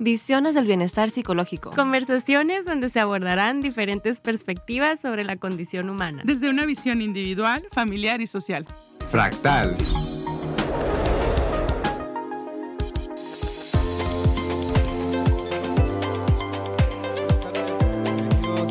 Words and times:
Visiones 0.00 0.54
del 0.54 0.64
bienestar 0.64 1.10
psicológico. 1.10 1.70
Conversaciones 1.70 2.64
donde 2.64 2.88
se 2.88 3.00
abordarán 3.00 3.60
diferentes 3.60 4.20
perspectivas 4.20 5.00
sobre 5.00 5.24
la 5.24 5.34
condición 5.34 5.90
humana. 5.90 6.22
Desde 6.24 6.48
una 6.48 6.66
visión 6.66 7.00
individual, 7.00 7.66
familiar 7.72 8.20
y 8.20 8.28
social. 8.28 8.64
Fractal. 9.08 9.74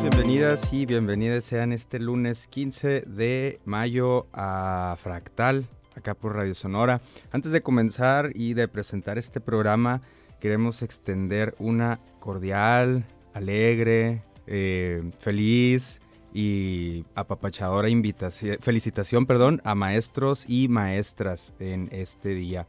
bienvenidas 0.00 0.72
y 0.72 0.86
bienvenidas 0.86 1.44
sean 1.44 1.74
este 1.74 1.98
lunes 1.98 2.46
15 2.46 3.02
de 3.06 3.60
mayo 3.66 4.28
a 4.32 4.96
Fractal, 4.98 5.66
acá 5.94 6.14
por 6.14 6.36
Radio 6.36 6.54
Sonora. 6.54 7.02
Antes 7.32 7.52
de 7.52 7.60
comenzar 7.60 8.30
y 8.34 8.54
de 8.54 8.66
presentar 8.66 9.18
este 9.18 9.42
programa, 9.42 10.00
queremos 10.40 10.82
extender 10.82 11.54
una 11.58 12.00
cordial, 12.20 13.04
alegre, 13.34 14.22
eh, 14.46 15.10
feliz 15.18 16.00
y 16.32 17.04
apapachadora 17.14 17.88
invitación, 17.88 18.58
felicitación, 18.60 19.26
perdón, 19.26 19.60
a 19.64 19.74
maestros 19.74 20.44
y 20.48 20.68
maestras 20.68 21.54
en 21.58 21.88
este 21.92 22.30
día. 22.30 22.66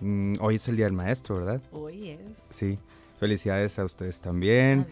Mm, 0.00 0.34
hoy 0.40 0.56
es 0.56 0.68
el 0.68 0.76
Día 0.76 0.86
del 0.86 0.94
Maestro, 0.94 1.36
¿verdad? 1.36 1.60
Hoy 1.72 2.10
es. 2.10 2.20
Sí. 2.50 2.78
Felicidades 3.18 3.78
a 3.78 3.84
ustedes 3.84 4.18
también. 4.20 4.86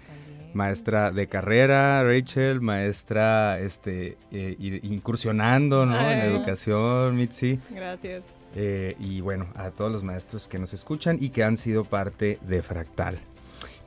Maestra 0.52 1.10
de 1.10 1.28
carrera, 1.28 2.04
Rachel, 2.04 2.60
maestra 2.60 3.58
este, 3.58 4.18
eh, 4.30 4.80
incursionando 4.82 5.86
¿no? 5.86 5.98
en 5.98 6.20
educación, 6.20 7.16
Mitzi. 7.16 7.58
Gracias. 7.70 8.22
Eh, 8.60 8.96
y 8.98 9.20
bueno, 9.20 9.46
a 9.54 9.70
todos 9.70 9.92
los 9.92 10.02
maestros 10.02 10.48
que 10.48 10.58
nos 10.58 10.74
escuchan 10.74 11.16
y 11.20 11.28
que 11.28 11.44
han 11.44 11.56
sido 11.56 11.84
parte 11.84 12.40
de 12.42 12.60
Fractal. 12.60 13.20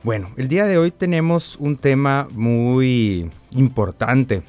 Bueno, 0.02 0.30
el 0.38 0.48
día 0.48 0.64
de 0.64 0.78
hoy 0.78 0.90
tenemos 0.90 1.56
un 1.56 1.76
tema 1.76 2.26
muy 2.32 3.30
importante 3.54 4.42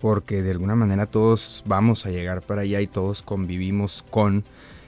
porque 0.00 0.44
de 0.44 0.52
alguna 0.52 0.76
manera 0.76 1.06
todos 1.06 1.64
vamos 1.66 2.06
a 2.06 2.10
llegar 2.10 2.42
para 2.42 2.60
allá 2.60 2.80
y 2.80 2.86
todos 2.86 3.22
convivimos 3.22 4.04
con. 4.08 4.44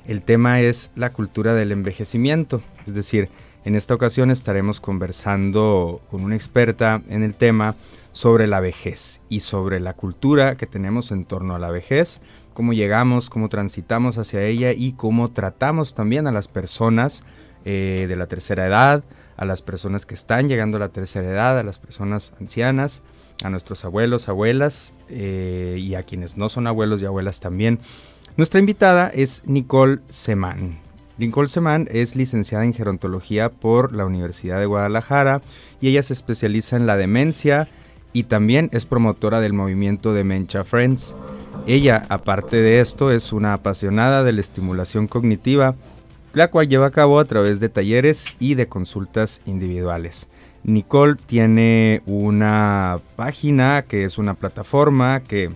El 0.06 0.22
tema 0.22 0.60
es 0.60 0.92
la 0.94 1.10
cultura 1.10 1.54
del 1.54 1.72
envejecimiento, 1.72 2.60
es 2.86 2.94
decir, 2.94 3.30
en 3.64 3.74
esta 3.74 3.94
ocasión 3.94 4.30
estaremos 4.30 4.80
conversando 4.80 6.00
con 6.08 6.22
una 6.22 6.36
experta 6.36 7.02
en 7.08 7.24
el 7.24 7.34
tema 7.34 7.74
sobre 8.12 8.46
la 8.46 8.60
vejez 8.60 9.20
y 9.28 9.40
sobre 9.40 9.80
la 9.80 9.94
cultura 9.94 10.56
que 10.56 10.66
tenemos 10.66 11.10
en 11.10 11.24
torno 11.24 11.56
a 11.56 11.58
la 11.58 11.70
vejez 11.70 12.20
cómo 12.52 12.72
llegamos, 12.72 13.30
cómo 13.30 13.48
transitamos 13.48 14.18
hacia 14.18 14.42
ella 14.42 14.72
y 14.72 14.92
cómo 14.92 15.30
tratamos 15.30 15.94
también 15.94 16.26
a 16.26 16.32
las 16.32 16.48
personas 16.48 17.24
eh, 17.64 18.06
de 18.08 18.16
la 18.16 18.26
tercera 18.26 18.66
edad, 18.66 19.04
a 19.36 19.44
las 19.44 19.62
personas 19.62 20.06
que 20.06 20.14
están 20.14 20.48
llegando 20.48 20.76
a 20.76 20.80
la 20.80 20.88
tercera 20.88 21.28
edad, 21.28 21.58
a 21.58 21.62
las 21.62 21.78
personas 21.78 22.32
ancianas, 22.40 23.02
a 23.44 23.50
nuestros 23.50 23.84
abuelos, 23.84 24.28
abuelas 24.28 24.94
eh, 25.08 25.76
y 25.78 25.94
a 25.94 26.02
quienes 26.02 26.36
no 26.36 26.48
son 26.48 26.66
abuelos 26.66 27.02
y 27.02 27.06
abuelas 27.06 27.40
también. 27.40 27.78
Nuestra 28.36 28.60
invitada 28.60 29.08
es 29.08 29.42
Nicole 29.44 30.00
Semán. 30.08 30.78
Nicole 31.18 31.48
Semán 31.48 31.88
es 31.90 32.16
licenciada 32.16 32.64
en 32.64 32.74
gerontología 32.74 33.50
por 33.50 33.94
la 33.94 34.06
Universidad 34.06 34.58
de 34.58 34.66
Guadalajara 34.66 35.42
y 35.80 35.88
ella 35.88 36.02
se 36.02 36.14
especializa 36.14 36.76
en 36.76 36.86
la 36.86 36.96
demencia 36.96 37.68
y 38.12 38.24
también 38.24 38.70
es 38.72 38.86
promotora 38.86 39.40
del 39.40 39.52
movimiento 39.52 40.14
Dementia 40.14 40.64
Friends. 40.64 41.14
Ella, 41.66 42.04
aparte 42.08 42.60
de 42.60 42.80
esto, 42.80 43.12
es 43.12 43.32
una 43.32 43.54
apasionada 43.54 44.24
de 44.24 44.32
la 44.32 44.40
estimulación 44.40 45.06
cognitiva, 45.06 45.76
la 46.32 46.48
cual 46.48 46.68
lleva 46.68 46.86
a 46.86 46.90
cabo 46.90 47.20
a 47.20 47.24
través 47.24 47.60
de 47.60 47.68
talleres 47.68 48.26
y 48.40 48.54
de 48.54 48.66
consultas 48.66 49.40
individuales. 49.46 50.26
Nicole 50.64 51.14
tiene 51.26 52.02
una 52.04 52.96
página 53.14 53.82
que 53.82 54.02
es 54.04 54.18
una 54.18 54.34
plataforma 54.34 55.20
que 55.20 55.50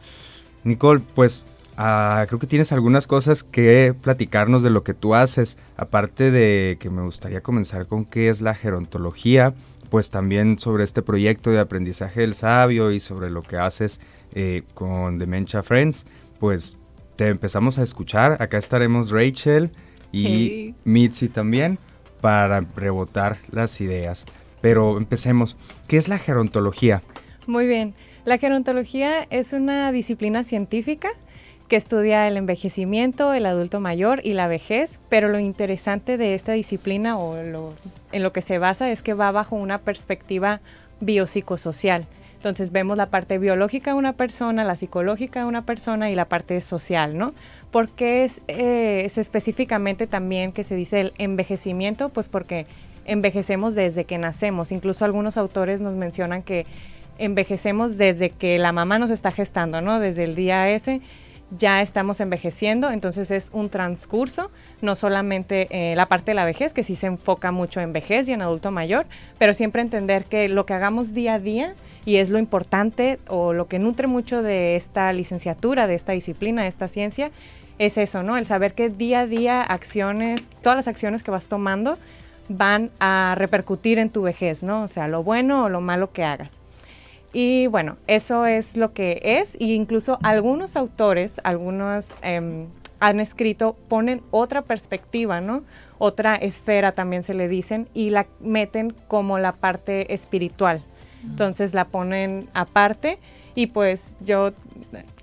Nicole, 0.64 1.02
pues 1.16 1.46
ah, 1.78 2.26
creo 2.28 2.40
que 2.40 2.48
tienes 2.48 2.72
algunas 2.72 3.08
cosas 3.08 3.44
que 3.44 3.94
platicarnos 4.00 4.64
de 4.64 4.70
lo 4.70 4.84
que 4.84 4.94
tú 4.94 5.16
haces, 5.16 5.58
aparte 5.78 6.32
de 6.32 6.78
que 6.80 6.90
me 6.90 7.02
gustaría 7.02 7.42
comenzar 7.42 7.88
con 7.88 8.06
qué 8.06 8.30
es 8.30 8.42
la 8.42 8.56
gerontología, 8.56 9.54
pues 9.90 10.10
también 10.10 10.58
sobre 10.60 10.84
este 10.84 11.02
proyecto 11.02 11.52
de 11.52 11.60
aprendizaje 11.60 12.22
del 12.22 12.34
sabio 12.34 12.92
y 12.92 13.00
sobre 13.00 13.30
lo 13.30 13.42
que 13.42 13.58
haces 13.58 14.00
eh, 14.34 14.64
con 14.74 15.20
Dementia 15.20 15.64
Friends, 15.64 16.06
pues 16.40 16.78
te 17.16 17.28
empezamos 17.28 17.78
a 17.78 17.84
escuchar. 17.84 18.42
Acá 18.42 18.58
estaremos 18.58 19.12
Rachel 19.12 19.72
y 20.12 20.76
Mitzi 20.86 21.28
también 21.28 21.78
para 22.22 22.62
rebotar 22.62 23.40
las 23.52 23.82
ideas. 23.82 24.26
Pero 24.62 24.98
empecemos. 24.98 25.58
¿Qué 25.88 25.98
es 25.98 26.08
la 26.08 26.20
gerontología? 26.20 27.02
Muy 27.48 27.68
bien. 27.68 27.94
La 28.24 28.38
gerontología 28.38 29.26
es 29.30 29.52
una 29.52 29.92
disciplina 29.92 30.44
científica 30.44 31.10
que 31.68 31.76
estudia 31.76 32.28
el 32.28 32.38
envejecimiento, 32.38 33.34
el 33.34 33.46
adulto 33.46 33.80
mayor 33.80 34.22
y 34.24 34.34
la 34.34 34.48
vejez, 34.48 35.00
pero 35.10 35.30
lo 35.30 35.40
interesante 35.40 36.18
de 36.18 36.36
esta 36.36 36.52
disciplina 36.52 37.18
o 37.18 37.38
en 37.38 38.24
lo 38.24 38.34
que 38.34 38.42
se 38.42 38.60
basa 38.60 38.92
es 38.92 39.02
que 39.02 39.14
va 39.14 39.32
bajo 39.32 39.56
una 39.56 39.80
perspectiva 39.80 40.62
biopsicosocial. 41.00 42.06
Entonces 42.36 42.72
vemos 42.72 42.98
la 42.98 43.12
parte 43.12 43.38
biológica 43.38 43.92
de 43.92 43.98
una 43.98 44.14
persona, 44.14 44.64
la 44.64 44.76
psicológica 44.76 45.42
de 45.42 45.46
una 45.46 45.64
persona 45.64 46.10
y 46.10 46.16
la 46.16 46.26
parte 46.26 46.60
social, 46.62 47.16
¿no? 47.16 47.34
Porque 47.70 48.30
eh, 48.48 49.04
es 49.06 49.18
específicamente 49.20 50.08
también 50.08 50.52
que 50.52 50.64
se 50.64 50.76
dice 50.76 51.02
el 51.02 51.14
envejecimiento? 51.20 52.10
Pues 52.10 52.30
porque 52.30 52.66
envejecemos 53.06 53.76
desde 53.76 54.06
que 54.06 54.18
nacemos. 54.18 54.72
Incluso 54.72 55.06
algunos 55.06 55.38
autores 55.38 55.82
nos 55.82 55.94
mencionan 55.94 56.42
que 56.42 56.66
envejecemos 57.24 57.98
desde 57.98 58.30
que 58.30 58.60
la 58.60 58.72
mamá 58.72 59.00
nos 59.00 59.10
está 59.10 59.32
gestando, 59.32 59.82
¿no? 59.82 60.00
Desde 60.00 60.24
el 60.24 60.36
día 60.36 60.70
ese 60.70 61.02
ya 61.58 61.82
estamos 61.82 62.22
envejeciendo, 62.22 62.92
entonces 62.92 63.30
es 63.30 63.50
un 63.52 63.70
transcurso, 63.70 64.52
no 64.82 64.96
solamente 64.96 65.68
eh, 65.70 65.96
la 65.96 66.08
parte 66.08 66.32
de 66.32 66.36
la 66.36 66.46
vejez, 66.46 66.74
que 66.74 66.84
sí 66.84 66.96
se 66.96 67.08
enfoca 67.08 67.52
mucho 67.52 67.82
en 67.82 67.92
vejez 67.92 68.30
y 68.30 68.34
en 68.34 68.42
adulto 68.42 68.72
mayor, 68.72 69.06
pero 69.38 69.54
siempre 69.54 69.82
entender 69.82 70.24
que 70.24 70.48
lo 70.48 70.66
que 70.66 70.74
hagamos 70.74 71.14
día 71.14 71.36
a 71.36 71.40
día, 71.40 71.76
y 72.06 72.18
es 72.18 72.30
lo 72.30 72.40
importante 72.40 73.20
o 73.28 73.54
lo 73.54 73.68
que 73.68 73.80
nutre 73.80 74.08
mucho 74.08 74.42
de 74.42 74.76
esta 74.76 75.12
licenciatura, 75.14 75.88
de 75.88 75.96
esta 75.96 76.14
disciplina, 76.14 76.64
de 76.64 76.70
esta 76.70 76.88
ciencia, 76.88 77.32
es 77.78 77.98
eso, 77.98 78.24
¿no? 78.24 78.38
El 78.38 78.46
saber 78.46 78.74
que 78.74 78.90
día 78.90 79.22
a 79.22 79.28
día 79.28 79.62
acciones, 79.62 80.52
todas 80.62 80.78
las 80.78 80.88
acciones 80.88 81.22
que 81.22 81.32
vas 81.32 81.48
tomando 81.48 81.98
van 82.48 82.92
a 83.00 83.36
repercutir 83.38 84.00
en 84.00 84.10
tu 84.10 84.22
vejez, 84.22 84.64
¿no? 84.64 84.84
O 84.84 84.88
sea, 84.88 85.08
lo 85.08 85.24
bueno 85.24 85.66
o 85.66 85.70
lo 85.70 85.82
malo 85.82 86.12
que 86.12 86.24
hagas. 86.24 86.62
Y 87.34 87.68
bueno, 87.68 87.98
eso 88.08 88.46
es 88.46 88.76
lo 88.78 88.94
que 88.94 89.22
es. 89.24 89.56
E 89.56 89.66
incluso 89.66 90.20
algunos 90.22 90.76
autores, 90.76 91.40
algunos 91.44 92.10
em, 92.22 92.68
han 93.00 93.20
escrito, 93.20 93.76
ponen 93.88 94.22
otra 94.32 94.62
perspectiva, 94.62 95.42
¿no? 95.42 95.64
Otra 95.98 96.36
esfera 96.36 96.92
también 96.92 97.24
se 97.24 97.34
le 97.34 97.48
dicen 97.48 97.88
y 97.94 98.10
la 98.10 98.28
meten 98.40 98.94
como 99.08 99.40
la 99.40 99.54
parte 99.54 100.14
espiritual. 100.14 100.84
Entonces 101.24 101.74
la 101.74 101.86
ponen 101.86 102.50
aparte 102.54 103.20
y 103.54 103.68
pues 103.68 104.16
yo 104.22 104.52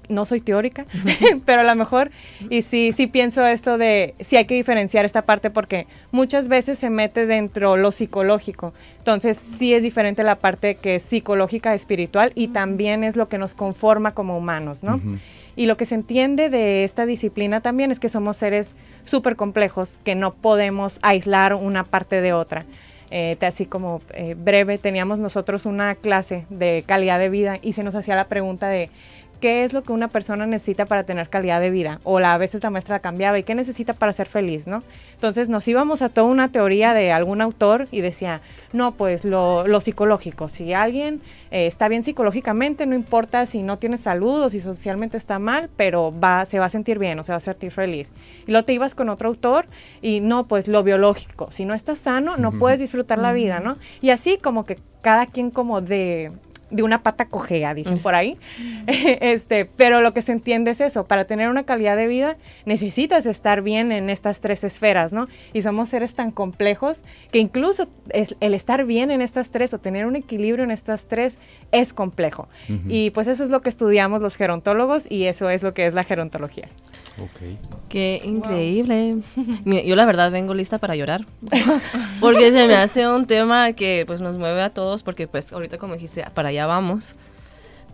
no 0.08 0.24
soy 0.24 0.40
teórica, 0.40 0.86
pero 1.44 1.60
a 1.60 1.64
lo 1.64 1.74
mejor, 1.74 2.10
y 2.50 2.62
sí, 2.62 2.92
sí 2.92 3.06
pienso 3.06 3.44
esto 3.46 3.78
de, 3.78 4.14
sí 4.20 4.36
hay 4.36 4.46
que 4.46 4.54
diferenciar 4.54 5.04
esta 5.04 5.22
parte 5.22 5.50
porque 5.50 5.86
muchas 6.10 6.48
veces 6.48 6.78
se 6.78 6.90
mete 6.90 7.26
dentro 7.26 7.76
lo 7.76 7.92
psicológico, 7.92 8.72
entonces 8.98 9.38
sí 9.38 9.74
es 9.74 9.82
diferente 9.82 10.22
la 10.22 10.36
parte 10.36 10.76
que 10.76 10.96
es 10.96 11.02
psicológica, 11.02 11.74
espiritual, 11.74 12.32
y 12.34 12.48
también 12.48 13.04
es 13.04 13.16
lo 13.16 13.28
que 13.28 13.38
nos 13.38 13.54
conforma 13.54 14.14
como 14.14 14.36
humanos, 14.36 14.82
¿no? 14.82 15.00
Y 15.56 15.66
lo 15.66 15.76
que 15.76 15.86
se 15.86 15.96
entiende 15.96 16.50
de 16.50 16.84
esta 16.84 17.04
disciplina 17.04 17.60
también 17.60 17.90
es 17.90 17.98
que 17.98 18.08
somos 18.08 18.36
seres 18.36 18.76
súper 19.04 19.34
complejos, 19.34 19.98
que 20.04 20.14
no 20.14 20.32
podemos 20.32 21.00
aislar 21.02 21.54
una 21.54 21.82
parte 21.82 22.20
de 22.20 22.32
otra. 22.32 22.64
Eh, 23.10 23.36
así 23.40 23.66
como 23.66 24.00
eh, 24.12 24.36
breve, 24.38 24.78
teníamos 24.78 25.18
nosotros 25.18 25.66
una 25.66 25.94
clase 25.94 26.44
de 26.50 26.84
calidad 26.86 27.18
de 27.18 27.30
vida 27.30 27.58
y 27.62 27.72
se 27.72 27.82
nos 27.82 27.94
hacía 27.94 28.14
la 28.14 28.28
pregunta 28.28 28.68
de 28.68 28.90
qué 29.40 29.64
es 29.64 29.72
lo 29.72 29.82
que 29.82 29.92
una 29.92 30.08
persona 30.08 30.46
necesita 30.46 30.86
para 30.86 31.04
tener 31.04 31.28
calidad 31.28 31.60
de 31.60 31.70
vida. 31.70 32.00
O 32.04 32.20
la, 32.20 32.34
a 32.34 32.38
veces 32.38 32.62
la 32.62 32.70
maestra 32.70 33.00
cambiaba, 33.00 33.38
¿y 33.38 33.42
qué 33.42 33.54
necesita 33.54 33.94
para 33.94 34.12
ser 34.12 34.26
feliz? 34.26 34.66
¿no? 34.66 34.82
Entonces 35.14 35.48
nos 35.48 35.66
íbamos 35.68 36.02
a 36.02 36.08
toda 36.08 36.26
una 36.26 36.50
teoría 36.50 36.94
de 36.94 37.12
algún 37.12 37.40
autor 37.40 37.88
y 37.90 38.00
decía, 38.00 38.40
no, 38.72 38.92
pues 38.92 39.24
lo, 39.24 39.64
psicológico. 39.80 40.48
Si 40.48 40.72
alguien 40.72 41.20
eh, 41.50 41.66
está 41.66 41.88
bien 41.88 42.02
psicológicamente, 42.02 42.86
no 42.86 42.94
importa 42.94 43.46
si 43.46 43.62
no 43.62 43.78
tiene 43.78 43.96
salud 43.96 44.42
o 44.42 44.50
si 44.50 44.60
socialmente 44.60 45.16
está 45.16 45.38
mal, 45.38 45.70
pero 45.76 46.12
va, 46.18 46.44
se 46.44 46.58
va 46.58 46.66
a 46.66 46.70
sentir 46.70 46.98
bien 46.98 47.18
o 47.18 47.22
se 47.22 47.32
va 47.32 47.38
a 47.38 47.40
sentir 47.40 47.70
feliz. 47.70 48.12
Y 48.46 48.52
luego 48.52 48.64
te 48.64 48.72
ibas 48.72 48.94
con 48.94 49.08
otro 49.08 49.28
autor 49.28 49.66
y 50.02 50.20
no, 50.20 50.46
pues 50.46 50.68
lo 50.68 50.82
biológico. 50.82 51.50
Si 51.50 51.64
no 51.64 51.74
estás 51.74 52.00
sano, 52.00 52.36
no 52.36 52.52
puedes 52.52 52.80
disfrutar 52.80 53.18
la 53.18 53.32
vida, 53.32 53.60
¿no? 53.60 53.78
Y 54.00 54.10
así 54.10 54.38
como 54.38 54.66
que 54.66 54.78
cada 55.00 55.26
quien 55.26 55.50
como 55.50 55.80
de 55.80 56.32
de 56.70 56.82
una 56.82 57.02
pata 57.02 57.26
cojea, 57.26 57.74
dicen 57.74 57.98
por 57.98 58.14
ahí. 58.14 58.36
este, 58.86 59.64
pero 59.64 60.00
lo 60.00 60.12
que 60.12 60.22
se 60.22 60.32
entiende 60.32 60.70
es 60.70 60.80
eso, 60.80 61.04
para 61.04 61.24
tener 61.24 61.48
una 61.48 61.64
calidad 61.64 61.96
de 61.96 62.06
vida 62.06 62.36
necesitas 62.64 63.26
estar 63.26 63.62
bien 63.62 63.92
en 63.92 64.10
estas 64.10 64.40
tres 64.40 64.64
esferas, 64.64 65.12
¿no? 65.12 65.28
Y 65.52 65.62
somos 65.62 65.88
seres 65.88 66.14
tan 66.14 66.30
complejos 66.30 67.04
que 67.30 67.38
incluso 67.38 67.88
el 68.10 68.54
estar 68.54 68.84
bien 68.84 69.10
en 69.10 69.22
estas 69.22 69.50
tres 69.50 69.74
o 69.74 69.78
tener 69.78 70.06
un 70.06 70.16
equilibrio 70.16 70.64
en 70.64 70.70
estas 70.70 71.06
tres 71.06 71.38
es 71.72 71.92
complejo. 71.92 72.48
Y 72.88 73.10
pues 73.10 73.26
eso 73.26 73.44
es 73.44 73.50
lo 73.50 73.62
que 73.62 73.68
estudiamos 73.68 74.20
los 74.20 74.36
gerontólogos 74.36 75.10
y 75.10 75.24
eso 75.24 75.50
es 75.50 75.62
lo 75.62 75.74
que 75.74 75.86
es 75.86 75.94
la 75.94 76.04
gerontología. 76.04 76.68
Okay. 77.18 77.58
Qué 77.88 78.22
increíble. 78.24 79.16
yo 79.84 79.96
la 79.96 80.04
verdad 80.04 80.30
vengo 80.30 80.54
lista 80.54 80.78
para 80.78 80.94
llorar. 80.94 81.24
porque 82.20 82.52
se 82.52 82.66
me 82.66 82.76
hace 82.76 83.08
un 83.08 83.26
tema 83.26 83.72
que 83.72 84.04
pues 84.06 84.20
nos 84.20 84.38
mueve 84.38 84.62
a 84.62 84.70
todos 84.70 85.02
porque 85.02 85.26
pues 85.26 85.52
ahorita 85.52 85.78
como 85.78 85.94
dijiste, 85.94 86.24
para 86.34 86.50
allá 86.50 86.57
vamos. 86.66 87.16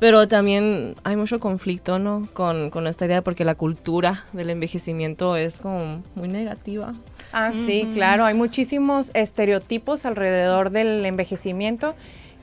Pero 0.01 0.27
también 0.29 0.97
hay 1.05 1.17
mucho 1.17 1.41
conflicto, 1.41 1.99
¿no? 1.99 2.29
Con, 2.35 2.71
con 2.71 2.87
esta 2.87 3.07
idea 3.07 3.23
porque 3.23 3.45
la 3.45 3.55
cultura 3.55 4.25
del 4.33 4.51
envejecimiento 4.51 5.37
es 5.37 5.55
como 5.55 6.03
muy 6.15 6.29
negativa. 6.29 6.95
Ah, 7.33 7.53
sí, 7.53 7.89
claro. 7.95 8.25
Hay 8.25 8.35
muchísimos 8.35 9.11
estereotipos 9.15 10.05
alrededor 10.05 10.71
del 10.71 11.05
envejecimiento 11.07 11.95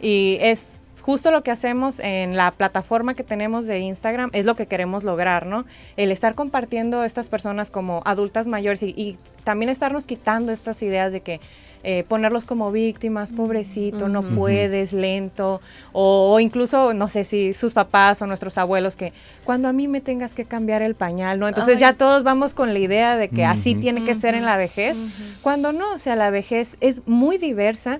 y 0.01 0.37
es 0.41 0.80
justo 0.99 1.31
lo 1.31 1.43
que 1.43 1.51
hacemos 1.51 1.99
en 1.99 2.35
la 2.35 2.51
plataforma 2.51 3.13
que 3.13 3.23
tenemos 3.23 3.65
de 3.67 3.79
Instagram 3.79 4.29
es 4.33 4.45
lo 4.45 4.55
que 4.55 4.67
queremos 4.67 5.03
lograr, 5.03 5.45
¿no? 5.45 5.65
El 5.95 6.11
estar 6.11 6.35
compartiendo 6.35 7.03
estas 7.03 7.29
personas 7.29 7.71
como 7.71 8.01
adultas 8.05 8.47
mayores 8.47 8.83
y, 8.83 9.17
también 9.43 9.69
estarnos 9.69 10.05
quitando 10.05 10.51
estas 10.51 10.83
ideas 10.83 11.11
de 11.11 11.21
que 11.21 11.39
eh, 11.83 12.03
ponerlos 12.07 12.45
como 12.45 12.71
víctimas, 12.71 13.33
pobrecito, 13.33 14.07
no 14.07 14.21
puedes, 14.21 14.93
lento, 14.93 15.61
o, 15.93 16.39
incluso, 16.39 16.93
no 16.93 17.07
sé 17.07 17.23
si 17.23 17.53
sus 17.53 17.73
papás 17.73 18.21
o 18.21 18.27
nuestros 18.27 18.59
abuelos 18.59 18.95
que 18.95 19.13
cuando 19.43 19.67
a 19.67 19.73
mí 19.73 19.87
me 19.87 19.99
tengas 19.99 20.35
que 20.35 20.45
cambiar 20.45 20.83
el 20.83 20.93
pañal, 20.93 21.39
¿no? 21.39 21.47
Entonces 21.47 21.79
ya 21.79 21.93
todos 21.93 22.21
vamos 22.21 22.53
con 22.53 22.73
la 22.73 22.79
idea 22.79 23.17
de 23.17 23.29
que 23.29 23.45
así 23.45 23.73
tiene 23.73 24.03
que 24.03 24.13
ser 24.13 24.35
en 24.35 24.45
la 24.45 24.57
vejez, 24.57 24.99
cuando 25.41 25.73
no, 25.73 25.93
o 25.95 25.97
sea, 25.97 26.15
la 26.15 26.29
vejez 26.29 26.77
es 26.81 27.01
muy 27.07 27.39
diversa 27.39 27.99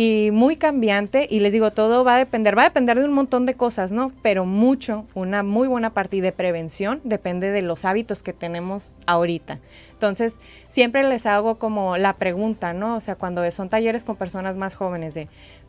y 0.00 0.30
muy 0.30 0.54
cambiante 0.54 1.26
y 1.28 1.40
les 1.40 1.52
digo, 1.52 1.72
todo 1.72 2.04
va 2.04 2.14
a 2.14 2.18
depender, 2.18 2.56
va 2.56 2.62
a 2.62 2.66
depender 2.66 3.00
de 3.00 3.04
un 3.04 3.12
montón 3.12 3.46
de 3.46 3.54
cosas, 3.54 3.90
¿no? 3.90 4.12
Pero 4.22 4.44
mucho, 4.44 5.06
una 5.12 5.42
muy 5.42 5.66
buena 5.66 5.90
parte 5.90 6.20
de 6.20 6.30
prevención 6.30 7.00
depende 7.02 7.50
de 7.50 7.62
los 7.62 7.84
hábitos 7.84 8.22
que 8.22 8.32
tenemos 8.32 8.94
ahorita. 9.06 9.58
Entonces, 9.94 10.38
siempre 10.68 11.02
les 11.02 11.26
hago 11.26 11.56
como 11.56 11.96
la 11.96 12.12
pregunta, 12.12 12.72
¿no? 12.74 12.94
O 12.94 13.00
sea, 13.00 13.16
cuando 13.16 13.50
son 13.50 13.68
talleres 13.68 14.04
con 14.04 14.14
personas 14.14 14.56
más 14.56 14.76
jóvenes 14.76 15.14
de, 15.14 15.26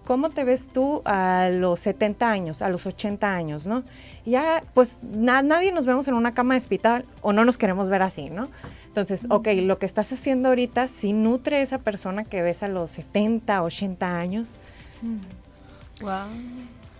¿cómo 0.09 0.31
te 0.31 0.43
ves 0.43 0.71
tú 0.73 1.03
a 1.05 1.49
los 1.51 1.81
70 1.81 2.31
años, 2.31 2.63
a 2.63 2.69
los 2.69 2.87
80 2.87 3.31
años, 3.31 3.67
¿no? 3.67 3.83
Ya, 4.25 4.63
pues 4.73 4.97
nadie 5.03 5.71
nos 5.71 5.85
vemos 5.85 6.07
en 6.07 6.15
una 6.15 6.33
cama 6.33 6.55
de 6.55 6.57
hospital 6.57 7.05
o 7.21 7.31
no 7.31 7.45
nos 7.45 7.59
queremos 7.59 7.89
ver 7.89 8.01
así, 8.01 8.31
¿no? 8.31 8.49
Entonces, 8.87 9.27
ok, 9.29 9.49
lo 9.61 9.77
que 9.77 9.85
estás 9.85 10.11
haciendo 10.11 10.49
ahorita 10.49 10.87
sí 10.87 11.13
nutre 11.13 11.61
esa 11.61 11.77
persona 11.77 12.23
que 12.23 12.41
ves 12.41 12.63
a 12.63 12.67
los 12.67 12.89
70, 12.89 13.61
80 13.61 14.17
años. 14.17 14.55
Wow. 16.01 16.09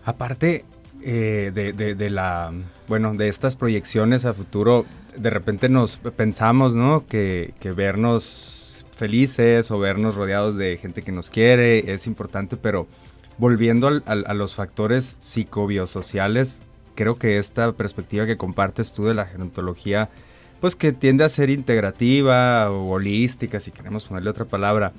Aparte 0.06 0.64
eh, 1.02 1.52
de, 1.52 2.10
la, 2.12 2.54
bueno, 2.88 3.16
de 3.16 3.28
estas 3.28 3.56
proyecciones 3.56 4.26
a 4.26 4.36
futuro, 4.36 4.86
de 5.18 5.32
repente 5.32 5.68
nos 5.68 5.98
pensamos, 5.98 6.76
¿no? 6.76 7.08
Que, 7.08 7.56
vernos 7.76 8.86
felices 8.96 9.72
o 9.72 9.80
vernos 9.80 10.14
rodeados 10.14 10.58
de 10.58 10.78
gente 10.78 11.02
que 11.02 11.12
nos 11.12 11.32
quiere 11.32 11.92
es 11.92 12.06
importante, 12.06 12.56
pero 12.56 12.86
volviendo 13.40 13.90
a 14.06 14.34
los 14.36 14.54
factores 14.54 15.16
psicobiosociales, 15.20 16.62
creo 16.96 17.18
que 17.18 17.38
esta 17.38 17.72
perspectiva 17.72 18.26
que 18.26 18.38
compartes 18.38 18.94
tú 18.94 19.06
de 19.06 19.14
la 19.16 19.26
gerontología 19.26 20.10
pues 20.60 20.76
que 20.76 20.92
tiende 20.92 21.24
a 21.24 21.30
ser 21.30 21.50
integrativa 21.50 22.70
o 22.70 22.90
holística, 22.92 23.60
si 23.60 23.72
queremos 23.72 24.06
ponerle 24.06 24.30
otra 24.30 24.46
palabra, 24.46 24.92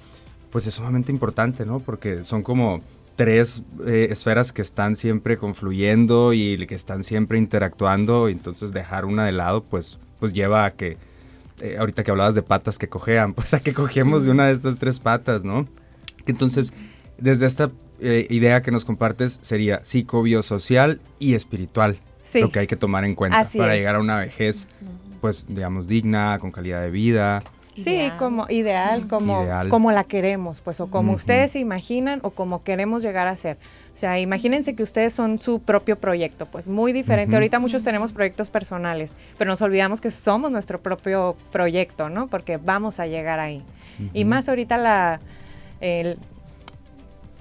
pues 0.50 0.66
es 0.66 0.74
sumamente 0.74 1.12
importante, 1.12 1.66
¿no? 1.66 1.80
Porque 1.80 2.24
son 2.24 2.42
como 2.42 2.80
tres 3.16 3.62
eh, 3.86 4.08
esferas 4.10 4.52
que 4.52 4.62
están 4.62 4.96
siempre 4.96 5.36
confluyendo 5.36 6.32
y 6.32 6.66
que 6.66 6.74
están 6.74 7.04
siempre 7.04 7.38
interactuando, 7.38 8.28
y 8.28 8.32
entonces 8.32 8.72
dejar 8.72 9.04
una 9.04 9.26
de 9.26 9.32
lado, 9.32 9.62
pues, 9.62 9.98
pues 10.18 10.32
lleva 10.32 10.64
a 10.64 10.72
que, 10.72 10.96
eh, 11.60 11.76
ahorita 11.78 12.04
que 12.04 12.10
hablabas 12.10 12.34
de 12.34 12.42
patas 12.42 12.78
que 12.78 12.88
cojean, 12.88 13.34
pues 13.34 13.52
a 13.52 13.60
que 13.60 13.74
cogemos 13.74 14.24
de 14.24 14.30
una 14.30 14.46
de 14.46 14.52
estas 14.52 14.78
tres 14.78 14.98
patas, 14.98 15.44
¿no? 15.44 15.68
Entonces, 16.26 16.72
desde 17.20 17.46
esta 17.46 17.70
eh, 18.00 18.26
idea 18.30 18.62
que 18.62 18.70
nos 18.70 18.84
compartes 18.84 19.38
sería 19.42 19.84
psicobiosocial 19.84 21.00
y 21.18 21.34
espiritual, 21.34 21.98
sí. 22.22 22.40
lo 22.40 22.50
que 22.50 22.60
hay 22.60 22.66
que 22.66 22.76
tomar 22.76 23.04
en 23.04 23.14
cuenta 23.14 23.46
para 23.56 23.74
llegar 23.74 23.96
a 23.96 24.00
una 24.00 24.18
vejez 24.18 24.66
pues, 25.20 25.46
digamos, 25.48 25.86
digna, 25.86 26.38
con 26.38 26.50
calidad 26.50 26.80
de 26.82 26.90
vida. 26.90 27.42
Sí, 27.76 28.10
como 28.18 28.46
ideal, 28.50 29.06
como, 29.08 29.46
como 29.70 29.90
la 29.90 30.04
queremos, 30.04 30.60
pues, 30.60 30.80
o 30.80 30.90
como 30.90 31.12
ustedes 31.12 31.52
se 31.52 31.60
imaginan 31.60 32.20
o 32.22 32.30
como 32.30 32.62
queremos 32.62 33.02
llegar 33.02 33.26
a 33.26 33.36
ser. 33.36 33.56
O 33.94 33.96
sea, 33.96 34.18
imagínense 34.18 34.74
que 34.74 34.82
ustedes 34.82 35.14
son 35.14 35.38
su 35.38 35.60
propio 35.60 35.96
proyecto, 35.96 36.46
pues 36.46 36.68
muy 36.68 36.92
diferente. 36.92 37.36
Ahorita 37.36 37.58
muchos 37.58 37.82
tenemos 37.82 38.12
proyectos 38.12 38.50
personales, 38.50 39.16
pero 39.38 39.50
nos 39.50 39.62
olvidamos 39.62 40.00
que 40.00 40.10
somos 40.10 40.50
nuestro 40.50 40.80
propio 40.80 41.36
proyecto, 41.52 42.10
¿no? 42.10 42.26
Porque 42.26 42.58
vamos 42.58 43.00
a 43.00 43.06
llegar 43.06 43.40
ahí. 43.40 43.62
Y 44.12 44.24
más 44.24 44.48
ahorita 44.48 44.76
la, 44.76 45.20
el, 45.80 46.18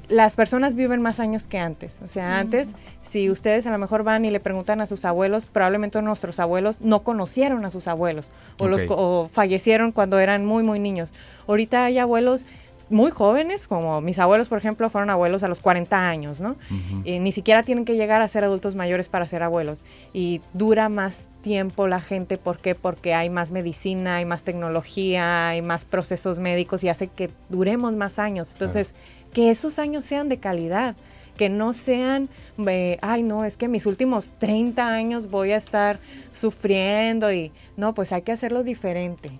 las 0.09 0.35
personas 0.35 0.75
viven 0.75 1.01
más 1.01 1.19
años 1.19 1.47
que 1.47 1.59
antes. 1.59 2.01
O 2.03 2.07
sea, 2.07 2.39
antes, 2.39 2.75
si 3.01 3.29
ustedes 3.29 3.65
a 3.67 3.71
lo 3.71 3.77
mejor 3.77 4.03
van 4.03 4.25
y 4.25 4.31
le 4.31 4.39
preguntan 4.39 4.81
a 4.81 4.85
sus 4.85 5.05
abuelos, 5.05 5.45
probablemente 5.45 6.01
nuestros 6.01 6.39
abuelos 6.39 6.81
no 6.81 7.03
conocieron 7.03 7.63
a 7.63 7.69
sus 7.69 7.87
abuelos 7.87 8.31
o, 8.57 8.67
los, 8.67 8.83
fallecieron 9.31 9.91
cuando 9.91 10.19
eran 10.19 10.45
muy, 10.45 10.63
muy 10.63 10.79
niños. 10.79 11.13
Ahorita 11.47 11.85
hay 11.85 11.99
abuelos 11.99 12.45
muy 12.89 13.11
jóvenes, 13.11 13.67
como 13.67 14.01
mis 14.01 14.17
abuelos, 14.17 14.49
por 14.49 14.57
ejemplo, 14.57 14.89
fueron 14.89 15.09
abuelos 15.09 15.43
a 15.43 15.47
los 15.47 15.59
40 15.61 16.09
años, 16.09 16.41
¿no? 16.41 16.55
Y 17.03 17.19
ni 17.19 17.31
siquiera 17.31 17.61
tienen 17.61 17.85
que 17.85 17.95
llegar 17.95 18.21
a 18.21 18.27
ser 18.27 18.43
adultos 18.43 18.75
mayores 18.75 19.09
para 19.09 19.27
ser 19.27 19.43
abuelos. 19.43 19.83
Y 20.11 20.41
dura 20.53 20.89
más 20.89 21.29
tiempo 21.41 21.87
la 21.87 22.01
gente, 22.01 22.37
¿por 22.37 22.57
qué? 22.57 22.75
Porque 22.75 23.13
hay 23.13 23.29
más 23.29 23.51
medicina, 23.51 24.15
hay 24.15 24.25
más 24.25 24.43
tecnología, 24.43 25.49
hay 25.49 25.61
más 25.61 25.85
procesos 25.85 26.39
médicos 26.39 26.83
y 26.83 26.89
hace 26.89 27.07
que 27.07 27.29
duremos 27.49 27.93
más 27.93 28.17
años. 28.17 28.51
Entonces, 28.53 28.95
que 29.33 29.49
esos 29.49 29.79
años 29.79 30.05
sean 30.05 30.29
de 30.29 30.37
calidad, 30.37 30.95
que 31.37 31.49
no 31.49 31.73
sean, 31.73 32.29
eh, 32.67 32.97
ay 33.01 33.23
no, 33.23 33.45
es 33.45 33.55
que 33.55 33.67
mis 33.67 33.85
últimos 33.85 34.31
30 34.39 34.87
años 34.87 35.29
voy 35.29 35.51
a 35.51 35.57
estar 35.57 35.99
sufriendo 36.33 37.31
y 37.31 37.51
no, 37.77 37.93
pues 37.93 38.11
hay 38.11 38.23
que 38.23 38.31
hacerlo 38.31 38.63
diferente. 38.63 39.31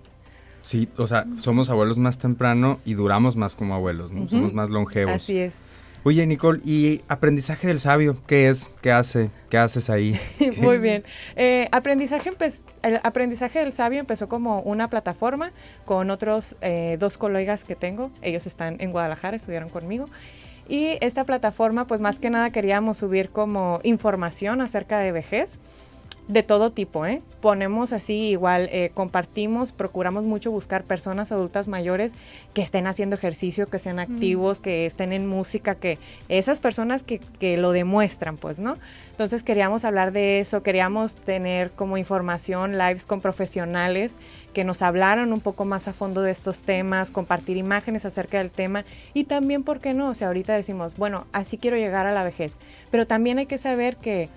Sí, 0.62 0.88
o 0.96 1.06
sea, 1.06 1.26
somos 1.38 1.70
abuelos 1.70 1.98
más 1.98 2.18
temprano 2.18 2.80
y 2.84 2.94
duramos 2.94 3.36
más 3.36 3.54
como 3.54 3.74
abuelos, 3.74 4.12
¿no? 4.12 4.28
Somos 4.28 4.52
más 4.52 4.68
longevos. 4.68 5.14
Así 5.14 5.38
es. 5.38 5.62
Oye, 6.02 6.26
Nicole, 6.26 6.60
¿y 6.64 7.02
aprendizaje 7.08 7.66
del 7.66 7.78
sabio? 7.78 8.16
¿Qué 8.26 8.48
es? 8.48 8.70
¿Qué 8.80 8.90
hace? 8.90 9.30
¿Qué 9.50 9.58
haces 9.58 9.90
ahí? 9.90 10.18
Muy 10.56 10.78
bien. 10.78 11.04
Eh, 11.36 11.68
aprendizaje 11.72 12.32
el 12.82 13.00
aprendizaje 13.02 13.58
del 13.58 13.74
sabio 13.74 14.00
empezó 14.00 14.26
como 14.26 14.60
una 14.62 14.88
plataforma 14.88 15.52
con 15.84 16.10
otros 16.10 16.56
eh, 16.62 16.96
dos 16.98 17.18
colegas 17.18 17.66
que 17.66 17.76
tengo. 17.76 18.10
Ellos 18.22 18.46
están 18.46 18.76
en 18.80 18.92
Guadalajara, 18.92 19.36
estudiaron 19.36 19.68
conmigo. 19.68 20.08
Y 20.70 20.96
esta 21.02 21.24
plataforma, 21.26 21.86
pues 21.86 22.00
más 22.00 22.18
que 22.18 22.30
nada 22.30 22.48
queríamos 22.50 22.96
subir 22.96 23.28
como 23.28 23.80
información 23.82 24.62
acerca 24.62 25.00
de 25.00 25.12
vejez 25.12 25.58
de 26.30 26.44
todo 26.44 26.70
tipo, 26.70 27.06
¿eh? 27.06 27.22
Ponemos 27.40 27.92
así, 27.92 28.28
igual, 28.28 28.68
eh, 28.70 28.90
compartimos, 28.94 29.72
procuramos 29.72 30.24
mucho 30.24 30.50
buscar 30.50 30.84
personas 30.84 31.32
adultas 31.32 31.66
mayores 31.66 32.14
que 32.54 32.62
estén 32.62 32.86
haciendo 32.86 33.16
ejercicio, 33.16 33.66
que 33.66 33.78
sean 33.78 33.98
activos, 33.98 34.60
que 34.60 34.86
estén 34.86 35.12
en 35.12 35.26
música, 35.26 35.74
que 35.74 35.98
esas 36.28 36.60
personas 36.60 37.02
que, 37.02 37.18
que, 37.18 37.56
lo 37.56 37.72
demuestran, 37.72 38.36
pues, 38.36 38.60
¿no? 38.60 38.76
Entonces 39.10 39.42
queríamos 39.42 39.84
hablar 39.84 40.12
de 40.12 40.38
eso, 40.38 40.62
queríamos 40.62 41.16
tener 41.16 41.72
como 41.72 41.96
información, 41.96 42.78
lives 42.78 43.06
con 43.06 43.20
profesionales 43.20 44.16
que 44.52 44.62
nos 44.64 44.82
hablaran 44.82 45.32
un 45.32 45.40
poco 45.40 45.64
más 45.64 45.88
a 45.88 45.92
fondo 45.92 46.22
de 46.22 46.30
estos 46.30 46.62
temas, 46.62 47.10
compartir 47.10 47.56
imágenes 47.56 48.04
acerca 48.04 48.38
del 48.38 48.50
tema 48.50 48.84
y 49.14 49.24
también, 49.24 49.64
¿por 49.64 49.80
qué 49.80 49.94
no? 49.94 50.10
O 50.10 50.14
sea, 50.14 50.28
ahorita 50.28 50.54
decimos, 50.54 50.96
bueno, 50.96 51.26
así 51.32 51.58
quiero 51.58 51.76
llegar 51.76 52.06
a 52.06 52.12
la 52.12 52.22
vejez, 52.22 52.58
pero 52.90 53.06
también 53.06 53.38
hay 53.38 53.46
que 53.46 53.58
saber 53.58 53.96
que 53.96 54.28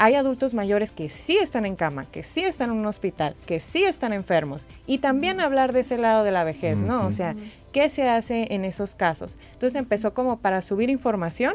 hay 0.00 0.14
adultos 0.14 0.54
mayores 0.54 0.92
que 0.92 1.10
sí 1.10 1.36
están 1.36 1.66
en 1.66 1.76
cama, 1.76 2.06
que 2.10 2.22
sí 2.22 2.40
están 2.40 2.70
en 2.70 2.76
un 2.76 2.86
hospital, 2.86 3.36
que 3.44 3.60
sí 3.60 3.84
están 3.84 4.14
enfermos. 4.14 4.66
Y 4.86 4.96
también 4.96 5.42
hablar 5.42 5.74
de 5.74 5.80
ese 5.80 5.98
lado 5.98 6.24
de 6.24 6.30
la 6.30 6.42
vejez, 6.42 6.82
¿no? 6.82 7.06
O 7.06 7.12
sea, 7.12 7.36
¿qué 7.70 7.90
se 7.90 8.08
hace 8.08 8.54
en 8.54 8.64
esos 8.64 8.94
casos? 8.94 9.36
Entonces 9.52 9.78
empezó 9.78 10.14
como 10.14 10.38
para 10.38 10.62
subir 10.62 10.88
información. 10.88 11.54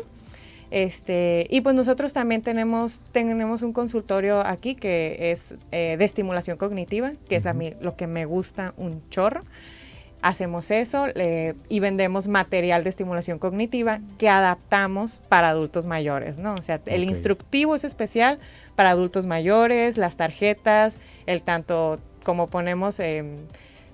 Este, 0.69 1.47
y 1.49 1.61
pues 1.61 1.75
nosotros 1.75 2.13
también 2.13 2.43
tenemos, 2.43 3.01
tenemos 3.11 3.63
un 3.63 3.73
consultorio 3.73 4.45
aquí 4.45 4.75
que 4.75 5.31
es 5.31 5.55
eh, 5.71 5.95
de 5.97 6.05
estimulación 6.05 6.57
cognitiva, 6.57 7.13
que 7.27 7.37
es 7.37 7.45
lo 7.81 7.95
que 7.95 8.05
me 8.05 8.25
gusta 8.25 8.75
un 8.77 9.01
chorro 9.09 9.41
hacemos 10.25 10.72
eso 10.72 11.05
y 11.70 11.79
vendemos 11.79 12.27
material 12.27 12.84
de 12.84 12.89
estimulación 12.89 13.38
cognitiva 13.38 14.00
que 14.17 14.27
adaptamos 14.27 15.22
para 15.29 15.50
adultos 15.50 15.86
mayores, 15.86 16.39
¿no? 16.39 16.55
O 16.55 16.63
sea, 16.63 16.82
el 16.88 17.03
instructivo 17.03 17.75
es 17.75 17.84
especial 17.84 18.39
para 18.75 18.89
adultos 18.89 19.27
mayores, 19.27 19.98
las 20.00 20.17
tarjetas, 20.17 20.98
el 21.27 21.44
tanto 21.44 22.00
como 22.24 22.48
ponemos 22.48 23.00
em, 23.00 23.36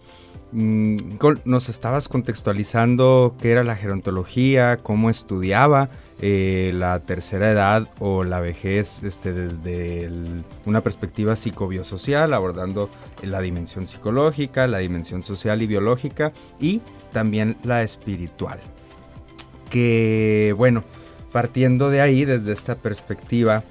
Mm, 0.52 0.96
nos 1.44 1.68
estabas 1.68 2.08
contextualizando 2.08 3.34
qué 3.40 3.50
era 3.50 3.64
la 3.64 3.76
gerontología, 3.76 4.78
cómo 4.82 5.10
estudiaba 5.10 5.88
eh, 6.20 6.72
la 6.74 7.00
tercera 7.00 7.50
edad 7.50 7.88
o 7.98 8.24
la 8.24 8.40
vejez 8.40 9.02
este, 9.02 9.32
desde 9.32 10.10
una 10.64 10.80
perspectiva 10.80 11.36
psicobiosocial, 11.36 12.32
abordando 12.32 12.88
la 13.22 13.40
dimensión 13.40 13.86
psicológica, 13.86 14.66
la 14.66 14.78
dimensión 14.78 15.22
social 15.22 15.60
y 15.60 15.66
biológica 15.66 16.32
y 16.60 16.80
también 17.12 17.56
la 17.64 17.82
espiritual. 17.82 18.60
Que 19.68 20.54
bueno, 20.56 20.84
partiendo 21.32 21.90
de 21.90 22.00
ahí, 22.00 22.24
desde 22.24 22.52
esta 22.52 22.76
perspectiva, 22.76 23.62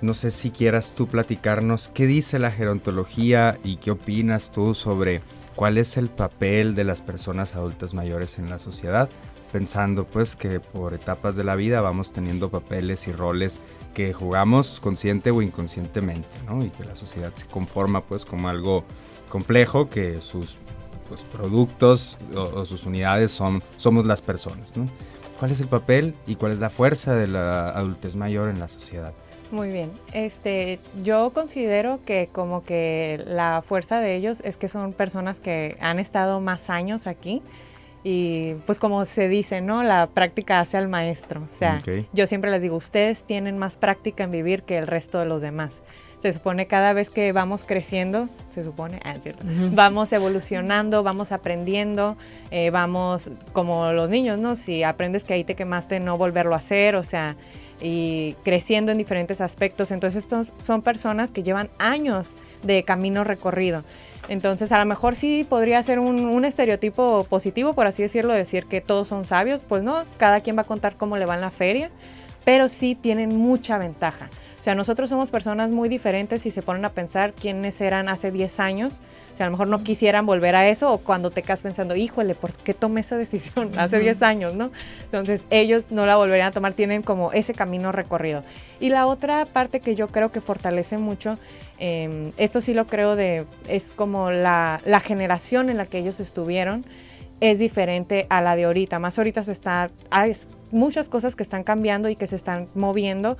no 0.00 0.14
sé 0.14 0.30
si 0.30 0.50
quieras 0.50 0.94
tú 0.94 1.06
platicarnos 1.06 1.90
qué 1.92 2.06
dice 2.06 2.38
la 2.38 2.50
gerontología 2.50 3.58
y 3.62 3.76
qué 3.76 3.90
opinas 3.90 4.52
tú 4.52 4.74
sobre 4.74 5.20
cuál 5.60 5.76
es 5.76 5.98
el 5.98 6.08
papel 6.08 6.74
de 6.74 6.84
las 6.84 7.02
personas 7.02 7.54
adultas 7.54 7.92
mayores 7.92 8.38
en 8.38 8.48
la 8.48 8.58
sociedad, 8.58 9.10
pensando 9.52 10.06
pues 10.06 10.34
que 10.34 10.58
por 10.58 10.94
etapas 10.94 11.36
de 11.36 11.44
la 11.44 11.54
vida 11.54 11.82
vamos 11.82 12.12
teniendo 12.12 12.48
papeles 12.48 13.06
y 13.08 13.12
roles 13.12 13.60
que 13.92 14.14
jugamos 14.14 14.80
consciente 14.80 15.30
o 15.30 15.42
inconscientemente, 15.42 16.30
¿no? 16.48 16.64
Y 16.64 16.70
que 16.70 16.86
la 16.86 16.96
sociedad 16.96 17.30
se 17.34 17.44
conforma 17.44 18.00
pues 18.00 18.24
como 18.24 18.48
algo 18.48 18.84
complejo 19.28 19.90
que 19.90 20.16
sus 20.16 20.56
pues, 21.10 21.24
productos 21.24 22.16
o, 22.34 22.64
sus 22.64 22.86
unidades 22.86 23.30
son 23.30 23.62
somos 23.76 24.06
las 24.06 24.22
personas, 24.22 24.78
¿no? 24.78 24.86
¿Cuál 25.38 25.50
es 25.50 25.60
el 25.60 25.68
papel 25.68 26.14
y 26.26 26.36
cuál 26.36 26.52
es 26.52 26.58
la 26.58 26.70
fuerza 26.70 27.14
de 27.14 27.28
la 27.28 27.68
adultez 27.68 28.16
mayor 28.16 28.48
en 28.48 28.60
la 28.60 28.68
sociedad? 28.68 29.12
Muy 29.50 29.70
bien. 29.70 29.90
Este, 30.12 30.78
yo 31.02 31.30
considero 31.30 32.00
que 32.04 32.28
como 32.32 32.62
que 32.62 33.22
la 33.26 33.62
fuerza 33.62 34.00
de 34.00 34.14
ellos 34.14 34.40
es 34.44 34.56
que 34.56 34.68
son 34.68 34.92
personas 34.92 35.40
que 35.40 35.76
han 35.80 35.98
estado 35.98 36.40
más 36.40 36.70
años 36.70 37.06
aquí 37.06 37.42
y 38.02 38.54
pues 38.66 38.78
como 38.78 39.04
se 39.04 39.28
dice, 39.28 39.60
¿no? 39.60 39.82
La 39.82 40.06
práctica 40.06 40.60
hace 40.60 40.76
al 40.78 40.88
maestro. 40.88 41.42
O 41.42 41.48
sea, 41.48 41.82
yo 42.12 42.26
siempre 42.26 42.50
les 42.50 42.62
digo, 42.62 42.76
ustedes 42.76 43.24
tienen 43.24 43.58
más 43.58 43.76
práctica 43.76 44.24
en 44.24 44.30
vivir 44.30 44.62
que 44.62 44.78
el 44.78 44.86
resto 44.86 45.18
de 45.18 45.26
los 45.26 45.42
demás. 45.42 45.82
Se 46.18 46.32
supone 46.32 46.66
cada 46.66 46.92
vez 46.92 47.08
que 47.08 47.32
vamos 47.32 47.64
creciendo, 47.64 48.28
se 48.50 48.62
supone, 48.62 49.00
ah, 49.04 49.14
cierto, 49.20 49.42
vamos 49.72 50.12
evolucionando, 50.12 51.02
vamos 51.02 51.32
aprendiendo, 51.32 52.16
eh, 52.50 52.68
vamos 52.68 53.30
como 53.54 53.92
los 53.92 54.10
niños, 54.10 54.38
¿no? 54.38 54.54
Si 54.54 54.82
aprendes 54.82 55.24
que 55.24 55.32
ahí 55.32 55.44
te 55.44 55.54
quemaste, 55.54 55.98
no 55.98 56.18
volverlo 56.18 56.54
a 56.54 56.58
hacer, 56.58 56.94
o 56.94 57.04
sea, 57.04 57.36
y 57.80 58.36
creciendo 58.44 58.92
en 58.92 58.98
diferentes 58.98 59.40
aspectos. 59.40 59.90
Entonces 59.90 60.24
estos 60.24 60.52
son 60.62 60.82
personas 60.82 61.32
que 61.32 61.42
llevan 61.42 61.70
años 61.78 62.34
de 62.62 62.82
camino 62.84 63.24
recorrido. 63.24 63.82
Entonces 64.28 64.70
a 64.72 64.78
lo 64.78 64.86
mejor 64.86 65.16
sí 65.16 65.46
podría 65.48 65.82
ser 65.82 65.98
un, 65.98 66.26
un, 66.26 66.44
estereotipo 66.44 67.26
positivo, 67.28 67.74
por 67.74 67.86
así 67.86 68.02
decirlo, 68.02 68.32
decir 68.32 68.66
que 68.66 68.80
todos 68.80 69.08
son 69.08 69.26
sabios. 69.26 69.62
Pues 69.66 69.82
no, 69.82 70.04
cada 70.18 70.40
quien 70.40 70.56
va 70.56 70.62
a 70.62 70.66
contar 70.66 70.96
cómo 70.96 71.16
le 71.16 71.26
va 71.26 71.34
en 71.34 71.40
la 71.40 71.50
feria, 71.50 71.90
pero 72.44 72.68
sí 72.68 72.94
tienen 72.94 73.36
mucha 73.36 73.78
ventaja. 73.78 74.30
O 74.60 74.62
sea, 74.62 74.74
nosotros 74.74 75.08
somos 75.08 75.30
personas 75.30 75.70
muy 75.70 75.88
diferentes 75.88 76.42
si 76.42 76.50
se 76.50 76.60
ponen 76.60 76.84
a 76.84 76.90
pensar 76.90 77.32
quiénes 77.32 77.80
eran 77.80 78.10
hace 78.10 78.30
10 78.30 78.60
años. 78.60 79.00
O 79.32 79.36
sea, 79.38 79.46
a 79.46 79.48
lo 79.48 79.52
mejor 79.52 79.68
no 79.68 79.82
quisieran 79.82 80.26
volver 80.26 80.54
a 80.54 80.68
eso 80.68 80.92
o 80.92 80.98
cuando 80.98 81.30
te 81.30 81.40
quedas 81.42 81.62
pensando, 81.62 81.96
híjole, 81.96 82.34
¿por 82.34 82.52
qué 82.52 82.74
tomé 82.74 83.00
esa 83.00 83.16
decisión 83.16 83.70
hace 83.78 83.98
10 84.00 84.20
años, 84.20 84.54
no? 84.54 84.70
Entonces, 85.04 85.46
ellos 85.48 85.90
no 85.90 86.04
la 86.04 86.16
volverían 86.16 86.48
a 86.48 86.50
tomar, 86.50 86.74
tienen 86.74 87.00
como 87.00 87.32
ese 87.32 87.54
camino 87.54 87.90
recorrido. 87.90 88.44
Y 88.80 88.90
la 88.90 89.06
otra 89.06 89.46
parte 89.46 89.80
que 89.80 89.94
yo 89.94 90.08
creo 90.08 90.30
que 90.30 90.42
fortalece 90.42 90.98
mucho, 90.98 91.36
em, 91.78 92.32
esto 92.36 92.60
sí 92.60 92.74
lo 92.74 92.86
creo 92.86 93.16
de, 93.16 93.46
es 93.66 93.92
como 93.96 94.30
la, 94.30 94.82
la 94.84 95.00
generación 95.00 95.70
en 95.70 95.78
la 95.78 95.86
que 95.86 95.96
ellos 95.96 96.20
estuvieron 96.20 96.84
es 97.40 97.58
diferente 97.58 98.26
a 98.28 98.42
la 98.42 98.56
de 98.56 98.64
ahorita. 98.64 98.98
Más 98.98 99.16
ahorita 99.16 99.42
se 99.42 99.52
está, 99.52 99.90
hay 100.10 100.36
muchas 100.70 101.08
cosas 101.08 101.34
que 101.34 101.42
están 101.42 101.64
cambiando 101.64 102.10
y 102.10 102.16
que 102.16 102.26
se 102.26 102.36
están 102.36 102.68
moviendo, 102.74 103.38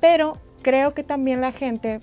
pero 0.00 0.38
creo 0.62 0.94
que 0.94 1.02
también 1.02 1.40
la 1.40 1.52
gente, 1.52 2.00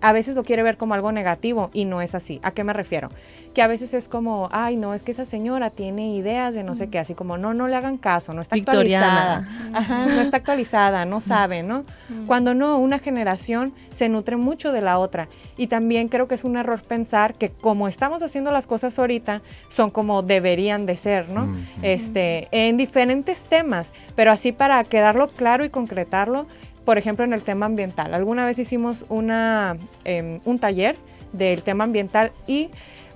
a 0.00 0.12
veces 0.12 0.36
lo 0.36 0.44
quiere 0.44 0.62
ver 0.62 0.76
como 0.76 0.94
algo 0.94 1.12
negativo 1.12 1.70
y 1.72 1.84
no 1.84 2.00
es 2.00 2.14
así. 2.14 2.40
¿A 2.42 2.52
qué 2.52 2.64
me 2.64 2.72
refiero? 2.72 3.08
Que 3.54 3.62
a 3.62 3.66
veces 3.66 3.94
es 3.94 4.08
como, 4.08 4.48
ay, 4.52 4.76
no, 4.76 4.94
es 4.94 5.02
que 5.02 5.10
esa 5.10 5.24
señora 5.24 5.70
tiene 5.70 6.14
ideas 6.14 6.54
de 6.54 6.62
no 6.62 6.76
sé 6.76 6.88
qué, 6.88 7.00
así 7.00 7.14
como, 7.14 7.38
no, 7.38 7.54
no 7.54 7.66
le 7.66 7.74
hagan 7.74 7.98
caso, 7.98 8.32
no 8.32 8.40
está 8.40 8.54
actualizada. 8.54 9.48
Ajá, 9.72 10.06
no 10.06 10.20
está 10.20 10.36
actualizada, 10.36 11.04
no 11.04 11.20
sabe, 11.20 11.64
¿no? 11.64 11.84
Cuando 12.28 12.54
no, 12.54 12.78
una 12.78 13.00
generación 13.00 13.72
se 13.90 14.08
nutre 14.08 14.36
mucho 14.36 14.70
de 14.70 14.80
la 14.80 14.98
otra. 14.98 15.28
Y 15.56 15.66
también 15.66 16.08
creo 16.08 16.28
que 16.28 16.36
es 16.36 16.44
un 16.44 16.56
error 16.56 16.82
pensar 16.82 17.34
que 17.34 17.50
como 17.50 17.88
estamos 17.88 18.22
haciendo 18.22 18.52
las 18.52 18.68
cosas 18.68 18.96
ahorita, 18.96 19.42
son 19.68 19.90
como 19.90 20.22
deberían 20.22 20.86
de 20.86 20.96
ser, 20.96 21.28
¿no? 21.28 21.48
Este, 21.82 22.46
en 22.52 22.76
diferentes 22.76 23.48
temas, 23.48 23.92
pero 24.14 24.30
así 24.30 24.52
para 24.52 24.84
quedarlo 24.84 25.28
claro 25.30 25.64
y 25.64 25.70
concretarlo, 25.70 26.46
por 26.88 26.96
ejemplo, 26.96 27.22
en 27.22 27.34
el 27.34 27.42
tema 27.42 27.66
ambiental. 27.66 28.14
Alguna 28.14 28.46
vez 28.46 28.58
hicimos 28.58 29.04
una, 29.10 29.76
em, 30.04 30.40
un 30.46 30.58
taller 30.58 30.96
del 31.34 31.62
tema 31.62 31.84
ambiental 31.84 32.32
y 32.46 32.70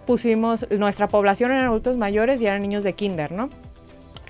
pusimos 0.05 0.67
nuestra 0.71 1.09
población 1.09 1.53
en 1.53 1.61
adultos 1.61 1.97
mayores 1.97 2.43
y 2.43 2.45
eran 2.45 2.61
niños 2.61 2.85
de 2.85 2.93
kinder, 2.93 3.33
¿no? 3.33 3.49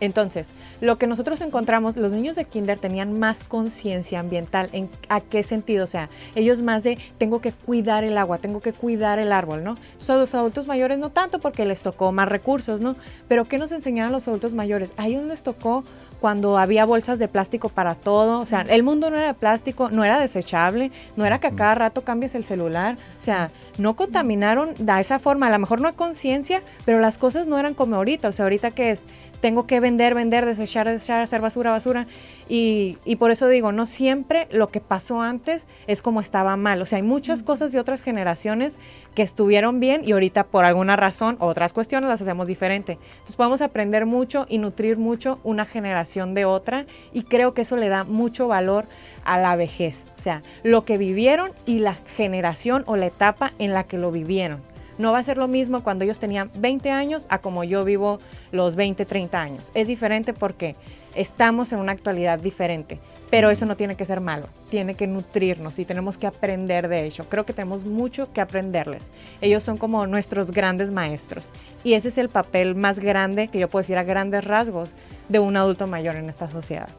Entonces, 0.02 0.52
lo 0.80 0.98
que 0.98 1.06
nosotros 1.06 1.40
encontramos, 1.42 1.96
los 1.96 2.10
niños 2.10 2.34
de 2.34 2.44
kinder 2.44 2.76
tenían 2.76 3.20
más 3.20 3.44
conciencia 3.44 4.18
ambiental. 4.18 4.68
¿En 4.72 4.90
a 5.08 5.20
qué 5.20 5.44
sentido? 5.44 5.84
O 5.84 5.86
sea, 5.86 6.10
ellos 6.34 6.60
más 6.60 6.82
de 6.82 6.98
tengo 7.18 7.40
que 7.40 7.52
cuidar 7.52 8.02
el 8.02 8.18
agua, 8.18 8.38
tengo 8.38 8.58
que 8.58 8.72
cuidar 8.72 9.20
el 9.20 9.30
árbol, 9.30 9.62
¿no? 9.62 9.76
Son 9.98 10.18
los 10.18 10.34
adultos 10.34 10.66
mayores 10.66 10.98
no 10.98 11.10
tanto 11.10 11.38
porque 11.38 11.64
les 11.64 11.82
tocó 11.82 12.10
más 12.10 12.28
recursos, 12.28 12.80
¿no? 12.80 12.96
Pero 13.28 13.44
¿qué 13.44 13.58
nos 13.58 13.70
enseñaron 13.70 14.10
los 14.10 14.26
adultos 14.26 14.54
mayores? 14.54 14.92
A 14.96 15.06
ellos 15.06 15.22
les 15.22 15.44
tocó 15.44 15.84
cuando 16.20 16.58
había 16.58 16.84
bolsas 16.84 17.20
de 17.20 17.28
plástico 17.28 17.68
para 17.68 17.94
todo. 17.94 18.40
O 18.40 18.46
sea, 18.46 18.62
el 18.62 18.82
mundo 18.82 19.08
no 19.08 19.16
era 19.16 19.28
de 19.28 19.34
plástico, 19.34 19.88
no 19.90 20.02
era 20.02 20.18
desechable, 20.18 20.90
no 21.14 21.24
era 21.24 21.38
que 21.38 21.46
a 21.46 21.52
cada 21.52 21.76
rato 21.76 22.02
cambies 22.02 22.34
el 22.34 22.44
celular. 22.44 22.96
O 23.20 23.22
sea, 23.22 23.50
no 23.78 23.94
contaminaron 23.94 24.74
de 24.78 25.00
esa 25.00 25.18
forma. 25.18 25.46
A 25.46 25.50
lo 25.50 25.58
mejor 25.58 25.80
no 25.80 25.88
hay 25.88 25.94
conciencia, 25.94 26.62
pero 26.84 27.00
las 27.00 27.18
cosas 27.18 27.46
no 27.46 27.58
eran 27.58 27.74
como 27.74 27.96
ahorita. 27.96 28.28
O 28.28 28.32
sea, 28.32 28.44
ahorita 28.44 28.72
que 28.72 28.90
es, 28.90 29.04
tengo 29.40 29.66
que 29.66 29.80
vender, 29.80 30.14
vender, 30.14 30.46
desechar, 30.46 30.86
desechar, 30.86 31.22
hacer 31.22 31.40
basura, 31.40 31.72
basura. 31.72 32.06
Y, 32.48 32.98
y, 33.04 33.16
por 33.16 33.30
eso 33.30 33.48
digo, 33.48 33.72
no 33.72 33.86
siempre 33.86 34.46
lo 34.50 34.68
que 34.68 34.80
pasó 34.80 35.20
antes 35.20 35.66
es 35.86 36.02
como 36.02 36.20
estaba 36.20 36.56
mal. 36.56 36.80
O 36.82 36.86
sea, 36.86 36.96
hay 36.96 37.02
muchas 37.02 37.42
cosas 37.42 37.72
de 37.72 37.80
otras 37.80 38.02
generaciones 38.02 38.78
que 39.14 39.22
estuvieron 39.22 39.80
bien 39.80 40.02
y 40.04 40.12
ahorita 40.12 40.44
por 40.44 40.64
alguna 40.64 40.96
razón, 40.96 41.36
otras 41.40 41.72
cuestiones 41.72 42.08
las 42.08 42.20
hacemos 42.20 42.46
diferente. 42.46 42.98
Entonces 43.12 43.36
podemos 43.36 43.60
aprender 43.60 44.06
mucho 44.06 44.46
y 44.48 44.58
nutrir 44.58 44.96
mucho 44.96 45.38
una 45.44 45.66
generación 45.66 46.34
de 46.34 46.44
otra 46.44 46.86
y 47.12 47.24
creo 47.24 47.54
que 47.54 47.62
eso 47.62 47.76
le 47.76 47.88
da 47.88 48.04
mucho 48.04 48.48
valor 48.48 48.84
a 49.24 49.38
la 49.38 49.56
vejez. 49.56 50.06
O 50.16 50.20
sea, 50.20 50.42
lo 50.62 50.84
que 50.84 50.98
vivieron 50.98 51.52
y 51.66 51.78
la 51.78 51.94
generación 51.94 52.84
o 52.86 52.96
la 52.96 53.06
etapa 53.06 53.52
en 53.58 53.74
la 53.74 53.84
que 53.84 53.98
lo 53.98 54.10
vivieron. 54.10 54.60
No 54.98 55.12
va 55.12 55.18
a 55.18 55.24
ser 55.24 55.38
lo 55.38 55.48
mismo 55.48 55.82
cuando 55.82 56.04
ellos 56.04 56.18
tenían 56.18 56.50
20 56.54 56.90
años 56.90 57.26
a 57.30 57.38
como 57.38 57.64
yo 57.64 57.84
vivo 57.84 58.20
los 58.50 58.76
20, 58.76 59.04
30 59.04 59.40
años. 59.40 59.72
Es 59.74 59.88
diferente 59.88 60.34
porque 60.34 60.76
estamos 61.14 61.72
en 61.72 61.78
una 61.78 61.92
actualidad 61.92 62.38
diferente, 62.38 62.98
pero 63.30 63.50
eso 63.50 63.66
no 63.66 63.76
tiene 63.76 63.96
que 63.96 64.04
ser 64.04 64.20
malo, 64.20 64.48
tiene 64.70 64.94
que 64.94 65.06
nutrirnos 65.06 65.78
y 65.78 65.84
tenemos 65.84 66.18
que 66.18 66.26
aprender 66.26 66.88
de 66.88 67.04
ello. 67.04 67.24
Creo 67.28 67.46
que 67.46 67.52
tenemos 67.52 67.84
mucho 67.84 68.32
que 68.32 68.40
aprenderles. 68.40 69.10
Ellos 69.40 69.62
son 69.62 69.76
como 69.76 70.06
nuestros 70.06 70.50
grandes 70.50 70.90
maestros 70.90 71.52
y 71.84 71.94
ese 71.94 72.08
es 72.08 72.18
el 72.18 72.28
papel 72.28 72.74
más 72.74 72.98
grande 72.98 73.48
que 73.48 73.58
yo 73.58 73.68
puedo 73.68 73.82
decir 73.82 73.98
a 73.98 74.04
grandes 74.04 74.44
rasgos 74.44 74.94
de 75.28 75.38
un 75.38 75.56
adulto 75.56 75.86
mayor 75.86 76.16
en 76.16 76.28
esta 76.28 76.50
sociedad. 76.50 76.90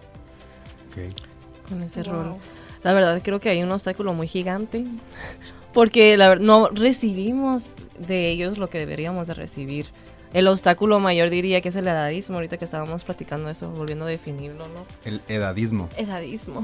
Con 1.69 1.81
ese 1.83 2.03
rol. 2.03 2.35
La 2.83 2.93
verdad 2.93 3.21
creo 3.23 3.39
que 3.39 3.49
hay 3.49 3.63
un 3.63 3.71
obstáculo 3.71 4.13
muy 4.13 4.27
gigante 4.27 4.85
porque 5.73 6.17
la, 6.17 6.35
no 6.35 6.69
recibimos 6.69 7.75
de 7.97 8.29
ellos 8.29 8.57
lo 8.57 8.69
que 8.69 8.79
deberíamos 8.79 9.27
de 9.27 9.33
recibir. 9.33 9.87
El 10.33 10.47
obstáculo 10.47 10.99
mayor 10.99 11.29
diría 11.29 11.61
que 11.61 11.69
es 11.69 11.75
el 11.75 11.87
edadismo, 11.87 12.35
ahorita 12.37 12.57
que 12.57 12.65
estábamos 12.65 13.03
platicando 13.03 13.49
eso, 13.49 13.69
volviendo 13.69 14.05
a 14.05 14.07
definirlo, 14.07 14.65
¿no? 14.69 14.85
El 15.05 15.21
edadismo. 15.27 15.89
Edadismo. 15.95 16.63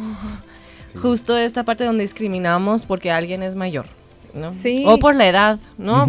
Justo 1.00 1.38
esta 1.38 1.64
parte 1.64 1.84
donde 1.84 2.02
discriminamos 2.02 2.86
porque 2.86 3.12
alguien 3.12 3.44
es 3.44 3.54
mayor. 3.54 3.86
¿no? 4.34 4.52
Sí. 4.52 4.86
O 4.88 4.98
por 4.98 5.16
la 5.16 5.28
edad, 5.28 5.60
¿no? 5.78 6.08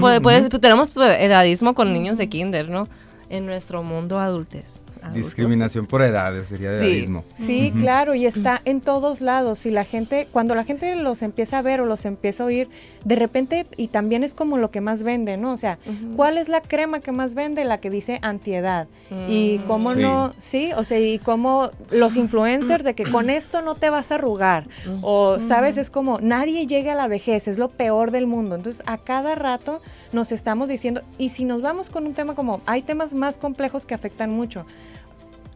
tenemos 0.60 0.90
edadismo 0.96 1.74
con 1.74 1.92
niños 1.92 2.18
de 2.18 2.28
kinder, 2.28 2.68
¿no? 2.68 2.88
En 3.28 3.46
nuestro 3.46 3.82
mundo 3.82 4.18
adultes. 4.18 4.80
Discriminación 5.12 5.86
por 5.86 6.02
edades 6.02 6.48
sería 6.48 6.70
de 6.70 7.06
sí. 7.06 7.12
Sí, 7.34 7.72
claro, 7.78 8.14
y 8.14 8.26
está 8.26 8.60
en 8.64 8.80
todos 8.80 9.20
lados. 9.20 9.66
Y 9.66 9.70
la 9.70 9.84
gente, 9.84 10.28
cuando 10.30 10.54
la 10.54 10.64
gente 10.64 10.94
los 10.96 11.22
empieza 11.22 11.58
a 11.58 11.62
ver 11.62 11.80
o 11.80 11.86
los 11.86 12.04
empieza 12.04 12.42
a 12.42 12.46
oír, 12.46 12.68
de 13.04 13.16
repente, 13.16 13.66
y 13.76 13.88
también 13.88 14.24
es 14.24 14.34
como 14.34 14.56
lo 14.56 14.70
que 14.70 14.80
más 14.80 15.02
vende, 15.02 15.36
¿no? 15.36 15.52
O 15.52 15.56
sea, 15.56 15.78
¿cuál 16.16 16.38
es 16.38 16.48
la 16.48 16.60
crema 16.60 17.00
que 17.00 17.12
más 17.12 17.34
vende? 17.34 17.64
La 17.64 17.78
que 17.78 17.90
dice 17.90 18.18
antiedad. 18.22 18.88
Y 19.28 19.60
mm, 19.62 19.66
cómo 19.66 19.94
no, 19.94 20.34
sí, 20.38 20.72
o 20.76 20.84
sea, 20.84 20.98
y 20.98 21.18
cómo 21.18 21.70
los 21.90 22.16
influencers 22.16 22.84
de 22.84 22.94
que 22.94 23.04
con 23.04 23.30
esto 23.30 23.62
no 23.62 23.74
te 23.74 23.90
vas 23.90 24.12
a 24.12 24.16
arrugar. 24.16 24.68
O, 25.02 25.38
¿sabes? 25.40 25.76
Es 25.76 25.90
como 25.90 26.18
nadie 26.20 26.66
llega 26.66 26.92
a 26.92 26.96
la 26.96 27.08
vejez, 27.08 27.48
es 27.48 27.58
lo 27.58 27.68
peor 27.68 28.10
del 28.10 28.26
mundo. 28.26 28.54
Entonces, 28.54 28.82
a 28.86 28.98
cada 28.98 29.34
rato 29.34 29.80
nos 30.12 30.32
estamos 30.32 30.68
diciendo, 30.68 31.02
y 31.18 31.30
si 31.30 31.44
nos 31.44 31.62
vamos 31.62 31.90
con 31.90 32.06
un 32.06 32.14
tema 32.14 32.34
como, 32.34 32.60
hay 32.66 32.82
temas 32.82 33.14
más 33.14 33.38
complejos 33.38 33.86
que 33.86 33.94
afectan 33.94 34.30
mucho. 34.30 34.66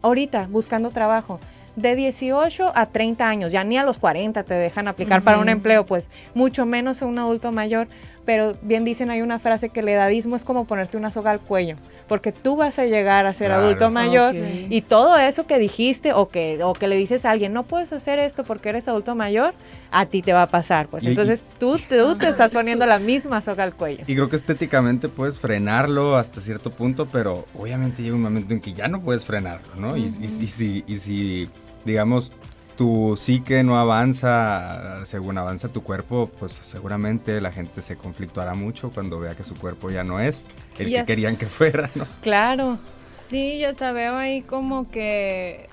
Ahorita, 0.02 0.48
buscando 0.50 0.90
trabajo, 0.90 1.40
de 1.76 1.96
18 1.96 2.72
a 2.74 2.86
30 2.86 3.28
años, 3.28 3.52
ya 3.52 3.64
ni 3.64 3.78
a 3.78 3.84
los 3.84 3.98
40 3.98 4.44
te 4.44 4.54
dejan 4.54 4.86
aplicar 4.86 5.22
para 5.22 5.38
un 5.38 5.48
empleo, 5.48 5.84
pues 5.86 6.10
mucho 6.34 6.66
menos 6.66 7.02
a 7.02 7.06
un 7.06 7.18
adulto 7.18 7.50
mayor, 7.52 7.88
pero 8.24 8.56
bien 8.62 8.84
dicen, 8.84 9.10
hay 9.10 9.22
una 9.22 9.38
frase 9.38 9.68
que 9.68 9.80
el 9.80 9.88
edadismo 9.88 10.37
es 10.37 10.44
como 10.44 10.64
ponerte 10.64 10.96
una 10.96 11.10
soga 11.10 11.30
al 11.30 11.40
cuello, 11.40 11.76
porque 12.08 12.32
tú 12.32 12.56
vas 12.56 12.78
a 12.78 12.87
llegar 12.87 13.26
a 13.26 13.34
ser 13.34 13.52
adulto 13.52 13.90
mayor 13.90 14.34
y 14.34 14.82
todo 14.82 15.18
eso 15.18 15.46
que 15.46 15.58
dijiste 15.58 16.12
o 16.12 16.28
que, 16.28 16.62
o 16.62 16.72
que 16.72 16.88
le 16.88 16.96
dices 16.96 17.24
a 17.24 17.30
alguien, 17.30 17.52
no 17.52 17.64
puedes 17.64 17.92
hacer 17.92 18.18
esto 18.18 18.44
porque 18.44 18.70
eres 18.70 18.88
adulto 18.88 19.14
mayor, 19.14 19.54
a 19.90 20.06
ti 20.06 20.22
te 20.22 20.32
va 20.32 20.42
a 20.42 20.48
pasar, 20.48 20.88
pues 20.88 21.04
entonces 21.04 21.44
tú, 21.58 21.78
tú 21.88 22.16
te 22.16 22.28
estás 22.28 22.52
poniendo 22.52 22.87
la 22.87 22.98
misma 22.98 23.40
soga 23.40 23.64
al 23.64 23.74
cuello. 23.74 24.04
Y 24.06 24.14
creo 24.14 24.28
que 24.28 24.37
estéticamente 24.37 25.08
puedes 25.08 25.38
frenarlo 25.38 26.16
hasta 26.16 26.40
cierto 26.40 26.70
punto, 26.70 27.06
pero 27.06 27.46
obviamente 27.58 28.02
llega 28.02 28.14
un 28.16 28.22
momento 28.22 28.54
en 28.54 28.60
que 28.60 28.72
ya 28.72 28.88
no 28.88 29.00
puedes 29.02 29.24
frenarlo, 29.24 29.74
¿no? 29.76 29.96
y, 29.96 30.04
y, 30.04 30.26
y, 30.26 30.84
y 30.87 30.98
si 30.98 31.50
digamos, 31.84 32.32
tu 32.76 33.16
psique 33.16 33.62
no 33.62 33.78
avanza 33.78 35.04
según 35.06 35.38
avanza 35.38 35.68
tu 35.68 35.82
cuerpo, 35.82 36.30
pues 36.38 36.52
seguramente 36.52 37.40
la 37.40 37.52
gente 37.52 37.82
se 37.82 37.96
conflictuará 37.96 38.54
mucho 38.54 38.90
cuando 38.90 39.20
vea 39.20 39.34
que 39.34 39.44
su 39.44 39.54
cuerpo 39.54 39.90
ya 39.90 40.04
no 40.04 40.20
es 40.20 40.46
el 40.78 40.92
que 40.92 41.04
querían 41.04 41.37
que 41.37 41.46
fuera, 41.46 41.90
¿no? 41.94 42.06
Claro. 42.20 42.78
Sí, 43.28 43.58
ya 43.58 43.70
hasta 43.70 43.92
veo 43.92 44.16
ahí 44.16 44.42
como 44.42 44.90
que 44.90 45.68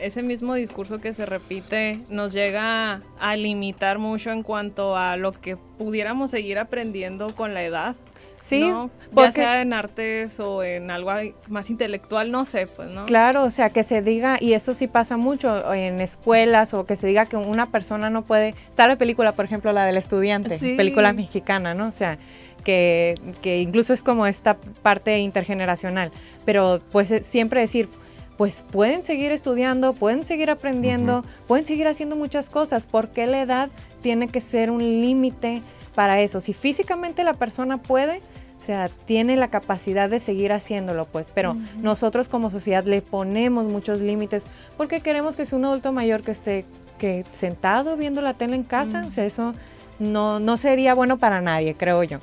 ese 0.00 0.22
mismo 0.22 0.54
discurso 0.54 1.00
que 1.00 1.12
se 1.12 1.24
repite 1.24 2.00
nos 2.08 2.32
llega 2.32 3.02
a 3.20 3.36
limitar 3.36 3.98
mucho 3.98 4.30
en 4.30 4.42
cuanto 4.42 4.96
a 4.96 5.16
lo 5.16 5.32
que 5.32 5.56
pudiéramos 5.56 6.30
seguir 6.30 6.58
aprendiendo 6.58 7.34
con 7.34 7.54
la 7.54 7.62
edad. 7.62 7.96
Sí, 8.40 8.72
ya 9.12 9.32
sea 9.32 9.60
en 9.60 9.72
artes 9.72 10.38
o 10.40 10.62
en 10.62 10.90
algo 10.90 11.10
más 11.48 11.70
intelectual, 11.70 12.30
no 12.30 12.46
sé, 12.46 12.66
pues, 12.66 12.88
¿no? 12.90 13.06
Claro, 13.06 13.44
o 13.44 13.50
sea, 13.50 13.70
que 13.70 13.82
se 13.82 14.02
diga, 14.02 14.38
y 14.40 14.52
eso 14.52 14.74
sí 14.74 14.86
pasa 14.86 15.16
mucho 15.16 15.72
en 15.72 16.00
escuelas, 16.00 16.74
o 16.74 16.86
que 16.86 16.96
se 16.96 17.06
diga 17.06 17.26
que 17.26 17.36
una 17.36 17.66
persona 17.70 18.10
no 18.10 18.22
puede, 18.22 18.54
está 18.70 18.86
la 18.86 18.96
película, 18.96 19.32
por 19.32 19.44
ejemplo, 19.44 19.72
la 19.72 19.84
del 19.86 19.96
estudiante, 19.96 20.58
película 20.58 21.12
mexicana, 21.12 21.74
¿no? 21.74 21.88
O 21.88 21.92
sea, 21.92 22.18
que, 22.64 23.14
que 23.42 23.60
incluso 23.60 23.92
es 23.92 24.02
como 24.02 24.26
esta 24.26 24.56
parte 24.82 25.18
intergeneracional, 25.18 26.12
pero 26.44 26.80
pues 26.92 27.12
siempre 27.22 27.60
decir, 27.60 27.88
pues 28.36 28.64
pueden 28.70 29.02
seguir 29.02 29.32
estudiando, 29.32 29.94
pueden 29.94 30.24
seguir 30.24 30.50
aprendiendo, 30.50 31.24
pueden 31.48 31.66
seguir 31.66 31.88
haciendo 31.88 32.14
muchas 32.14 32.50
cosas, 32.50 32.86
porque 32.86 33.26
la 33.26 33.42
edad 33.42 33.68
tiene 34.00 34.28
que 34.28 34.40
ser 34.40 34.70
un 34.70 34.78
límite 34.80 35.62
para 35.98 36.20
eso. 36.20 36.40
Si 36.40 36.52
físicamente 36.52 37.24
la 37.24 37.34
persona 37.34 37.82
puede, 37.82 38.18
o 38.56 38.60
sea, 38.60 38.88
tiene 38.88 39.34
la 39.34 39.48
capacidad 39.48 40.08
de 40.08 40.20
seguir 40.20 40.52
haciéndolo, 40.52 41.06
pues, 41.06 41.28
pero 41.34 41.56
nosotros 41.82 42.28
como 42.28 42.52
sociedad 42.52 42.84
le 42.84 43.02
ponemos 43.02 43.64
muchos 43.64 44.00
límites 44.00 44.44
porque 44.76 45.00
queremos 45.00 45.34
que 45.34 45.44
sea 45.44 45.58
un 45.58 45.64
adulto 45.64 45.90
mayor 45.90 46.22
que 46.22 46.30
esté 46.30 46.66
que 46.98 47.24
sentado 47.32 47.96
viendo 47.96 48.20
la 48.20 48.34
tele 48.34 48.54
en 48.54 48.62
casa, 48.62 49.06
o 49.08 49.10
sea, 49.10 49.24
eso 49.24 49.54
no, 49.98 50.38
no 50.38 50.56
sería 50.56 50.94
bueno 50.94 51.18
para 51.18 51.40
nadie, 51.40 51.74
creo 51.74 52.04
yo. 52.04 52.18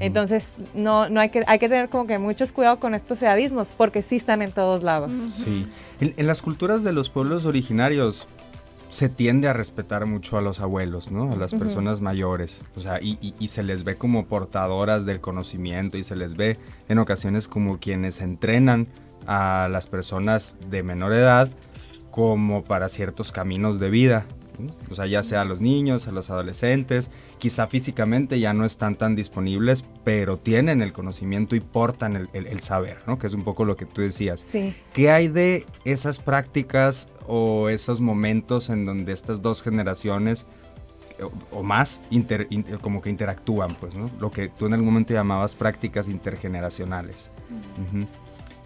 Entonces, 0.00 0.54
no, 0.72 1.10
no 1.10 1.20
hay 1.20 1.28
que, 1.28 1.44
hay 1.46 1.58
que 1.58 1.68
tener 1.68 1.90
como 1.90 2.06
que 2.06 2.18
muchos 2.18 2.50
cuidado 2.50 2.80
con 2.80 2.94
estos 2.94 3.18
sedadismos, 3.18 3.72
porque 3.76 4.00
sí 4.00 4.16
están 4.16 4.40
en 4.40 4.52
todos 4.52 4.82
lados. 4.82 5.12
Sí. 5.32 5.68
en, 6.00 6.26
las 6.26 6.40
culturas 6.40 6.82
de 6.82 6.92
los 6.92 7.10
pueblos 7.10 7.44
originarios, 7.44 8.26
se 8.90 9.08
tiende 9.08 9.48
a 9.48 9.52
respetar 9.52 10.06
mucho 10.06 10.38
a 10.38 10.42
los 10.42 10.60
abuelos, 10.60 11.10
¿no? 11.10 11.32
A 11.32 11.36
las 11.36 11.54
personas 11.54 12.00
mayores. 12.00 12.64
O 12.76 12.80
sea, 12.80 13.00
y, 13.00 13.34
y, 13.38 13.48
se 13.48 13.62
les 13.62 13.84
ve 13.84 13.96
como 13.96 14.26
portadoras 14.26 15.04
del 15.04 15.20
conocimiento 15.20 15.98
y 15.98 16.04
se 16.04 16.16
les 16.16 16.36
ve 16.36 16.58
en 16.88 16.98
ocasiones 16.98 17.48
como 17.48 17.78
quienes 17.78 18.20
entrenan 18.20 18.86
a 19.26 19.68
las 19.70 19.86
personas 19.86 20.56
de 20.70 20.82
menor 20.82 21.12
edad 21.12 21.50
como 22.10 22.64
para 22.64 22.88
ciertos 22.88 23.30
caminos 23.30 23.78
de 23.78 23.90
vida. 23.90 24.26
O 24.90 24.94
sea, 24.94 25.06
ya 25.06 25.22
sea 25.22 25.42
a 25.42 25.44
los 25.44 25.60
niños, 25.60 26.08
a 26.08 26.12
los 26.12 26.30
adolescentes, 26.30 27.10
quizá 27.38 27.66
físicamente 27.66 28.40
ya 28.40 28.52
no 28.54 28.64
están 28.64 28.96
tan 28.96 29.14
disponibles, 29.14 29.84
pero 30.04 30.36
tienen 30.36 30.82
el 30.82 30.92
conocimiento 30.92 31.54
y 31.56 31.60
portan 31.60 32.16
el, 32.16 32.28
el- 32.32 32.46
el 32.46 32.60
saber, 32.60 32.98
¿no? 33.06 33.18
Que 33.18 33.26
es 33.28 33.34
un 33.34 33.44
poco 33.44 33.64
lo 33.64 33.76
que 33.76 33.86
tú 33.86 34.00
decías. 34.02 34.40
Sí. 34.40 34.74
¿Qué 34.92 35.10
hay 35.10 35.28
de 35.28 35.64
esas 35.84 36.18
prácticas 36.18 37.08
o 37.26 37.68
esos 37.68 38.00
momentos 38.00 38.70
en 38.70 38.86
donde 38.86 39.12
estas 39.12 39.42
dos 39.42 39.62
generaciones 39.62 40.46
o, 41.52 41.58
o 41.58 41.62
más 41.62 42.00
inter- 42.10 42.46
inter- 42.50 42.78
como 42.78 43.00
que 43.02 43.10
interactúan, 43.10 43.74
pues, 43.76 43.94
¿no? 43.96 44.10
Lo 44.20 44.30
que 44.30 44.48
tú 44.48 44.66
en 44.66 44.74
algún 44.74 44.86
momento 44.88 45.14
llamabas 45.14 45.54
prácticas 45.54 46.08
intergeneracionales. 46.08 47.30
Ujú. 47.88 48.06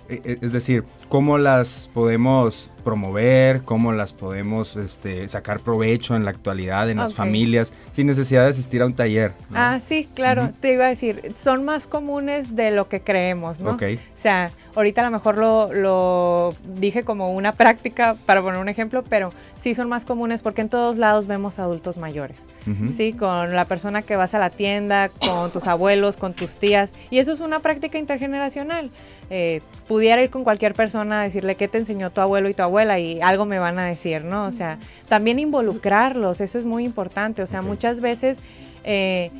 E- 0.08 0.20
e- 0.24 0.38
Es 0.42 0.52
decir, 0.52 0.84
cómo 1.08 1.38
las 1.38 1.88
podemos 1.94 2.70
promover, 2.82 3.62
cómo 3.62 3.92
las 3.92 4.12
podemos 4.12 4.76
este, 4.76 5.28
sacar 5.28 5.60
provecho 5.60 6.14
en 6.16 6.24
la 6.24 6.30
actualidad 6.30 6.90
en 6.90 6.98
las 6.98 7.10
Ok. 7.12 7.16
familias, 7.16 7.72
sin 7.92 8.06
necesidad 8.06 8.42
de 8.44 8.50
asistir 8.50 8.82
a 8.82 8.86
un 8.86 8.94
taller. 8.94 9.32
¿no? 9.50 9.58
Ah, 9.58 9.80
sí, 9.80 10.08
claro, 10.14 10.50
te 10.60 10.74
iba 10.74 10.86
a 10.86 10.88
decir, 10.88 11.32
son 11.36 11.64
más 11.64 11.86
comunes 11.86 12.54
de 12.56 12.70
lo 12.70 12.88
que 12.88 13.00
creemos, 13.00 13.60
¿no? 13.60 13.70
Ok. 13.72 13.82
O 13.82 13.98
sea, 14.14 14.50
ahorita 14.74 15.00
a 15.00 15.04
lo 15.04 15.10
mejor 15.10 15.38
lo, 15.38 15.72
lo 15.72 16.54
dije 16.64 17.02
como 17.04 17.28
una 17.30 17.52
práctica 17.52 18.16
para 18.26 18.42
poner 18.42 18.60
un 18.60 18.68
ejemplo, 18.68 19.02
pero 19.08 19.30
sí 19.56 19.74
son 19.74 19.88
más 19.88 20.04
comunes 20.04 20.42
porque 20.42 20.60
en 20.62 20.68
todos 20.68 20.96
lados 20.98 21.26
vemos 21.26 21.58
adultos 21.58 21.98
mayores. 21.98 22.46
Sí, 22.92 23.12
con 23.12 23.54
la 23.54 23.66
persona 23.66 24.02
que 24.02 24.16
vas 24.16 24.34
a 24.34 24.38
la 24.38 24.50
tienda, 24.50 25.08
con 25.08 25.50
tus 25.50 25.66
abuelos, 25.66 26.16
con 26.16 26.32
tus 26.34 26.58
tías. 26.58 26.92
Y 27.10 27.18
eso 27.18 27.32
es 27.32 27.40
una 27.40 27.60
práctica 27.60 27.98
intergeneracional. 27.98 28.90
Eh, 29.30 29.60
pudiera 29.88 30.22
ir 30.22 30.30
con 30.30 30.44
cualquier 30.44 30.74
persona 30.74 31.20
a 31.20 31.24
decirle 31.24 31.54
qué 31.56 31.68
te 31.68 31.78
enseñó 31.78 32.10
tu 32.10 32.20
abuelo 32.20 32.48
y 32.48 32.54
tu 32.54 32.62
abuela 32.72 32.98
y 32.98 33.20
algo 33.20 33.44
me 33.44 33.58
van 33.58 33.78
a 33.78 33.84
decir, 33.84 34.24
¿no? 34.24 34.46
O 34.46 34.52
sea, 34.52 34.78
también 35.08 35.38
involucrarlos, 35.38 36.40
eso 36.40 36.58
es 36.58 36.64
muy 36.64 36.84
importante. 36.84 37.42
O 37.42 37.46
sea, 37.46 37.60
muchas 37.62 38.00
veces... 38.00 38.40
eh, 38.84 39.30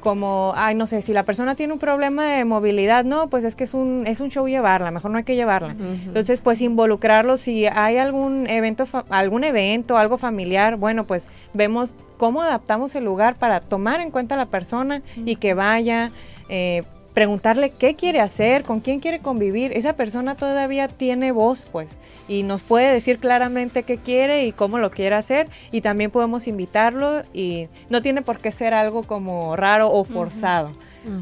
como, 0.00 0.52
ay, 0.54 0.76
no 0.76 0.86
sé, 0.86 1.02
si 1.02 1.12
la 1.12 1.24
persona 1.24 1.56
tiene 1.56 1.72
un 1.72 1.80
problema 1.80 2.24
de 2.26 2.44
movilidad, 2.44 3.04
no, 3.04 3.28
pues 3.28 3.42
es 3.42 3.56
que 3.56 3.64
es 3.64 3.74
un, 3.74 4.04
es 4.06 4.20
un 4.20 4.30
show 4.30 4.46
llevarla, 4.46 4.92
mejor 4.92 5.10
no 5.10 5.18
hay 5.18 5.24
que 5.24 5.34
llevarla. 5.34 5.74
Entonces, 5.80 6.42
pues 6.42 6.60
involucrarlos, 6.60 7.40
si 7.40 7.66
hay 7.66 7.96
algún 7.96 8.48
evento, 8.48 8.86
fa- 8.86 9.04
algún 9.10 9.42
evento, 9.42 9.96
algo 9.98 10.16
familiar, 10.16 10.76
bueno, 10.76 11.08
pues 11.08 11.26
vemos 11.54 11.96
cómo 12.18 12.40
adaptamos 12.42 12.94
el 12.94 13.04
lugar 13.04 13.34
para 13.34 13.58
tomar 13.58 14.00
en 14.00 14.12
cuenta 14.12 14.36
a 14.36 14.38
la 14.38 14.46
persona 14.46 15.02
y 15.16 15.36
que 15.36 15.54
vaya, 15.54 16.12
eh, 16.48 16.84
preguntarle 17.16 17.70
qué 17.70 17.94
quiere 17.94 18.20
hacer, 18.20 18.64
con 18.64 18.80
quién 18.80 19.00
quiere 19.00 19.20
convivir. 19.20 19.72
Esa 19.74 19.94
persona 19.94 20.34
todavía 20.34 20.86
tiene 20.86 21.32
voz, 21.32 21.66
pues, 21.72 21.96
y 22.28 22.42
nos 22.42 22.62
puede 22.62 22.92
decir 22.92 23.18
claramente 23.20 23.84
qué 23.84 23.96
quiere 23.96 24.44
y 24.44 24.52
cómo 24.52 24.76
lo 24.76 24.90
quiere 24.90 25.16
hacer, 25.16 25.48
y 25.72 25.80
también 25.80 26.10
podemos 26.10 26.46
invitarlo 26.46 27.22
y 27.32 27.68
no 27.88 28.02
tiene 28.02 28.20
por 28.20 28.38
qué 28.38 28.52
ser 28.52 28.74
algo 28.74 29.02
como 29.02 29.56
raro 29.56 29.90
o 29.90 30.04
forzado. 30.04 30.72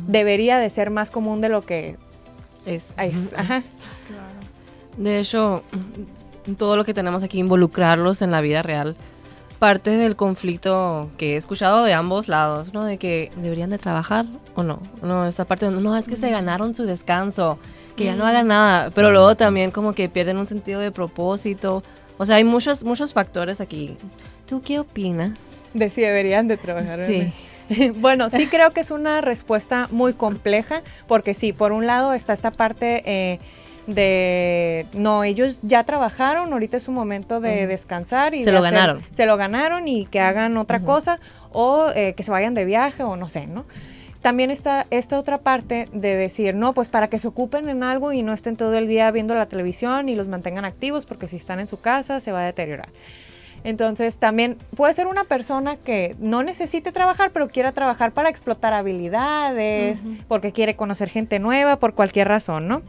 Debería 0.09 0.59
de 0.59 0.69
ser 0.69 0.91
más 0.91 1.13
común 1.13 1.41
de 1.41 1.49
lo 1.49 1.63
que 1.63 1.97
Es. 2.67 2.93
es. 2.99 3.33
Ajá. 3.37 3.63
De 4.97 5.21
hecho, 5.21 5.63
todo 6.59 6.77
lo 6.77 6.85
que 6.85 6.93
tenemos 6.93 7.23
aquí, 7.23 7.39
involucrarlos 7.39 8.21
en 8.21 8.33
la 8.33 8.41
vida 8.41 8.63
real, 8.63 8.97
parte 9.65 9.97
del 9.97 10.15
conflicto 10.15 11.09
que 11.17 11.33
he 11.33 11.37
escuchado 11.37 11.85
de 11.85 11.95
ambos 11.95 12.29
lados, 12.29 12.75
¿no? 12.75 12.85
De 12.85 12.99
que 12.99 13.31
deberían 13.39 13.71
de 13.71 13.79
trabajar 13.79 14.27
o 14.55 14.63
no. 14.63 14.79
No, 15.03 15.27
esa 15.27 15.47
parte 15.47 15.65
donde, 15.65 15.81
no, 15.81 15.97
es 15.97 16.07
que 16.07 16.17
se 16.17 16.29
ganaron 16.29 16.75
su 16.75 16.85
descanso, 16.85 17.59
que 17.97 18.05
ya 18.05 18.15
no 18.15 18.27
hagan 18.27 18.49
nada, 18.49 18.91
pero 18.95 19.11
luego 19.11 19.37
también 19.37 19.71
como 19.71 19.95
que 19.95 20.11
pierden 20.11 20.37
un 20.37 20.45
sentido 20.45 20.81
de 20.81 20.91
propósito. 20.91 21.83
O 22.19 22.27
sea, 22.27 22.37
hay 22.37 22.45
muchos, 22.45 22.85
muchos 22.85 23.15
factores 23.15 23.63
aquí. 23.63 23.97
¿Tú 24.47 24.61
qué 24.61 24.81
opinas? 24.81 25.41
De 25.73 25.89
si 25.89 26.03
deberían 26.03 26.47
de 26.47 26.59
trabajar. 26.59 27.01
o 27.01 27.07
Sí. 27.07 27.33
no. 27.71 27.95
bueno, 28.01 28.29
sí 28.29 28.49
creo 28.49 28.73
que 28.73 28.81
es 28.81 28.91
una 28.91 29.23
respuesta 29.23 29.89
muy 29.91 30.13
compleja, 30.13 30.83
porque 31.09 31.33
sí, 31.33 31.55
por 31.55 31.73
un 31.73 31.87
lado 31.87 32.13
está 32.13 32.35
esta 32.35 32.51
parte 32.51 33.03
eh, 33.07 33.39
de, 33.87 34.87
no, 34.95 35.25
ellos 35.25 35.61
ya 35.63 35.85
trabajaron, 35.85 36.53
ahorita 36.53 36.77
es 36.79 36.83
su 36.85 36.93
momento 36.93 37.41
de 37.41 37.61
Ujú. 37.61 37.69
descansar 37.69 38.35
y 38.35 38.41
Se 38.41 38.47
de 38.47 38.53
lo 38.53 38.59
hacer- 38.61 38.73
ganaron. 38.73 39.03
Se 39.11 39.27
lo 39.27 39.37
ganaron 39.37 39.89
y 39.89 40.07
que 40.07 40.21
hagan 40.21 40.57
otra 40.57 40.79
Ujú. 40.79 40.87
cosa 40.87 41.21
o 41.53 41.91
eh, 41.95 42.15
que 42.17 42.23
se 42.23 42.31
vayan 42.31 42.55
de 42.55 42.65
viaje 42.65 43.03
o 43.03 43.17
no 43.17 43.29
sé, 43.29 43.47
¿no? 43.47 43.65
También 44.23 44.51
está 44.51 44.87
esta 44.91 45.19
otra 45.19 45.37
parte 45.39 45.89
de 45.93 46.17
decir, 46.17 46.55
no, 46.55 46.73
pues 46.73 46.89
para 46.89 47.09
que 47.09 47.19
se 47.19 47.29
ocupen 47.29 47.69
en 47.69 47.83
algo 47.83 48.13
y 48.15 48.23
no 48.23 48.33
estén 48.33 48.57
todo 48.57 48.75
el 48.79 48.87
día 48.89 49.11
viendo 49.11 49.35
la 49.35 49.47
televisión 49.47 50.09
y 50.09 50.15
los 50.17 50.29
mantengan 50.29 50.65
activos, 50.65 51.05
porque 51.05 51.29
si 51.29 51.37
están 51.37 51.61
en 51.61 51.69
su 51.69 51.79
casa 51.81 52.21
se 52.21 52.33
va 52.33 52.41
a 52.41 52.45
deteriorar. 52.47 52.89
Entonces 53.65 54.17
también 54.19 54.57
puede 54.77 54.93
ser 54.95 55.07
una 55.07 55.25
persona 55.25 55.77
que 55.77 56.17
no 56.19 56.43
necesite 56.43 56.91
trabajar, 56.93 57.31
pero 57.33 57.49
quiera 57.49 57.73
trabajar 57.73 58.13
para 58.13 58.29
explotar 58.31 58.73
habilidades, 58.73 60.01
Ujú. 60.03 60.17
porque 60.29 60.53
quiere 60.53 60.75
conocer 60.77 61.09
gente 61.11 61.39
nueva, 61.39 61.77
por 61.77 61.95
cualquier 61.95 62.29
razón, 62.29 62.67
¿no? 62.69 62.83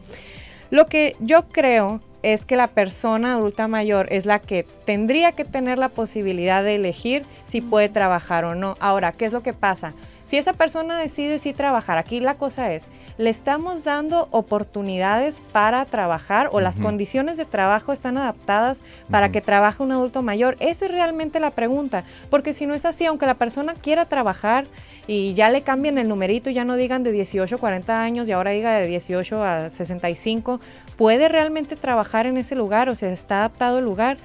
Lo 0.70 0.86
que 0.86 1.16
yo 1.20 1.48
creo 1.48 2.00
es 2.22 2.44
que 2.44 2.56
la 2.56 2.66
persona 2.66 3.34
adulta 3.34 3.68
mayor 3.68 4.08
es 4.10 4.26
la 4.26 4.40
que 4.40 4.64
tendría 4.84 5.32
que 5.32 5.44
tener 5.44 5.78
la 5.78 5.88
posibilidad 5.88 6.64
de 6.64 6.74
elegir 6.74 7.24
si 7.44 7.60
puede 7.60 7.88
trabajar 7.88 8.44
o 8.44 8.54
no. 8.56 8.76
Ahora, 8.80 9.12
¿qué 9.12 9.26
es 9.26 9.32
lo 9.32 9.42
que 9.42 9.52
pasa? 9.52 9.94
Si 10.26 10.36
esa 10.36 10.54
persona 10.54 10.98
decide 10.98 11.38
sí 11.38 11.52
trabajar, 11.52 11.98
aquí 11.98 12.18
la 12.18 12.34
cosa 12.34 12.72
es, 12.72 12.88
¿le 13.16 13.30
estamos 13.30 13.84
dando 13.84 14.26
oportunidades 14.32 15.40
para 15.52 15.84
trabajar 15.84 16.50
o 16.50 16.60
las 16.60 16.80
condiciones 16.80 17.36
de 17.36 17.44
trabajo 17.44 17.92
están 17.92 18.18
adaptadas 18.18 18.80
para 19.08 19.30
que 19.30 19.40
trabaje 19.40 19.84
un 19.84 19.92
adulto 19.92 20.22
mayor? 20.22 20.56
Esa 20.58 20.86
es 20.86 20.90
realmente 20.90 21.38
la 21.38 21.52
pregunta, 21.52 22.02
porque 22.28 22.54
si 22.54 22.66
no 22.66 22.74
es 22.74 22.84
así, 22.84 23.06
aunque 23.06 23.24
la 23.24 23.34
persona 23.34 23.74
quiera 23.74 24.06
trabajar 24.06 24.66
y 25.06 25.32
ya 25.34 25.48
le 25.48 25.62
cambien 25.62 25.96
el 25.96 26.08
numerito, 26.08 26.50
ya 26.50 26.64
no 26.64 26.74
digan 26.74 27.04
de 27.04 27.12
18 27.12 27.54
a 27.54 27.58
40 27.58 28.02
años 28.02 28.26
y 28.26 28.32
ahora 28.32 28.50
diga 28.50 28.72
de 28.74 28.88
18 28.88 29.44
a 29.44 29.70
65, 29.70 30.58
¿puede 30.96 31.28
realmente 31.28 31.76
trabajar 31.76 32.26
en 32.26 32.36
ese 32.36 32.56
lugar 32.56 32.88
o 32.88 32.96
se 32.96 33.12
está 33.12 33.38
adaptado 33.38 33.78
el 33.78 33.84
lugar? 33.84 34.16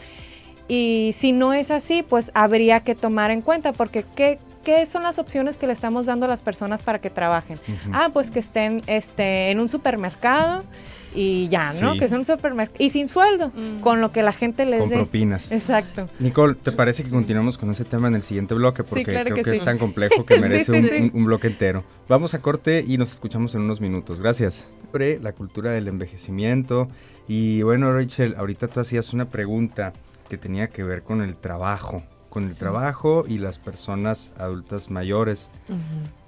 Y 0.68 1.12
si 1.14 1.32
no 1.32 1.54
es 1.54 1.70
así, 1.70 2.02
pues 2.02 2.32
habría 2.34 2.80
que 2.80 2.96
tomar 2.96 3.30
en 3.30 3.42
cuenta, 3.44 3.72
porque 3.72 4.04
¿qué, 4.16 4.40
qué 4.64 4.86
son 4.86 5.04
las 5.04 5.20
opciones 5.20 5.58
que 5.58 5.68
le 5.68 5.74
estamos 5.74 6.06
dando 6.06 6.26
a 6.26 6.30
las 6.30 6.42
personas 6.42 6.84
para 6.84 7.00
que 7.00 7.10
trabajen? 7.10 7.58
Ah, 7.94 8.10
pues 8.14 8.32
que 8.32 8.40
estén 8.40 8.82
este, 8.88 9.52
en 9.52 9.60
un 9.60 9.70
supermercado 9.70 10.64
y 11.14 11.50
ya, 11.50 11.74
¿no? 11.82 11.94
Sí. 11.94 12.00
Que 12.00 12.08
sea 12.08 12.18
un 12.18 12.24
supermercado. 12.26 12.78
Y 12.80 12.90
sin 12.90 13.08
sueldo, 13.10 13.50
Mm. 13.50 13.82
con 13.82 14.00
lo 14.00 14.12
que 14.14 14.24
la 14.24 14.32
gente 14.32 14.66
les 14.66 14.80
Con 14.82 14.90
dé. 14.90 14.96
propinas. 14.96 15.52
Exacto. 15.52 16.10
Nicole, 16.20 16.56
¿te 16.56 16.72
parece 16.72 17.04
que 17.04 17.10
continuamos 17.10 17.58
con 17.58 17.70
ese 17.70 17.84
tema 17.84 18.08
en 18.08 18.16
el 18.16 18.22
siguiente 18.24 18.54
bloque? 18.54 18.84
Porque 18.84 19.04
claro 19.04 19.26
creo 19.26 19.36
que 19.36 19.44
que, 19.44 19.56
es 19.58 19.64
tan 19.64 19.78
complejo 19.78 20.26
que 20.26 20.36
Sí, 20.36 20.40
merece 20.42 20.66
sí, 20.72 20.72
un, 20.80 20.90
sí. 20.90 20.96
un- 20.96 21.12
un 21.14 21.26
bloque 21.26 21.48
entero. 21.48 21.84
Vamos 22.08 22.34
a 22.34 22.40
corte 22.42 22.84
y 22.88 22.98
nos 22.98 23.12
escuchamos 23.12 23.56
en 23.56 23.62
unos 23.62 23.82
minutos. 23.82 24.22
Gracias. 24.22 24.70
Sobre 24.92 25.20
la 25.20 25.34
cultura 25.34 25.72
del 25.72 25.88
envejecimiento. 25.88 26.88
Y 27.28 27.62
bueno, 27.64 27.94
Rachel, 27.94 28.36
ahorita 28.38 28.68
tú 28.68 28.80
hacías 28.80 29.14
una 29.14 29.26
pregunta 29.26 29.94
que 30.30 30.38
tenía 30.38 30.68
que 30.70 30.84
ver 30.84 31.04
con 31.04 31.22
el 31.22 31.36
trabajo. 31.36 32.04
Con 32.32 32.46
el 32.46 32.56
trabajo 32.56 33.26
y 33.28 33.38
las 33.38 33.60
personas 33.60 34.32
adultas 34.40 34.90
mayores. 34.90 35.52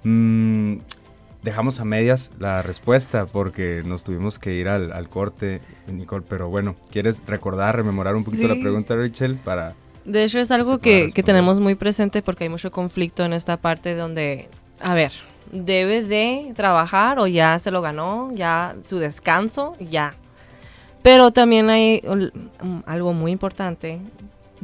Mm, 0.04 0.76
dejamos 1.42 1.80
a 1.80 1.84
medias 1.84 2.30
la 2.38 2.62
respuesta 2.62 3.26
porque 3.26 3.82
nos 3.84 4.04
tuvimos 4.04 4.38
que 4.38 4.52
ir 4.54 4.68
al, 4.68 4.92
al 4.92 5.08
corte, 5.08 5.60
Nicole. 5.86 6.24
Pero 6.28 6.48
bueno, 6.50 6.76
¿quieres 6.92 7.22
recordar, 7.26 7.74
rememorar 7.76 8.14
un 8.16 8.24
poquito 8.24 8.46
la 8.48 8.54
Sí. 8.54 8.60
pregunta, 8.60 8.94
Rachel? 8.94 9.36
Para 9.36 9.74
De 10.04 10.24
hecho, 10.24 10.38
es 10.38 10.50
algo 10.50 10.78
que, 10.78 11.08
que 11.14 11.22
tenemos 11.22 11.58
muy 11.58 11.74
presente 11.74 12.20
porque 12.22 12.44
hay 12.44 12.50
mucho 12.50 12.70
conflicto 12.70 13.24
en 13.24 13.32
esta 13.32 13.56
parte 13.56 13.94
donde, 13.94 14.48
a 14.82 14.94
ver, 14.94 15.12
debe 15.50 16.02
de 16.02 16.52
trabajar 16.54 17.18
o 17.18 17.26
ya 17.26 17.58
se 17.58 17.70
lo 17.70 17.80
ganó, 17.80 18.30
ya 18.32 18.76
su 18.86 18.98
descanso, 18.98 19.74
ya. 19.80 20.14
Pero 21.02 21.30
también 21.30 21.70
hay 21.70 22.02
um, 22.62 22.82
algo 22.86 23.14
muy 23.14 23.32
importante 23.32 24.00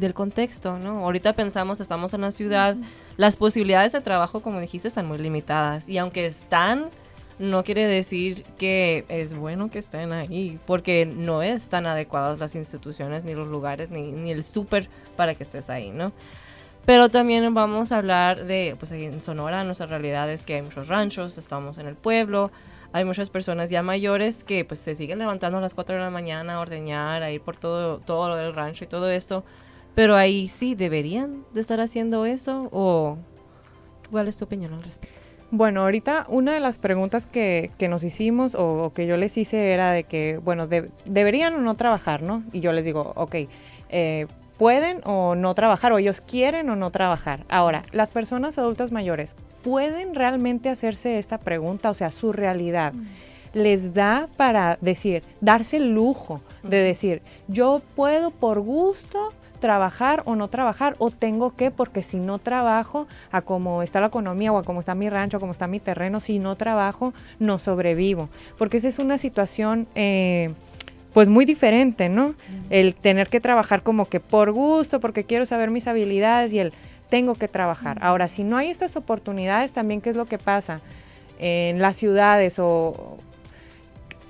del 0.00 0.14
contexto, 0.14 0.78
¿no? 0.78 1.04
Ahorita 1.04 1.32
pensamos, 1.32 1.80
estamos 1.80 2.12
en 2.14 2.20
una 2.20 2.30
ciudad, 2.30 2.76
las 3.16 3.36
posibilidades 3.36 3.92
de 3.92 4.00
trabajo, 4.00 4.40
como 4.40 4.60
dijiste, 4.60 4.88
están 4.88 5.06
muy 5.06 5.18
limitadas. 5.18 5.88
Y 5.88 5.98
aunque 5.98 6.26
están, 6.26 6.88
no 7.38 7.62
quiere 7.62 7.86
decir 7.86 8.42
que 8.58 9.04
es 9.08 9.34
bueno 9.34 9.70
que 9.70 9.78
estén 9.78 10.12
ahí, 10.12 10.58
porque 10.66 11.06
no 11.06 11.42
están 11.42 11.86
adecuadas 11.86 12.38
las 12.38 12.54
instituciones, 12.54 13.24
ni 13.24 13.34
los 13.34 13.48
lugares, 13.48 13.90
ni, 13.90 14.10
ni 14.10 14.30
el 14.30 14.44
súper 14.44 14.88
para 15.16 15.34
que 15.34 15.44
estés 15.44 15.70
ahí, 15.70 15.90
¿no? 15.90 16.12
Pero 16.86 17.08
también 17.08 17.52
vamos 17.52 17.92
a 17.92 17.98
hablar 17.98 18.46
de, 18.46 18.74
pues 18.78 18.90
en 18.92 19.20
Sonora, 19.20 19.64
nuestra 19.64 19.86
realidad 19.86 20.30
es 20.30 20.44
que 20.44 20.56
hay 20.56 20.62
muchos 20.62 20.88
ranchos, 20.88 21.36
estamos 21.36 21.78
en 21.78 21.86
el 21.86 21.94
pueblo, 21.94 22.50
hay 22.92 23.04
muchas 23.04 23.30
personas 23.30 23.70
ya 23.70 23.82
mayores 23.82 24.42
que 24.42 24.64
pues 24.64 24.80
se 24.80 24.94
siguen 24.94 25.18
levantando 25.18 25.58
a 25.58 25.60
las 25.60 25.74
4 25.74 25.96
de 25.96 26.00
la 26.00 26.10
mañana 26.10 26.54
a 26.54 26.60
ordeñar, 26.60 27.22
a 27.22 27.30
ir 27.30 27.40
por 27.42 27.56
todo, 27.56 27.98
todo 27.98 28.30
lo 28.30 28.36
del 28.36 28.54
rancho 28.54 28.84
y 28.84 28.86
todo 28.88 29.10
esto. 29.10 29.44
Pero 29.94 30.16
ahí 30.16 30.48
sí, 30.48 30.74
¿deberían 30.74 31.44
de 31.52 31.60
estar 31.60 31.80
haciendo 31.80 32.24
eso? 32.26 32.68
¿O 32.72 33.18
cuál 34.10 34.28
es 34.28 34.36
tu 34.36 34.44
opinión 34.44 34.72
al 34.74 34.82
respecto? 34.82 35.16
Bueno, 35.52 35.82
ahorita 35.82 36.26
una 36.28 36.52
de 36.52 36.60
las 36.60 36.78
preguntas 36.78 37.26
que, 37.26 37.72
que 37.76 37.88
nos 37.88 38.04
hicimos 38.04 38.54
o, 38.54 38.84
o 38.84 38.92
que 38.94 39.06
yo 39.06 39.16
les 39.16 39.36
hice 39.36 39.72
era 39.72 39.90
de 39.90 40.04
que, 40.04 40.38
bueno, 40.44 40.68
de- 40.68 40.90
deberían 41.06 41.54
o 41.54 41.58
no 41.58 41.74
trabajar, 41.74 42.22
¿no? 42.22 42.44
Y 42.52 42.60
yo 42.60 42.72
les 42.72 42.84
digo, 42.84 43.12
ok, 43.16 43.34
eh, 43.88 44.26
pueden 44.58 45.00
o 45.04 45.34
no 45.34 45.54
trabajar, 45.54 45.92
o 45.92 45.98
ellos 45.98 46.20
quieren 46.20 46.70
o 46.70 46.76
no 46.76 46.90
trabajar. 46.92 47.44
Ahora, 47.48 47.82
las 47.90 48.12
personas 48.12 48.58
adultas 48.58 48.92
mayores 48.92 49.34
pueden 49.64 50.14
realmente 50.14 50.68
hacerse 50.68 51.18
esta 51.18 51.38
pregunta, 51.38 51.90
o 51.90 51.94
sea, 51.94 52.12
su 52.12 52.32
realidad. 52.32 52.92
Les 53.52 53.92
da 53.92 54.28
para 54.36 54.78
decir, 54.80 55.24
darse 55.40 55.78
el 55.78 55.90
lujo 55.92 56.40
de 56.62 56.76
decir, 56.76 57.22
yo 57.48 57.82
puedo 57.96 58.30
por 58.30 58.60
gusto 58.60 59.32
trabajar 59.60 60.22
o 60.24 60.34
no 60.34 60.48
trabajar 60.48 60.96
o 60.98 61.10
tengo 61.10 61.54
que 61.54 61.70
porque 61.70 62.02
si 62.02 62.16
no 62.16 62.38
trabajo 62.38 63.06
a 63.30 63.42
cómo 63.42 63.82
está 63.82 64.00
la 64.00 64.08
economía 64.08 64.52
o 64.52 64.58
a 64.58 64.64
cómo 64.64 64.80
está 64.80 64.94
mi 64.94 65.08
rancho 65.08 65.36
o 65.36 65.40
cómo 65.40 65.52
está 65.52 65.68
mi 65.68 65.78
terreno 65.78 66.18
si 66.18 66.38
no 66.38 66.56
trabajo 66.56 67.14
no 67.38 67.58
sobrevivo. 67.58 68.28
Porque 68.58 68.78
esa 68.78 68.88
es 68.88 68.98
una 68.98 69.18
situación 69.18 69.86
eh, 69.94 70.52
pues 71.12 71.28
muy 71.28 71.44
diferente 71.44 72.08
no 72.08 72.34
el 72.70 72.94
tener 72.94 73.28
que 73.28 73.40
trabajar 73.40 73.82
como 73.82 74.06
que 74.06 74.20
por 74.20 74.52
gusto 74.52 75.00
porque 75.00 75.24
quiero 75.24 75.46
saber 75.46 75.70
mis 75.70 75.86
habilidades 75.86 76.52
y 76.52 76.58
el 76.58 76.72
tengo 77.08 77.34
que 77.34 77.48
trabajar. 77.48 77.98
Ahora 78.00 78.28
si 78.28 78.42
no 78.42 78.56
hay 78.56 78.70
estas 78.70 78.96
oportunidades 78.96 79.72
también 79.72 80.00
qué 80.00 80.10
es 80.10 80.16
lo 80.16 80.26
que 80.26 80.38
pasa 80.38 80.80
en 81.38 81.80
las 81.80 81.96
ciudades 81.96 82.58
o 82.58 83.16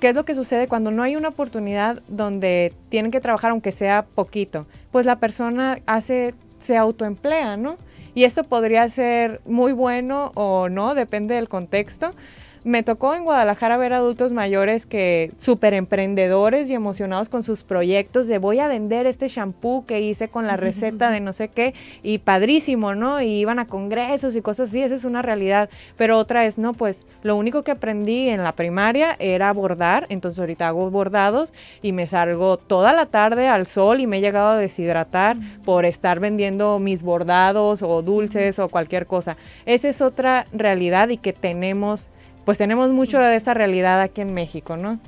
¿Qué 0.00 0.08
es 0.08 0.14
lo 0.14 0.24
que 0.24 0.34
sucede 0.34 0.66
cuando 0.66 0.90
no 0.90 1.02
hay 1.02 1.14
una 1.14 1.28
oportunidad 1.28 2.00
donde 2.08 2.72
tienen 2.88 3.10
que 3.10 3.20
trabajar 3.20 3.50
aunque 3.50 3.70
sea 3.70 4.06
poquito? 4.14 4.66
Pues 4.92 5.04
la 5.04 5.16
persona 5.16 5.78
hace, 5.84 6.34
se 6.58 6.78
autoemplea, 6.78 7.58
¿no? 7.58 7.76
Y 8.14 8.24
esto 8.24 8.44
podría 8.44 8.88
ser 8.88 9.42
muy 9.44 9.72
bueno 9.72 10.32
o 10.34 10.70
no, 10.70 10.94
depende 10.94 11.34
del 11.34 11.50
contexto, 11.50 12.14
me 12.64 12.82
tocó 12.82 13.14
en 13.14 13.24
Guadalajara 13.24 13.76
ver 13.78 13.94
adultos 13.94 14.32
mayores 14.32 14.84
que 14.84 15.32
súper 15.38 15.72
emprendedores 15.72 16.68
y 16.68 16.74
emocionados 16.74 17.28
con 17.28 17.42
sus 17.42 17.62
proyectos 17.62 18.28
de 18.28 18.38
voy 18.38 18.58
a 18.58 18.68
vender 18.68 19.06
este 19.06 19.28
shampoo 19.28 19.86
que 19.86 20.00
hice 20.00 20.28
con 20.28 20.46
la 20.46 20.56
receta 20.56 21.10
de 21.10 21.20
no 21.20 21.32
sé 21.32 21.48
qué 21.48 21.74
y 22.02 22.18
padrísimo, 22.18 22.94
¿no? 22.94 23.22
Y 23.22 23.40
iban 23.40 23.58
a 23.58 23.66
congresos 23.66 24.36
y 24.36 24.42
cosas 24.42 24.68
así, 24.68 24.82
esa 24.82 24.94
es 24.94 25.04
una 25.04 25.22
realidad. 25.22 25.70
Pero 25.96 26.18
otra 26.18 26.44
es, 26.44 26.58
no, 26.58 26.74
pues 26.74 27.06
lo 27.22 27.36
único 27.36 27.62
que 27.62 27.70
aprendí 27.70 28.28
en 28.28 28.44
la 28.44 28.52
primaria 28.52 29.16
era 29.18 29.52
bordar, 29.52 30.06
entonces 30.10 30.38
ahorita 30.38 30.68
hago 30.68 30.90
bordados 30.90 31.54
y 31.80 31.92
me 31.92 32.06
salgo 32.06 32.58
toda 32.58 32.92
la 32.92 33.06
tarde 33.06 33.48
al 33.48 33.66
sol 33.66 34.00
y 34.00 34.06
me 34.06 34.18
he 34.18 34.20
llegado 34.20 34.50
a 34.50 34.56
deshidratar 34.58 35.36
por 35.64 35.86
estar 35.86 36.20
vendiendo 36.20 36.78
mis 36.78 37.02
bordados 37.02 37.82
o 37.82 38.02
dulces 38.02 38.58
o 38.58 38.68
cualquier 38.68 39.06
cosa. 39.06 39.36
Esa 39.64 39.88
es 39.88 40.02
otra 40.02 40.46
realidad 40.52 41.08
y 41.08 41.16
que 41.16 41.32
tenemos 41.32 42.10
pues 42.44 42.58
tenemos 42.58 42.90
mucho 42.90 43.18
de 43.18 43.36
esa 43.36 43.54
realidad 43.54 44.00
aquí 44.00 44.20
en 44.20 44.34
México, 44.34 44.76
¿no? 44.76 44.98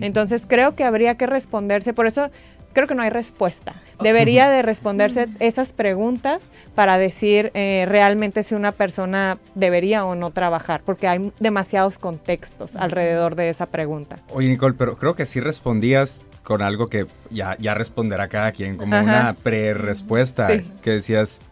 Entonces 0.00 0.46
creo 0.48 0.74
que 0.74 0.84
habría 0.84 1.16
que 1.16 1.26
responderse, 1.26 1.92
por 1.92 2.06
eso 2.06 2.30
creo 2.72 2.86
que 2.86 2.94
no 2.94 3.02
hay 3.02 3.10
respuesta. 3.10 3.74
Debería 4.00 4.48
de 4.48 4.62
responderse 4.62 5.28
esas 5.40 5.72
preguntas 5.72 6.50
para 6.74 6.98
decir 6.98 7.50
eh, 7.54 7.84
realmente 7.88 8.42
si 8.42 8.54
una 8.54 8.72
persona 8.72 9.38
debería 9.54 10.04
o 10.04 10.14
no 10.14 10.30
trabajar, 10.30 10.82
porque 10.84 11.08
hay 11.08 11.32
demasiados 11.40 11.98
contextos 11.98 12.76
alrededor 12.76 13.34
de 13.34 13.48
esa 13.48 13.66
pregunta. 13.66 14.18
Oye, 14.30 14.48
Nicole, 14.48 14.74
pero 14.78 14.96
creo 14.96 15.14
que 15.14 15.26
sí 15.26 15.40
respondías 15.40 16.24
con 16.42 16.62
algo 16.62 16.86
que 16.86 17.06
ya, 17.30 17.56
ya 17.58 17.74
responderá 17.74 18.28
cada 18.28 18.52
quien, 18.52 18.76
como 18.76 18.98
una 18.98 19.34
pre-respuesta, 19.34 20.48
que 20.82 20.90
decías 20.90 21.42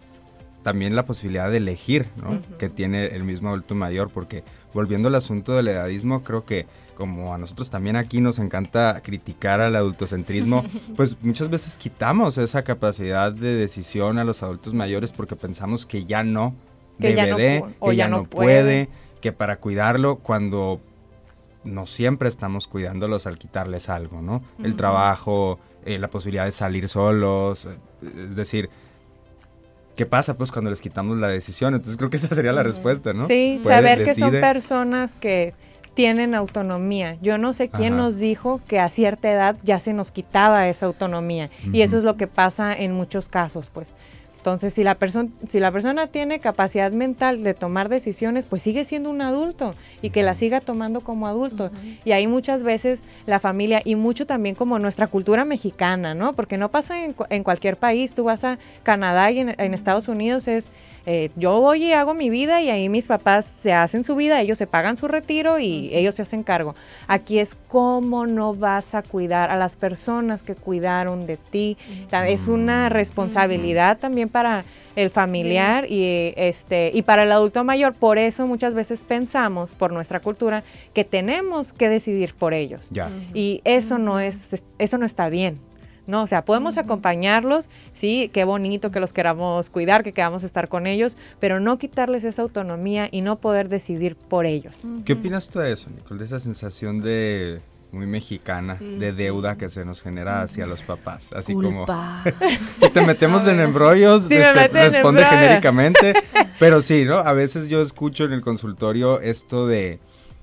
también 0.63 0.97
la 0.97 1.05
posibilidad 1.05 1.51
de 1.51 1.59
elegir, 1.59 2.07
¿no? 2.23 2.41
Que 2.59 2.69
tiene 2.69 3.07
el 3.07 3.25
mismo 3.25 3.49
adulto 3.49 3.75
mayor, 3.75 4.11
porque 4.11 4.43
volviendo 4.75 5.09
al 5.09 5.15
asunto 5.15 5.55
del 5.55 5.69
edadismo, 5.69 6.23
creo 6.23 6.45
que 6.45 6.67
como 6.95 7.33
a 7.33 7.39
nosotros 7.39 7.71
también 7.71 7.95
aquí 7.95 8.21
nos 8.21 8.41
encanta 8.41 9.01
criticar 9.05 9.61
al 9.61 9.77
adultocentrismo, 9.77 10.65
pues 10.97 11.17
muchas 11.23 11.49
veces 11.49 11.79
quitamos 11.79 12.39
esa 12.39 12.63
capacidad 12.63 13.33
de 13.33 13.55
decisión 13.55 14.19
a 14.19 14.25
los 14.25 14.43
adultos 14.43 14.75
mayores 14.75 15.13
porque 15.13 15.37
pensamos 15.37 15.87
que 15.87 16.05
ya 16.05 16.25
no 16.25 16.55
que 17.01 17.15
ya 17.15 17.27
no, 17.27 17.37
que 17.37 17.97
ya, 17.97 18.09
no 18.09 18.25
puede, 18.25 18.89
que 19.21 19.33
para 19.33 19.59
cuidarlo 19.59 20.17
cuando 20.17 20.81
no 21.65 21.87
siempre 21.87 22.29
estamos 22.29 22.67
cuidándolos 22.67 23.27
al 23.27 23.39
quitarles 23.39 23.89
algo, 23.89 24.21
¿no? 24.21 24.43
El 24.63 24.75
trabajo, 24.75 25.59
eh, 25.85 25.99
la 25.99 26.09
posibilidad 26.09 26.45
de 26.45 26.53
salir 26.53 26.89
solos, 26.89 27.67
eh, 27.67 27.77
es 28.27 28.35
decir, 28.35 28.69
¿Qué 29.99 30.07
pasa 30.07 30.37
pues 30.37 30.53
cuando 30.53 30.71
les 30.71 30.81
quitamos 30.81 31.19
la 31.19 31.27
decisión? 31.27 31.75
Entonces 31.75 31.97
creo 31.97 32.09
que 32.09 32.19
esa 32.19 32.33
sería 32.33 32.53
la 32.53 32.63
respuesta, 32.63 33.13
¿no? 33.13 33.27
Sí, 33.27 33.61
saber 33.65 34.05
que 34.05 34.15
son 34.15 34.31
personas 34.31 35.17
que 35.17 35.55
tienen 35.95 36.37
autonomía. 36.37 37.19
Yo 37.21 37.37
no 37.37 37.53
sé 37.53 37.69
quién 37.69 37.97
nos 37.97 38.19
dijo 38.19 38.61
que 38.69 38.79
a 38.79 38.91
cierta 38.91 39.29
edad 39.29 39.57
ya 39.65 39.81
se 39.81 39.95
nos 39.95 40.13
quitaba 40.13 40.69
esa 40.69 40.87
autonomía. 40.87 41.51
Y 41.73 41.83
eso 41.83 41.99
es 41.99 42.05
lo 42.05 42.17
que 42.17 42.29
pasa 42.29 42.73
en 42.73 42.93
muchos 42.93 43.29
casos, 43.29 43.71
pues. 43.71 43.93
Entonces, 44.49 44.75
si 44.75 44.85
la, 44.85 44.97
persona 44.97 45.29
si 45.47 45.61
la 45.61 45.71
persona 45.73 46.07
tiene 46.07 46.41
capacidad 46.41 46.91
mental 46.93 47.43
de 47.43 47.55
tomar 47.55 47.89
decisiones, 47.89 48.47
pues 48.47 48.63
sigue 48.63 48.85
siendo 48.85 49.11
un 49.11 49.21
adulto 49.21 49.75
y 50.03 50.11
que 50.11 50.23
la 50.23 50.35
siga 50.35 50.61
tomando 50.61 51.01
como 51.01 51.27
adulto. 51.27 51.71
Y 52.05 52.13
ahí 52.13 52.27
muchas 52.27 52.63
veces 52.63 53.03
la 53.27 53.41
familia 53.41 53.83
y 53.85 53.95
mucho 53.95 54.27
también 54.27 54.55
como 54.55 54.79
nuestra 54.79 55.07
cultura 55.07 55.45
mexicana, 55.45 56.15
¿no? 56.15 56.33
Porque 56.33 56.59
no 56.59 56.71
pasa 56.71 57.05
en, 57.05 57.15
en 57.31 57.45
cualquier 57.45 57.77
país. 57.77 58.15
Tú 58.15 58.25
vas 58.25 58.45
a 58.45 58.59
Canadá 58.83 59.31
y 59.31 59.41
en, 59.41 59.55
en 59.59 59.75
Estados 59.75 60.09
Unidos 60.09 60.49
es, 60.49 60.71
eh, 61.07 61.31
yo 61.37 61.61
voy 61.61 61.85
y 61.85 61.93
hago 61.93 62.15
mi 62.15 62.31
vida 62.31 62.61
y 62.61 62.71
ahí 62.71 62.89
mis 62.89 63.09
papás 63.09 63.47
se 63.47 63.73
hacen 63.73 64.05
su 64.05 64.15
vida, 64.15 64.41
ellos 64.41 64.59
se 64.59 64.67
pagan 64.67 64.97
su 64.97 65.09
retiro 65.09 65.59
y 65.59 65.91
ellos 65.95 66.15
se 66.15 66.23
hacen 66.23 66.43
cargo. 66.43 66.75
Aquí 67.07 67.39
es 67.39 67.57
cómo 67.69 68.27
no 68.27 68.55
vas 68.55 68.95
a 68.95 69.03
cuidar 69.03 69.51
a 69.51 69.57
las 69.57 69.77
personas 69.77 70.43
que 70.43 70.55
cuidaron 70.55 71.27
de 71.27 71.37
ti. 71.37 71.77
Es 72.27 72.49
una 72.49 72.89
responsabilidad 72.89 73.99
también 73.99 74.29
para 74.29 74.38
el 74.97 75.11
familiar 75.11 75.87
y 75.89 76.35
este 76.37 76.91
y 76.93 77.03
para 77.03 77.23
el 77.23 77.33
adulto 77.33 77.63
mayor. 77.65 77.95
Por 77.95 78.19
eso 78.19 78.47
muchas 78.47 78.75
veces 78.75 79.05
pensamos 79.05 79.75
por 79.75 79.93
nuestra 79.93 80.21
cultura 80.21 80.65
que 80.93 81.05
tenemos 81.05 81.73
que 81.73 81.89
decidir 81.89 82.35
por 82.35 82.55
ellos. 82.55 82.91
Y 83.35 83.61
eso 83.65 83.99
no 83.99 84.21
es 84.21 84.65
eso 84.79 84.99
no 84.99 85.07
está 85.07 85.29
bien. 85.29 85.59
No, 86.09 86.23
o 86.23 86.27
sea, 86.27 86.43
podemos 86.43 86.79
acompañarlos, 86.79 87.69
sí, 87.93 88.31
qué 88.33 88.45
bonito 88.45 88.91
que 88.91 88.99
los 88.99 89.13
queramos 89.13 89.69
cuidar, 89.69 90.03
que 90.03 90.13
queramos 90.13 90.43
estar 90.43 90.71
con 90.71 90.87
ellos, 90.87 91.19
pero 91.39 91.61
no 91.61 91.77
quitarles 91.77 92.25
esa 92.25 92.41
autonomía 92.41 93.09
y 93.11 93.21
no 93.21 93.37
poder 93.37 93.69
decidir 93.69 94.17
por 94.17 94.47
ellos. 94.47 94.85
¿Qué 95.05 95.13
opinas 95.13 95.51
tú 95.51 95.59
de 95.59 95.71
eso, 95.71 95.91
Nicole? 95.91 96.21
De 96.21 96.25
esa 96.25 96.41
sensación 96.41 97.03
de 97.03 97.61
muy 97.93 98.07
mexicana 98.07 98.77
de 98.81 99.13
deuda 99.13 99.57
que 99.57 99.69
se 99.69 99.85
nos 99.85 100.03
genera 100.03 100.43
hacia 100.43 100.67
los 100.67 100.83
papás. 100.83 101.33
Así 101.33 101.55
como 101.55 101.87
si 102.77 102.91
te 102.91 103.01
metemos 103.03 103.47
en 103.47 103.61
embrollos, 103.61 104.31
este, 104.31 104.69
responde 104.69 105.25
genéricamente. 105.25 106.15
pero 106.59 106.81
sí, 106.81 107.05
¿no? 107.05 107.19
A 107.19 107.33
veces 107.33 107.69
yo 107.69 107.81
escucho 107.81 108.25
en 108.25 108.33
el 108.33 108.43
consultorio 108.43 109.21
esto 109.21 109.67
de. 109.67 110.01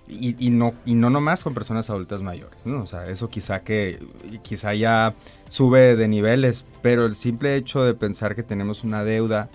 Y, 0.07 0.51
no, 0.51 0.75
y 0.85 0.93
no 0.93 1.09
nomás 1.09 1.43
con 1.43 1.55
personas 1.55 1.89
adultas 1.89 2.21
mayores, 2.21 2.67
¿no? 2.67 2.83
O 2.83 2.85
sea, 2.85 3.07
eso 3.07 3.27
quizá 3.27 3.61
que 3.61 3.97
quizá 4.43 4.75
ya 4.75 5.15
sube 5.47 5.95
de 5.95 6.07
niveles, 6.07 6.63
pero 6.83 7.07
el 7.07 7.15
simple 7.15 7.55
hecho 7.55 7.83
de 7.83 7.95
pensar 7.95 8.35
que 8.35 8.43
tenemos 8.43 8.83
una 8.83 9.03
deuda 9.03 9.49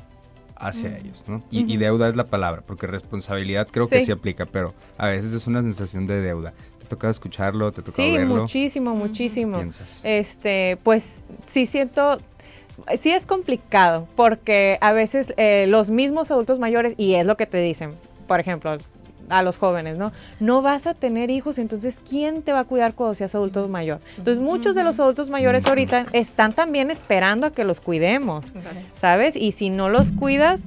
hacia 0.57 0.98
ellos, 0.98 1.24
¿no? 1.29 1.44
Y, 1.53 1.76
deuda 1.76 2.09
es 2.09 2.16
la 2.16 2.24
palabra, 2.24 2.64
porque 2.66 2.88
responsabilidad 2.88 3.68
creo 3.70 3.88
que 3.88 4.00
sí 4.00 4.11
aplica, 4.11 4.44
pero 4.44 4.74
a 4.98 5.09
veces 5.09 5.33
es 5.35 5.46
una 5.46 5.62
sensación 5.62 6.09
de 6.09 6.20
deuda 6.20 6.53
tocado 6.90 7.11
escucharlo? 7.11 7.72
¿Te 7.72 7.81
tocó 7.81 7.96
sí, 7.96 8.18
verlo? 8.18 8.35
Sí, 8.35 8.40
muchísimo, 8.42 8.94
muchísimo. 8.94 9.57
piensas? 9.57 10.00
Este, 10.05 10.79
pues 10.83 11.24
sí 11.46 11.64
siento 11.64 12.18
sí 12.96 13.11
es 13.11 13.26
complicado 13.26 14.09
porque 14.16 14.79
a 14.81 14.92
veces 14.92 15.35
eh, 15.37 15.66
los 15.68 15.90
mismos 15.90 16.31
adultos 16.31 16.59
mayores, 16.59 16.94
y 16.96 17.14
es 17.14 17.26
lo 17.26 17.37
que 17.37 17.46
te 17.46 17.59
dicen, 17.59 17.94
por 18.26 18.40
ejemplo, 18.40 18.79
a 19.29 19.42
los 19.42 19.59
jóvenes, 19.59 19.96
¿no? 19.96 20.12
No 20.40 20.61
vas 20.61 20.87
a 20.87 20.94
tener 20.94 21.31
hijos, 21.31 21.59
entonces 21.59 22.00
¿quién 22.07 22.42
te 22.42 22.53
va 22.53 22.61
a 22.61 22.64
cuidar 22.64 22.94
cuando 22.94 23.14
seas 23.14 23.35
adulto 23.35 23.66
mayor? 23.68 24.00
Entonces 24.18 24.42
muchos 24.42 24.74
de 24.74 24.83
los 24.83 24.98
adultos 24.98 25.31
mayores 25.31 25.66
ahorita 25.66 26.07
están 26.12 26.53
también 26.53 26.90
esperando 26.90 27.46
a 27.46 27.53
que 27.53 27.64
los 27.64 27.81
cuidemos, 27.81 28.53
¿sabes? 28.92 29.37
Y 29.37 29.53
si 29.53 29.70
no 29.70 29.88
los 29.88 30.12
cuidas, 30.12 30.66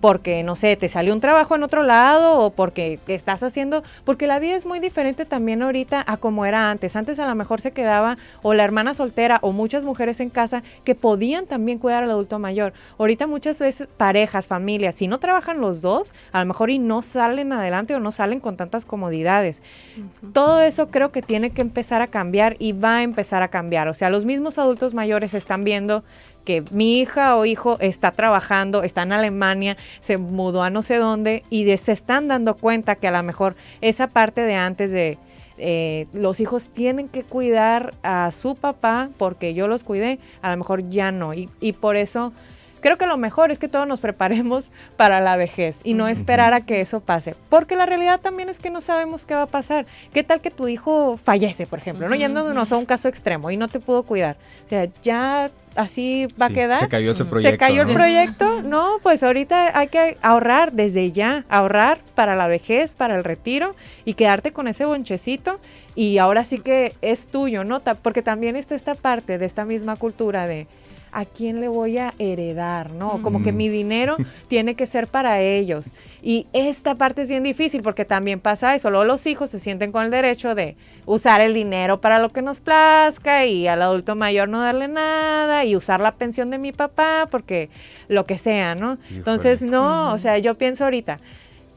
porque, 0.00 0.42
no 0.42 0.56
sé, 0.56 0.76
te 0.76 0.88
salió 0.88 1.14
un 1.14 1.20
trabajo 1.20 1.54
en 1.54 1.62
otro 1.62 1.82
lado 1.82 2.40
o 2.40 2.50
porque 2.50 2.98
estás 3.06 3.42
haciendo, 3.42 3.82
porque 4.04 4.26
la 4.26 4.38
vida 4.38 4.56
es 4.56 4.66
muy 4.66 4.80
diferente 4.80 5.24
también 5.24 5.62
ahorita 5.62 6.04
a 6.06 6.16
como 6.16 6.44
era 6.44 6.70
antes. 6.70 6.96
Antes 6.96 7.18
a 7.18 7.26
lo 7.26 7.34
mejor 7.34 7.60
se 7.60 7.72
quedaba 7.72 8.16
o 8.42 8.54
la 8.54 8.64
hermana 8.64 8.94
soltera 8.94 9.38
o 9.42 9.52
muchas 9.52 9.84
mujeres 9.84 10.20
en 10.20 10.30
casa 10.30 10.62
que 10.84 10.94
podían 10.94 11.46
también 11.46 11.78
cuidar 11.78 12.04
al 12.04 12.10
adulto 12.10 12.38
mayor. 12.38 12.72
Ahorita 12.98 13.26
muchas 13.26 13.58
veces 13.58 13.88
parejas, 13.96 14.46
familias, 14.46 14.94
si 14.94 15.08
no 15.08 15.18
trabajan 15.18 15.60
los 15.60 15.80
dos, 15.80 16.12
a 16.32 16.40
lo 16.40 16.46
mejor 16.46 16.70
y 16.70 16.78
no 16.78 17.02
salen 17.02 17.52
adelante 17.52 17.94
o 17.94 18.00
no 18.00 18.12
salen 18.12 18.40
con 18.40 18.56
tantas 18.56 18.84
comodidades. 18.84 19.62
Todo 20.32 20.60
eso 20.60 20.88
creo 20.90 21.12
que 21.12 21.22
tiene 21.22 21.50
que 21.50 21.62
empezar 21.62 22.02
a 22.02 22.08
cambiar 22.08 22.56
y 22.58 22.72
va 22.72 22.98
a 22.98 23.02
empezar 23.02 23.42
a 23.42 23.48
cambiar. 23.48 23.88
O 23.88 23.94
sea, 23.94 24.10
los 24.10 24.24
mismos 24.24 24.58
adultos 24.58 24.94
mayores 24.94 25.34
están 25.34 25.64
viendo 25.64 26.04
que 26.44 26.64
mi 26.70 27.00
hija 27.00 27.36
o 27.36 27.44
hijo 27.44 27.76
está 27.80 28.12
trabajando, 28.12 28.82
está 28.82 29.02
en 29.02 29.12
Alemania, 29.12 29.76
se 30.00 30.18
mudó 30.18 30.62
a 30.62 30.70
no 30.70 30.82
sé 30.82 30.96
dónde 30.96 31.44
y 31.50 31.76
se 31.76 31.92
están 31.92 32.28
dando 32.28 32.56
cuenta 32.56 32.94
que 32.94 33.08
a 33.08 33.10
lo 33.10 33.22
mejor 33.22 33.56
esa 33.80 34.08
parte 34.08 34.42
de 34.42 34.56
antes 34.56 34.92
de 34.92 35.18
eh, 35.58 36.06
los 36.12 36.40
hijos 36.40 36.68
tienen 36.68 37.08
que 37.08 37.24
cuidar 37.24 37.94
a 38.02 38.30
su 38.32 38.54
papá 38.54 39.10
porque 39.18 39.54
yo 39.54 39.68
los 39.68 39.84
cuidé, 39.84 40.18
a 40.40 40.50
lo 40.50 40.56
mejor 40.56 40.88
ya 40.88 41.10
no. 41.10 41.34
Y, 41.34 41.50
y 41.60 41.72
por 41.72 41.96
eso 41.96 42.32
creo 42.80 42.96
que 42.96 43.06
lo 43.06 43.16
mejor 43.16 43.50
es 43.50 43.58
que 43.58 43.68
todos 43.68 43.86
nos 43.86 44.00
preparemos 44.00 44.70
para 44.96 45.20
la 45.20 45.36
vejez 45.36 45.80
y 45.84 45.94
no 45.94 46.08
esperar 46.08 46.54
a 46.54 46.60
que 46.60 46.80
eso 46.80 47.00
pase. 47.00 47.34
Porque 47.48 47.76
la 47.76 47.86
realidad 47.86 48.20
también 48.20 48.48
es 48.48 48.60
que 48.60 48.70
no 48.70 48.80
sabemos 48.80 49.26
qué 49.26 49.34
va 49.34 49.42
a 49.42 49.46
pasar. 49.46 49.86
¿Qué 50.12 50.22
tal 50.22 50.40
que 50.40 50.50
tu 50.50 50.68
hijo 50.68 51.16
fallece, 51.16 51.66
por 51.66 51.78
ejemplo? 51.78 52.08
¿no? 52.08 52.14
Yéndonos 52.14 52.72
a 52.72 52.76
un 52.76 52.86
caso 52.86 53.08
extremo 53.08 53.50
y 53.50 53.56
no 53.56 53.68
te 53.68 53.80
pudo 53.80 54.04
cuidar. 54.04 54.36
O 54.66 54.68
sea, 54.68 54.88
ya 55.02 55.50
así 55.78 56.26
va 56.40 56.46
a 56.46 56.50
quedar. 56.50 56.80
Se 56.80 56.88
cayó 56.88 57.12
ese 57.12 57.24
proyecto. 57.24 57.52
Se 57.52 57.58
cayó 57.58 57.82
el 57.82 57.94
proyecto. 57.94 58.62
No, 58.62 58.96
pues 59.02 59.22
ahorita 59.22 59.78
hay 59.78 59.88
que 59.88 60.18
ahorrar 60.20 60.72
desde 60.72 61.12
ya, 61.12 61.44
ahorrar 61.48 62.00
para 62.14 62.34
la 62.34 62.48
vejez, 62.48 62.94
para 62.94 63.16
el 63.16 63.24
retiro 63.24 63.74
y 64.04 64.14
quedarte 64.14 64.52
con 64.52 64.68
ese 64.68 64.84
bonchecito 64.84 65.60
y 65.94 66.18
ahora 66.18 66.44
sí 66.44 66.58
que 66.58 66.94
es 67.00 67.28
tuyo, 67.28 67.64
¿no? 67.64 67.80
Porque 68.02 68.22
también 68.22 68.56
está 68.56 68.74
esta 68.74 68.94
parte 68.94 69.38
de 69.38 69.46
esta 69.46 69.64
misma 69.64 69.96
cultura 69.96 70.46
de 70.46 70.66
a 71.12 71.24
quién 71.24 71.60
le 71.60 71.68
voy 71.68 71.98
a 71.98 72.14
heredar, 72.18 72.90
¿no? 72.90 73.22
Como 73.22 73.42
que 73.42 73.52
mi 73.52 73.68
dinero 73.68 74.16
tiene 74.48 74.74
que 74.74 74.86
ser 74.86 75.06
para 75.06 75.40
ellos. 75.40 75.90
Y 76.22 76.46
esta 76.52 76.96
parte 76.96 77.22
es 77.22 77.28
bien 77.28 77.42
difícil 77.42 77.82
porque 77.82 78.04
también 78.04 78.40
pasa 78.40 78.74
eso. 78.74 78.90
Luego 78.90 79.04
los 79.04 79.26
hijos 79.26 79.50
se 79.50 79.58
sienten 79.58 79.92
con 79.92 80.04
el 80.04 80.10
derecho 80.10 80.54
de 80.54 80.76
usar 81.06 81.40
el 81.40 81.54
dinero 81.54 82.00
para 82.00 82.18
lo 82.18 82.30
que 82.30 82.42
nos 82.42 82.60
plazca 82.60 83.46
y 83.46 83.68
al 83.68 83.82
adulto 83.82 84.16
mayor 84.16 84.48
no 84.48 84.60
darle 84.60 84.88
nada 84.88 85.64
y 85.64 85.76
usar 85.76 86.00
la 86.00 86.12
pensión 86.12 86.50
de 86.50 86.58
mi 86.58 86.72
papá 86.72 87.28
porque 87.30 87.70
lo 88.08 88.24
que 88.24 88.38
sea, 88.38 88.74
¿no? 88.74 88.98
Entonces, 89.10 89.62
no, 89.62 90.12
o 90.12 90.18
sea, 90.18 90.38
yo 90.38 90.56
pienso 90.56 90.84
ahorita, 90.84 91.20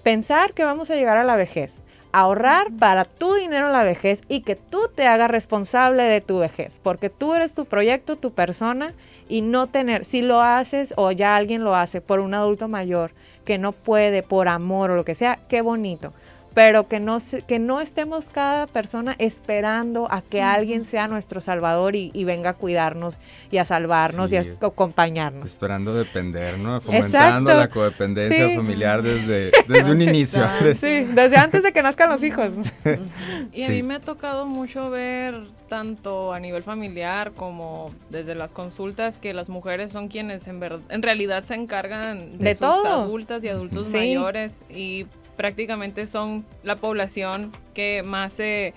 pensar 0.03 0.53
que 0.53 0.63
vamos 0.63 0.89
a 0.89 0.95
llegar 0.95 1.17
a 1.17 1.23
la 1.23 1.35
vejez, 1.35 1.83
ahorrar 2.11 2.71
para 2.77 3.05
tu 3.05 3.33
dinero 3.35 3.67
en 3.67 3.73
la 3.73 3.83
vejez 3.83 4.21
y 4.27 4.41
que 4.41 4.55
tú 4.55 4.89
te 4.93 5.07
hagas 5.07 5.31
responsable 5.31 6.03
de 6.03 6.21
tu 6.21 6.39
vejez, 6.39 6.79
porque 6.79 7.09
tú 7.09 7.33
eres 7.33 7.53
tu 7.53 7.65
proyecto, 7.65 8.15
tu 8.15 8.31
persona 8.33 8.93
y 9.29 9.41
no 9.41 9.67
tener, 9.67 10.05
si 10.05 10.21
lo 10.21 10.41
haces 10.41 10.93
o 10.97 11.11
ya 11.11 11.35
alguien 11.35 11.63
lo 11.63 11.75
hace 11.75 12.01
por 12.01 12.19
un 12.19 12.33
adulto 12.33 12.67
mayor 12.67 13.11
que 13.45 13.57
no 13.57 13.71
puede 13.71 14.23
por 14.23 14.47
amor 14.47 14.91
o 14.91 14.95
lo 14.95 15.05
que 15.05 15.15
sea, 15.15 15.39
qué 15.47 15.61
bonito. 15.61 16.13
Pero 16.53 16.89
que 16.89 16.99
no, 16.99 17.21
se- 17.21 17.43
que 17.43 17.59
no 17.59 17.79
estemos 17.79 18.29
cada 18.29 18.67
persona 18.67 19.15
esperando 19.19 20.07
a 20.11 20.21
que 20.21 20.41
alguien 20.41 20.83
sea 20.83 21.07
nuestro 21.07 21.39
salvador 21.39 21.95
y, 21.95 22.11
y 22.13 22.25
venga 22.25 22.49
a 22.49 22.53
cuidarnos 22.55 23.17
y 23.51 23.57
a 23.57 23.63
salvarnos 23.65 24.33
y 24.33 24.37
a 24.37 24.43
acompañarnos. 24.61 25.45
Esperando 25.49 25.93
depender, 25.93 26.57
¿no? 26.57 26.81
Fomentando 26.81 27.51
Exacto. 27.51 27.57
la 27.59 27.67
codependencia 27.69 28.47
Sí. 28.49 28.55
familiar 28.57 29.01
desde, 29.01 29.51
desde 29.67 29.91
un 29.91 30.01
inicio. 30.09 30.43
Sí, 30.75 31.05
desde 31.13 31.37
antes 31.37 31.63
de 31.63 31.71
que 31.71 31.81
nazcan 31.81 32.09
los 32.09 32.21
hijos. 32.23 32.49
Y 33.53 33.63
a 33.63 33.67
Sí. 33.67 33.71
mí 33.71 33.83
me 33.83 33.95
ha 33.95 33.99
tocado 34.01 34.45
mucho 34.45 34.89
ver, 34.89 35.43
tanto 35.69 36.33
a 36.33 36.39
nivel 36.39 36.61
familiar 36.63 37.31
como 37.31 37.91
desde 38.09 38.35
las 38.35 38.51
consultas, 38.51 39.19
que 39.19 39.33
las 39.33 39.49
mujeres 39.49 39.91
son 39.93 40.09
quienes 40.09 40.47
en, 40.47 40.59
ver- 40.59 40.79
en 40.89 41.01
realidad 41.01 41.43
se 41.45 41.55
encargan 41.55 42.37
de, 42.37 42.43
De 42.43 42.55
sus 42.55 42.59
todo. 42.67 42.87
adultas 43.03 43.43
y 43.43 43.47
adultos 43.49 43.87
Sí. 43.87 43.97
mayores 43.97 44.61
y 44.69 45.05
prácticamente 45.41 46.05
son 46.05 46.45
la 46.61 46.75
población 46.75 47.51
que 47.73 48.03
más 48.05 48.33
se 48.33 48.75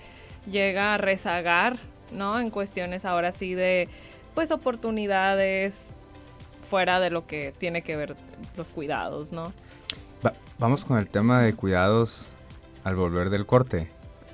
llega 0.51 0.95
a 0.95 0.97
rezagar, 0.97 1.77
¿no? 2.11 2.39
En 2.39 2.49
cuestiones 2.49 3.05
ahora 3.05 3.31
sí 3.31 3.53
de, 3.53 3.87
pues, 4.33 4.49
oportunidades 4.49 5.89
fuera 6.63 6.99
de 6.99 7.11
lo 7.11 7.27
que 7.27 7.53
tiene 7.59 7.83
que 7.83 7.95
ver 7.95 8.15
los 8.57 8.71
cuidados, 8.71 9.31
¿no? 9.31 9.53
Va- 10.25 10.33
vamos 10.57 10.85
con 10.85 10.97
el 10.97 11.07
tema 11.07 11.43
de 11.43 11.53
cuidados 11.53 12.29
al 12.83 12.95
volver 12.95 13.29
del 13.29 13.45
corte. 13.45 13.87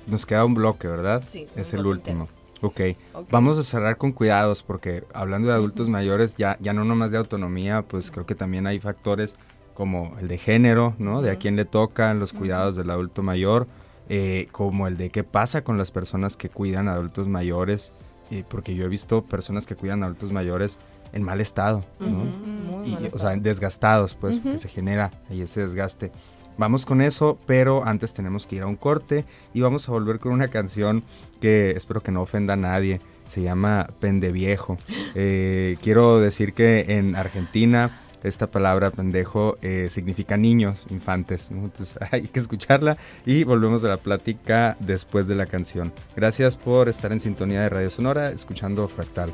Nos 0.06 0.24
queda 0.24 0.46
un 0.46 0.54
bloque, 0.54 0.88
¿verdad? 0.88 1.22
Sí, 1.30 1.46
Es 1.54 1.74
el 1.74 1.84
último. 1.84 2.28
Ok. 2.62 2.80
Ok. 3.12 3.28
Vamos 3.30 3.58
a 3.58 3.62
cerrar 3.62 3.98
con 3.98 4.12
cuidados 4.12 4.62
porque 4.62 5.04
hablando 5.12 5.48
de 5.48 5.54
adultos 5.54 5.90
mayores, 5.90 6.34
ya, 6.36 6.56
ya 6.60 6.72
no 6.72 6.82
nomás 6.84 7.10
de 7.10 7.18
autonomía, 7.18 7.82
pues 7.82 8.10
creo 8.10 8.24
que 8.24 8.34
también 8.34 8.66
hay 8.66 8.80
factores 8.80 9.36
como 9.74 10.16
el 10.20 10.28
de 10.28 10.38
género, 10.38 10.94
¿no? 10.98 11.22
De 11.22 11.30
a 11.30 11.36
quién 11.36 11.56
le 11.56 11.64
tocan 11.64 12.18
los 12.18 12.32
cuidados 12.32 12.76
del 12.76 12.90
adulto 12.90 13.22
mayor, 13.22 13.66
eh, 14.08 14.48
como 14.52 14.86
el 14.86 14.96
de 14.96 15.10
qué 15.10 15.24
pasa 15.24 15.62
con 15.62 15.78
las 15.78 15.90
personas 15.90 16.36
que 16.36 16.48
cuidan 16.48 16.88
a 16.88 16.94
adultos 16.94 17.28
mayores, 17.28 17.92
eh, 18.30 18.44
porque 18.48 18.74
yo 18.74 18.84
he 18.84 18.88
visto 18.88 19.22
personas 19.22 19.66
que 19.66 19.76
cuidan 19.76 20.02
a 20.02 20.06
adultos 20.06 20.32
mayores 20.32 20.78
en 21.12 21.22
mal 21.22 21.40
estado, 21.40 21.84
¿no? 22.00 22.08
Muy 22.08 22.88
y, 22.88 22.92
mal 22.92 23.02
o 23.02 23.06
estado. 23.06 23.30
sea, 23.30 23.36
desgastados, 23.36 24.14
pues, 24.14 24.38
que 24.38 24.58
se 24.58 24.68
genera 24.68 25.10
ahí 25.30 25.42
ese 25.42 25.60
desgaste. 25.60 26.10
Vamos 26.58 26.84
con 26.84 27.00
eso, 27.00 27.38
pero 27.46 27.84
antes 27.84 28.12
tenemos 28.12 28.46
que 28.46 28.56
ir 28.56 28.62
a 28.62 28.66
un 28.66 28.76
corte 28.76 29.24
y 29.54 29.62
vamos 29.62 29.88
a 29.88 29.92
volver 29.92 30.18
con 30.18 30.32
una 30.32 30.48
canción 30.48 31.02
que 31.40 31.70
espero 31.70 32.02
que 32.02 32.12
no 32.12 32.22
ofenda 32.22 32.54
a 32.54 32.56
nadie. 32.56 33.00
Se 33.26 33.42
llama 33.42 33.88
Pendeviejo. 34.00 34.76
Eh, 35.14 35.76
quiero 35.82 36.20
decir 36.20 36.54
que 36.54 36.96
en 36.96 37.16
Argentina 37.16 38.01
esta 38.28 38.50
palabra 38.50 38.90
pendejo 38.90 39.56
eh, 39.62 39.88
significa 39.90 40.36
niños, 40.36 40.86
infantes. 40.90 41.50
¿no? 41.50 41.64
Entonces 41.64 41.98
hay 42.10 42.22
que 42.22 42.38
escucharla 42.38 42.96
y 43.26 43.44
volvemos 43.44 43.84
a 43.84 43.88
la 43.88 43.96
plática 43.96 44.76
después 44.80 45.28
de 45.28 45.34
la 45.34 45.46
canción. 45.46 45.92
Gracias 46.16 46.56
por 46.56 46.88
estar 46.88 47.12
en 47.12 47.20
sintonía 47.20 47.62
de 47.62 47.68
Radio 47.68 47.90
Sonora, 47.90 48.30
escuchando 48.30 48.88
Fractal 48.88 49.32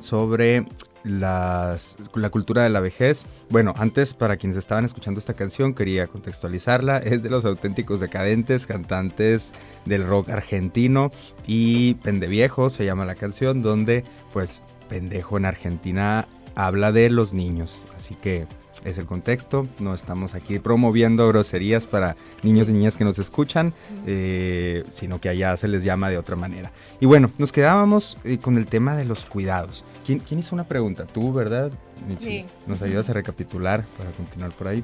sobre 0.00 0.64
las, 1.04 1.96
la 2.14 2.30
cultura 2.30 2.62
de 2.62 2.70
la 2.70 2.80
vejez. 2.80 3.26
Bueno, 3.50 3.74
antes 3.76 4.14
para 4.14 4.36
quienes 4.36 4.56
estaban 4.56 4.84
escuchando 4.84 5.18
esta 5.18 5.34
canción 5.34 5.74
quería 5.74 6.06
contextualizarla. 6.06 6.98
Es 7.12 7.22
de 7.22 7.30
los 7.30 7.44
auténticos 7.44 8.00
decadentes, 8.00 8.66
cantantes 8.66 9.52
del 9.84 10.06
rock 10.06 10.30
argentino 10.30 11.10
y 11.46 11.94
Pendeviejo 11.94 12.70
se 12.70 12.84
llama 12.84 13.04
la 13.04 13.16
canción 13.16 13.62
donde 13.62 14.04
pues 14.32 14.62
pendejo 14.88 15.36
en 15.36 15.46
Argentina 15.46 16.28
habla 16.54 16.92
de 16.92 17.10
los 17.10 17.34
niños. 17.34 17.86
Así 17.96 18.14
que 18.14 18.46
es 18.84 18.98
el 18.98 19.06
contexto. 19.06 19.66
No 19.78 19.94
estamos 19.94 20.34
aquí 20.34 20.58
promoviendo 20.58 21.28
groserías 21.28 21.86
para 21.86 22.16
niños 22.42 22.68
y 22.68 22.72
niñas 22.72 22.96
que 22.96 23.04
nos 23.04 23.18
escuchan, 23.18 23.72
eh, 24.06 24.82
sino 24.90 25.20
que 25.20 25.28
allá 25.28 25.56
se 25.56 25.68
les 25.68 25.84
llama 25.84 26.10
de 26.10 26.18
otra 26.18 26.36
manera. 26.36 26.72
Y 27.00 27.06
bueno, 27.06 27.30
nos 27.38 27.52
quedábamos 27.52 28.18
eh, 28.24 28.38
con 28.38 28.56
el 28.56 28.66
tema 28.66 28.96
de 28.96 29.04
los 29.04 29.24
cuidados. 29.24 29.84
¿Quién, 30.04 30.18
quién 30.20 30.40
hizo 30.40 30.54
una 30.54 30.64
pregunta? 30.64 31.06
Tú, 31.06 31.32
¿verdad? 31.32 31.72
Sí. 32.18 32.44
¿Nos 32.66 32.82
ayudas 32.82 33.08
a 33.10 33.12
recapitular 33.12 33.84
para 33.96 34.10
continuar 34.12 34.50
por 34.52 34.68
ahí? 34.68 34.82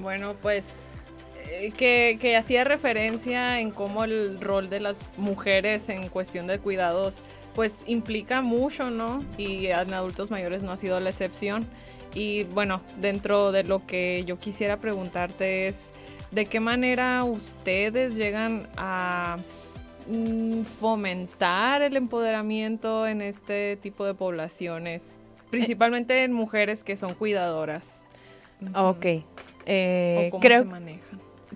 Bueno, 0.00 0.34
pues 0.42 0.66
eh, 1.48 1.70
que, 1.76 2.18
que 2.20 2.36
hacía 2.36 2.64
referencia 2.64 3.60
en 3.60 3.70
cómo 3.70 4.04
el 4.04 4.40
rol 4.40 4.68
de 4.68 4.80
las 4.80 5.04
mujeres 5.16 5.88
en 5.88 6.08
cuestión 6.08 6.46
de 6.48 6.58
cuidados 6.58 7.22
pues 7.56 7.78
implica 7.86 8.42
mucho, 8.42 8.90
¿no? 8.90 9.24
Y 9.38 9.66
en 9.66 9.94
adultos 9.94 10.30
mayores 10.30 10.62
no 10.62 10.72
ha 10.72 10.76
sido 10.76 11.00
la 11.00 11.08
excepción. 11.08 11.66
Y 12.14 12.44
bueno, 12.44 12.82
dentro 13.00 13.50
de 13.50 13.64
lo 13.64 13.86
que 13.86 14.24
yo 14.26 14.38
quisiera 14.38 14.76
preguntarte 14.76 15.66
es, 15.66 15.90
¿de 16.30 16.44
qué 16.44 16.60
manera 16.60 17.24
ustedes 17.24 18.14
llegan 18.14 18.68
a 18.76 19.38
mm, 20.06 20.62
fomentar 20.62 21.80
el 21.80 21.96
empoderamiento 21.96 23.06
en 23.06 23.22
este 23.22 23.76
tipo 23.78 24.04
de 24.04 24.12
poblaciones? 24.12 25.16
Principalmente 25.50 26.24
en 26.24 26.34
mujeres 26.34 26.84
que 26.84 26.98
son 26.98 27.14
cuidadoras. 27.14 28.02
Ok. 28.74 29.06
Eh, 29.64 30.26
¿O 30.28 30.30
cómo 30.30 30.40
creo, 30.42 30.62
se 30.62 30.68
manejan? 30.68 31.05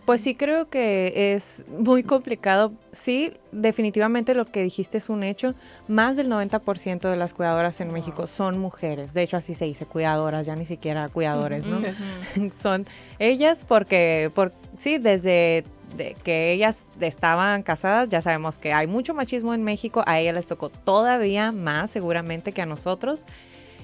Pues 0.04 0.22
sí 0.22 0.34
creo 0.34 0.68
que 0.68 1.34
es 1.34 1.66
muy 1.68 2.02
complicado. 2.02 2.72
Sí, 2.92 3.32
definitivamente 3.52 4.34
lo 4.34 4.46
que 4.46 4.62
dijiste 4.62 4.98
es 4.98 5.08
un 5.08 5.22
hecho. 5.22 5.54
Más 5.88 6.16
del 6.16 6.28
90% 6.28 7.08
de 7.08 7.16
las 7.16 7.34
cuidadoras 7.34 7.80
en 7.80 7.92
México 7.92 8.26
son 8.26 8.58
mujeres. 8.58 9.14
De 9.14 9.22
hecho, 9.22 9.36
así 9.36 9.54
se 9.54 9.66
dice, 9.66 9.86
cuidadoras, 9.86 10.46
ya 10.46 10.56
ni 10.56 10.66
siquiera 10.66 11.08
cuidadores, 11.08 11.66
¿no? 11.66 11.80
Son 12.60 12.86
ellas 13.18 13.64
porque, 13.66 14.32
por, 14.34 14.52
sí, 14.78 14.98
desde 14.98 15.64
de 15.96 16.14
que 16.22 16.52
ellas 16.52 16.86
estaban 17.00 17.62
casadas, 17.62 18.08
ya 18.08 18.22
sabemos 18.22 18.58
que 18.58 18.72
hay 18.72 18.86
mucho 18.86 19.14
machismo 19.14 19.54
en 19.54 19.62
México, 19.64 20.02
a 20.06 20.18
ellas 20.20 20.34
les 20.34 20.46
tocó 20.46 20.68
todavía 20.68 21.52
más 21.52 21.90
seguramente 21.90 22.52
que 22.52 22.62
a 22.62 22.66
nosotros. 22.66 23.24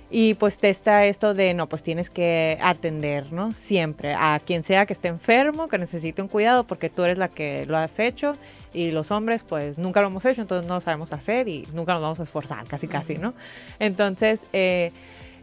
Y 0.09 0.35
pues 0.35 0.59
te 0.59 0.69
está 0.69 1.05
esto 1.07 1.35
de, 1.35 1.53
no, 1.53 1.69
pues 1.69 1.83
tienes 1.83 2.11
que 2.11 2.59
atender, 2.63 3.33
¿no? 3.33 3.53
Siempre, 3.57 4.15
a 4.15 4.39
quien 4.45 4.63
sea 4.63 4.87
que 4.87 4.93
esté 4.93 5.09
enfermo, 5.09 5.67
que 5.67 5.79
necesite 5.79 6.23
un 6.23 6.29
cuidado, 6.29 6.65
porque 6.65 6.89
tú 6.91 7.03
eres 7.03 7.19
la 7.19 7.29
que 7.29 7.67
lo 7.67 7.77
has 7.77 7.99
hecho 7.99 8.37
y 8.73 8.93
los 8.93 9.11
hombres 9.11 9.43
pues 9.43 9.79
nunca 9.79 10.01
lo 10.03 10.07
hemos 10.07 10.25
hecho, 10.25 10.43
entonces 10.43 10.69
no 10.69 10.75
lo 10.75 10.81
sabemos 10.81 11.13
hacer 11.13 11.49
y 11.49 11.67
nunca 11.73 11.93
nos 11.95 12.03
vamos 12.03 12.21
a 12.21 12.23
esforzar, 12.23 12.65
casi 12.69 12.87
casi, 12.87 13.19
¿no? 13.19 13.35
Entonces, 13.81 14.47
eh, 14.53 14.93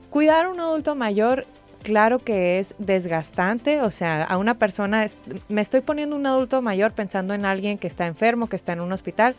cuidar 0.09 0.45
a 0.45 0.49
un 0.49 0.59
adulto 0.61 0.95
mayor, 0.95 1.45
claro 1.81 2.19
que 2.19 2.59
es 2.59 2.73
desgastante, 2.77 3.81
o 3.81 3.91
sea, 3.91 4.23
a 4.23 4.37
una 4.37 4.53
persona, 4.57 5.03
es- 5.03 5.17
me 5.49 5.59
estoy 5.59 5.81
poniendo 5.81 6.15
un 6.15 6.25
adulto 6.25 6.61
mayor 6.61 6.93
pensando 6.93 7.33
en 7.33 7.45
alguien 7.45 7.77
que 7.77 7.87
está 7.87 8.07
enfermo, 8.07 8.47
que 8.47 8.55
está 8.55 8.71
en 8.71 8.79
un 8.79 8.93
hospital, 8.93 9.35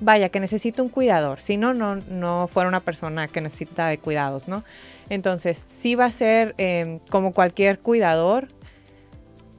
vaya, 0.00 0.28
que 0.28 0.40
necesita 0.40 0.82
un 0.82 0.88
cuidador, 0.88 1.40
si 1.40 1.56
no, 1.56 1.74
no, 1.74 1.96
no 1.96 2.48
fuera 2.48 2.68
una 2.68 2.80
persona 2.80 3.28
que 3.28 3.40
necesita 3.40 3.88
de 3.88 3.98
cuidados, 3.98 4.48
¿no? 4.48 4.64
Entonces, 5.08 5.56
sí 5.56 5.94
va 5.94 6.06
a 6.06 6.12
ser 6.12 6.54
eh, 6.58 6.98
como 7.10 7.32
cualquier 7.32 7.78
cuidador, 7.78 8.48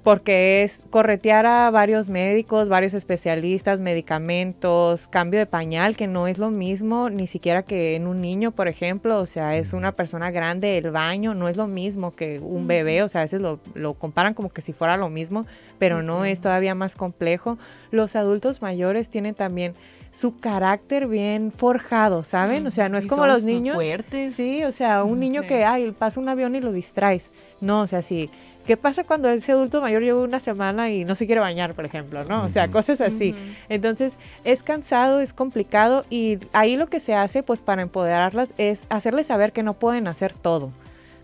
porque 0.07 0.63
es 0.63 0.87
corretear 0.89 1.45
a 1.45 1.69
varios 1.69 2.07
médicos, 2.07 2.69
varios 2.69 2.93
especialistas, 2.93 3.81
medicamentos, 3.81 5.09
cambio 5.09 5.37
de 5.37 5.45
pañal, 5.45 5.97
que 5.97 6.07
no 6.07 6.29
es 6.29 6.37
lo 6.37 6.49
mismo 6.49 7.09
ni 7.09 7.27
siquiera 7.27 7.61
que 7.61 7.95
en 7.95 8.07
un 8.07 8.21
niño, 8.21 8.51
por 8.51 8.69
ejemplo, 8.69 9.19
o 9.19 9.25
sea, 9.25 9.57
es 9.57 9.73
una 9.73 9.91
persona 9.91 10.31
grande, 10.31 10.77
el 10.77 10.91
baño 10.91 11.33
no 11.33 11.49
es 11.49 11.57
lo 11.57 11.67
mismo 11.67 12.15
que 12.15 12.39
un 12.39 12.67
bebé, 12.67 13.03
o 13.03 13.09
sea, 13.09 13.19
a 13.19 13.23
veces 13.25 13.41
lo, 13.41 13.59
lo 13.73 13.95
comparan 13.95 14.33
como 14.33 14.47
que 14.47 14.61
si 14.61 14.71
fuera 14.71 14.95
lo 14.95 15.09
mismo, 15.09 15.45
pero 15.77 16.01
no 16.01 16.23
es 16.23 16.39
todavía 16.39 16.73
más 16.73 16.95
complejo. 16.95 17.57
Los 17.91 18.15
adultos 18.15 18.61
mayores 18.61 19.09
tienen 19.09 19.35
también 19.35 19.75
su 20.11 20.39
carácter 20.39 21.07
bien 21.07 21.51
forjado, 21.51 22.23
¿saben? 22.23 22.65
O 22.65 22.71
sea, 22.71 22.87
no 22.89 22.97
es 22.97 23.07
como 23.07 23.27
los 23.27 23.43
niños. 23.43 23.75
fuertes. 23.75 24.35
Sí, 24.35 24.63
o 24.63 24.71
sea, 24.71 25.03
un 25.03 25.19
niño 25.19 25.43
que, 25.43 25.65
ay, 25.65 25.91
pasa 25.91 26.19
un 26.19 26.29
avión 26.29 26.55
y 26.55 26.61
lo 26.61 26.71
distraes. 26.71 27.31
No, 27.61 27.81
o 27.81 27.87
sea, 27.87 28.01
sí. 28.01 28.29
¿Qué 28.67 28.75
pasa 28.75 29.05
cuando 29.05 29.29
ese 29.29 29.53
adulto 29.53 29.79
mayor 29.79 30.01
lleva 30.01 30.19
una 30.19 30.41
semana 30.41 30.91
y 30.91 31.05
no 31.05 31.15
se 31.15 31.25
quiere 31.25 31.39
bañar, 31.39 31.73
por 31.73 31.85
ejemplo, 31.85 32.25
¿no? 32.25 32.43
O 32.43 32.49
sea, 32.49 32.69
cosas 32.69 32.99
así. 32.99 33.33
Entonces, 33.69 34.17
es 34.43 34.61
cansado, 34.61 35.21
es 35.21 35.31
complicado 35.31 36.03
y 36.09 36.37
ahí 36.51 36.75
lo 36.75 36.87
que 36.87 36.99
se 36.99 37.15
hace, 37.15 37.43
pues, 37.43 37.61
para 37.61 37.81
empoderarlas 37.81 38.53
es 38.57 38.85
hacerles 38.89 39.27
saber 39.27 39.53
que 39.53 39.63
no 39.63 39.73
pueden 39.73 40.09
hacer 40.09 40.33
todo. 40.33 40.71